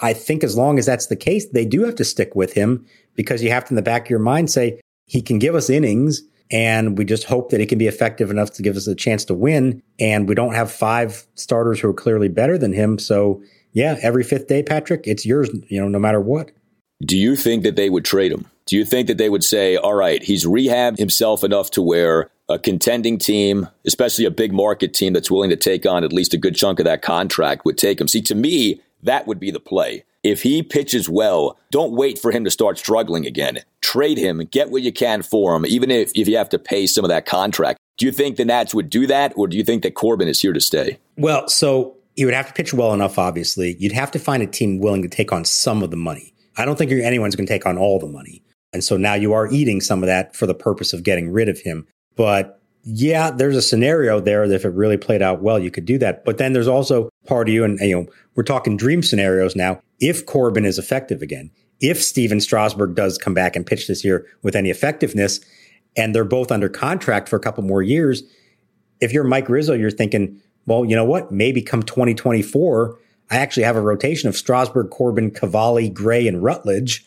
I 0.01 0.13
think 0.13 0.43
as 0.43 0.55
long 0.55 0.79
as 0.79 0.85
that's 0.85 1.07
the 1.07 1.15
case, 1.15 1.47
they 1.49 1.65
do 1.65 1.83
have 1.83 1.95
to 1.95 2.05
stick 2.05 2.35
with 2.35 2.53
him 2.53 2.85
because 3.15 3.43
you 3.43 3.49
have 3.49 3.65
to 3.65 3.71
in 3.71 3.75
the 3.75 3.81
back 3.81 4.05
of 4.05 4.09
your 4.09 4.19
mind 4.19 4.49
say 4.49 4.79
he 5.07 5.21
can 5.21 5.39
give 5.39 5.55
us 5.55 5.69
innings 5.69 6.21
and 6.51 6.97
we 6.97 7.05
just 7.05 7.23
hope 7.23 7.49
that 7.49 7.59
he 7.59 7.65
can 7.65 7.77
be 7.77 7.87
effective 7.87 8.29
enough 8.29 8.51
to 8.53 8.61
give 8.61 8.77
us 8.77 8.87
a 8.87 8.95
chance 8.95 9.25
to 9.25 9.33
win. 9.33 9.81
And 9.99 10.27
we 10.29 10.35
don't 10.35 10.53
have 10.53 10.71
five 10.71 11.25
starters 11.33 11.79
who 11.79 11.89
are 11.89 11.93
clearly 11.93 12.27
better 12.27 12.57
than 12.57 12.73
him. 12.73 12.99
So 12.99 13.41
yeah, 13.73 13.97
every 14.01 14.23
fifth 14.23 14.47
day, 14.47 14.63
Patrick, 14.63 15.05
it's 15.05 15.25
yours, 15.25 15.49
you 15.67 15.81
know, 15.81 15.87
no 15.87 15.99
matter 15.99 16.21
what. 16.21 16.51
Do 17.01 17.17
you 17.17 17.35
think 17.35 17.63
that 17.63 17.75
they 17.75 17.89
would 17.89 18.05
trade 18.05 18.31
him? 18.31 18.45
Do 18.67 18.77
you 18.77 18.85
think 18.85 19.07
that 19.07 19.17
they 19.17 19.29
would 19.29 19.43
say, 19.43 19.75
all 19.75 19.93
right, 19.93 20.23
he's 20.23 20.45
rehabbed 20.45 20.97
himself 20.97 21.43
enough 21.43 21.71
to 21.71 21.81
where 21.81 22.29
a 22.49 22.59
contending 22.59 23.17
team, 23.17 23.67
especially 23.85 24.25
a 24.25 24.31
big 24.31 24.53
market 24.53 24.93
team 24.93 25.13
that's 25.13 25.31
willing 25.31 25.49
to 25.49 25.55
take 25.55 25.85
on 25.85 26.03
at 26.03 26.13
least 26.13 26.33
a 26.33 26.37
good 26.37 26.55
chunk 26.55 26.79
of 26.79 26.85
that 26.85 27.01
contract, 27.01 27.65
would 27.65 27.77
take 27.77 27.99
him. 27.99 28.07
See, 28.07 28.21
to 28.23 28.35
me, 28.35 28.81
that 29.03 29.27
would 29.27 29.39
be 29.39 29.51
the 29.51 29.59
play. 29.59 30.03
If 30.23 30.41
he 30.41 30.63
pitches 30.63 31.07
well, 31.07 31.57
don't 31.69 31.93
wait 31.93 32.17
for 32.17 32.31
him 32.31 32.43
to 32.45 32.51
start 32.51 32.79
struggling 32.79 33.25
again. 33.25 33.59
Trade 33.81 34.17
him, 34.17 34.39
get 34.39 34.71
what 34.71 34.81
you 34.81 34.91
can 34.91 35.21
for 35.21 35.55
him, 35.55 35.65
even 35.65 35.91
if, 35.91 36.11
if 36.15 36.27
you 36.27 36.37
have 36.37 36.49
to 36.49 36.59
pay 36.59 36.87
some 36.87 37.05
of 37.05 37.09
that 37.09 37.25
contract. 37.25 37.79
Do 37.97 38.05
you 38.05 38.11
think 38.11 38.37
the 38.37 38.45
Nats 38.45 38.73
would 38.73 38.89
do 38.89 39.07
that, 39.07 39.33
or 39.35 39.47
do 39.47 39.55
you 39.55 39.63
think 39.63 39.83
that 39.83 39.93
Corbin 39.93 40.27
is 40.27 40.41
here 40.41 40.53
to 40.53 40.59
stay? 40.59 40.97
Well, 41.15 41.47
so 41.47 41.95
you 42.15 42.25
would 42.25 42.33
have 42.33 42.47
to 42.47 42.53
pitch 42.53 42.73
well 42.73 42.93
enough, 42.93 43.19
obviously. 43.19 43.75
You'd 43.79 43.91
have 43.91 44.11
to 44.11 44.19
find 44.19 44.41
a 44.41 44.47
team 44.47 44.79
willing 44.79 45.03
to 45.03 45.09
take 45.09 45.31
on 45.31 45.45
some 45.45 45.83
of 45.83 45.91
the 45.91 45.97
money. 45.97 46.33
I 46.57 46.65
don't 46.65 46.77
think 46.77 46.91
anyone's 46.91 47.35
going 47.35 47.47
to 47.47 47.53
take 47.53 47.65
on 47.65 47.77
all 47.77 47.99
the 47.99 48.07
money. 48.07 48.43
And 48.73 48.83
so 48.83 48.97
now 48.97 49.13
you 49.13 49.31
are 49.33 49.51
eating 49.51 49.79
some 49.79 50.03
of 50.03 50.07
that 50.07 50.35
for 50.35 50.47
the 50.47 50.53
purpose 50.53 50.91
of 50.91 51.03
getting 51.03 51.31
rid 51.31 51.47
of 51.49 51.59
him. 51.59 51.87
But 52.15 52.61
yeah, 52.83 53.31
there's 53.31 53.57
a 53.57 53.61
scenario 53.61 54.19
there 54.19 54.47
that 54.47 54.55
if 54.55 54.65
it 54.65 54.69
really 54.69 54.97
played 54.97 55.21
out 55.21 55.41
well, 55.41 55.57
you 55.57 55.71
could 55.71 55.85
do 55.85 55.97
that. 55.97 56.23
But 56.23 56.37
then 56.37 56.53
there's 56.53 56.67
also 56.67 57.09
part 57.25 57.49
of 57.49 57.53
you, 57.53 57.63
and 57.63 57.79
you 57.79 57.95
know, 57.95 58.07
we're 58.35 58.43
talking 58.43 58.77
dream 58.77 59.01
scenarios 59.01 59.55
now. 59.55 59.81
If 59.99 60.25
Corbin 60.25 60.65
is 60.65 60.77
effective 60.77 61.21
again, 61.21 61.49
if 61.81 62.01
Stephen 62.01 62.39
Strasburg 62.39 62.95
does 62.95 63.17
come 63.17 63.33
back 63.33 63.55
and 63.55 63.65
pitch 63.65 63.87
this 63.87 64.03
year 64.03 64.25
with 64.43 64.55
any 64.55 64.69
effectiveness, 64.69 65.39
and 65.97 66.13
they're 66.13 66.23
both 66.23 66.51
under 66.51 66.69
contract 66.69 67.27
for 67.27 67.37
a 67.37 67.39
couple 67.39 67.63
more 67.63 67.81
years, 67.81 68.23
if 69.01 69.11
you're 69.11 69.23
Mike 69.23 69.49
Rizzo, 69.49 69.73
you're 69.73 69.91
thinking, 69.91 70.39
well, 70.65 70.85
you 70.85 70.95
know 70.95 71.05
what? 71.05 71.31
Maybe 71.31 71.61
come 71.61 71.83
2024, 71.83 72.99
I 73.31 73.37
actually 73.37 73.63
have 73.63 73.75
a 73.75 73.81
rotation 73.81 74.29
of 74.29 74.37
Strasburg, 74.37 74.91
Corbin, 74.91 75.31
Cavalli, 75.31 75.89
Gray, 75.89 76.27
and 76.27 76.43
Rutledge, 76.43 77.05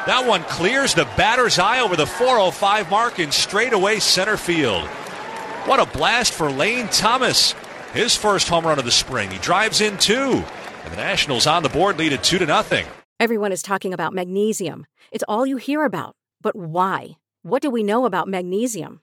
That 0.07 0.25
one 0.27 0.43
clears 0.45 0.95
the 0.95 1.05
batter's 1.19 1.59
eye 1.59 1.81
over 1.81 1.97
the 1.97 2.07
405 2.07 2.91
mark 2.91 3.19
in 3.19 3.31
straightaway 3.31 3.99
center 3.99 4.39
field. 4.39 4.89
What 5.67 5.81
a 5.81 5.99
blast 5.99 6.33
for 6.33 6.51
Lane 6.51 6.89
Thomas. 6.89 7.53
His 7.93 8.17
first 8.17 8.49
home 8.49 8.65
run 8.67 8.79
of 8.79 8.87
the 8.87 8.91
spring. 8.91 9.31
He 9.31 9.39
drives 9.39 9.83
in 9.83 9.99
two. 9.99 10.43
And 10.85 10.91
the 10.91 10.97
Nationals 10.97 11.47
on 11.47 11.63
the 11.63 11.69
board 11.69 11.99
lead 11.99 12.15
at 12.15 12.25
2 12.25 12.39
to 12.39 12.47
nothing. 12.47 12.87
Everyone 13.21 13.53
is 13.53 13.63
talking 13.63 13.93
about 13.93 14.15
magnesium. 14.15 14.87
It's 15.13 15.25
all 15.29 15.47
you 15.47 15.59
hear 15.59 15.85
about. 15.85 16.17
But 16.41 16.57
why? 16.57 17.19
What 17.43 17.61
do 17.61 17.69
we 17.69 17.83
know 17.83 18.07
about 18.07 18.29
magnesium? 18.29 19.03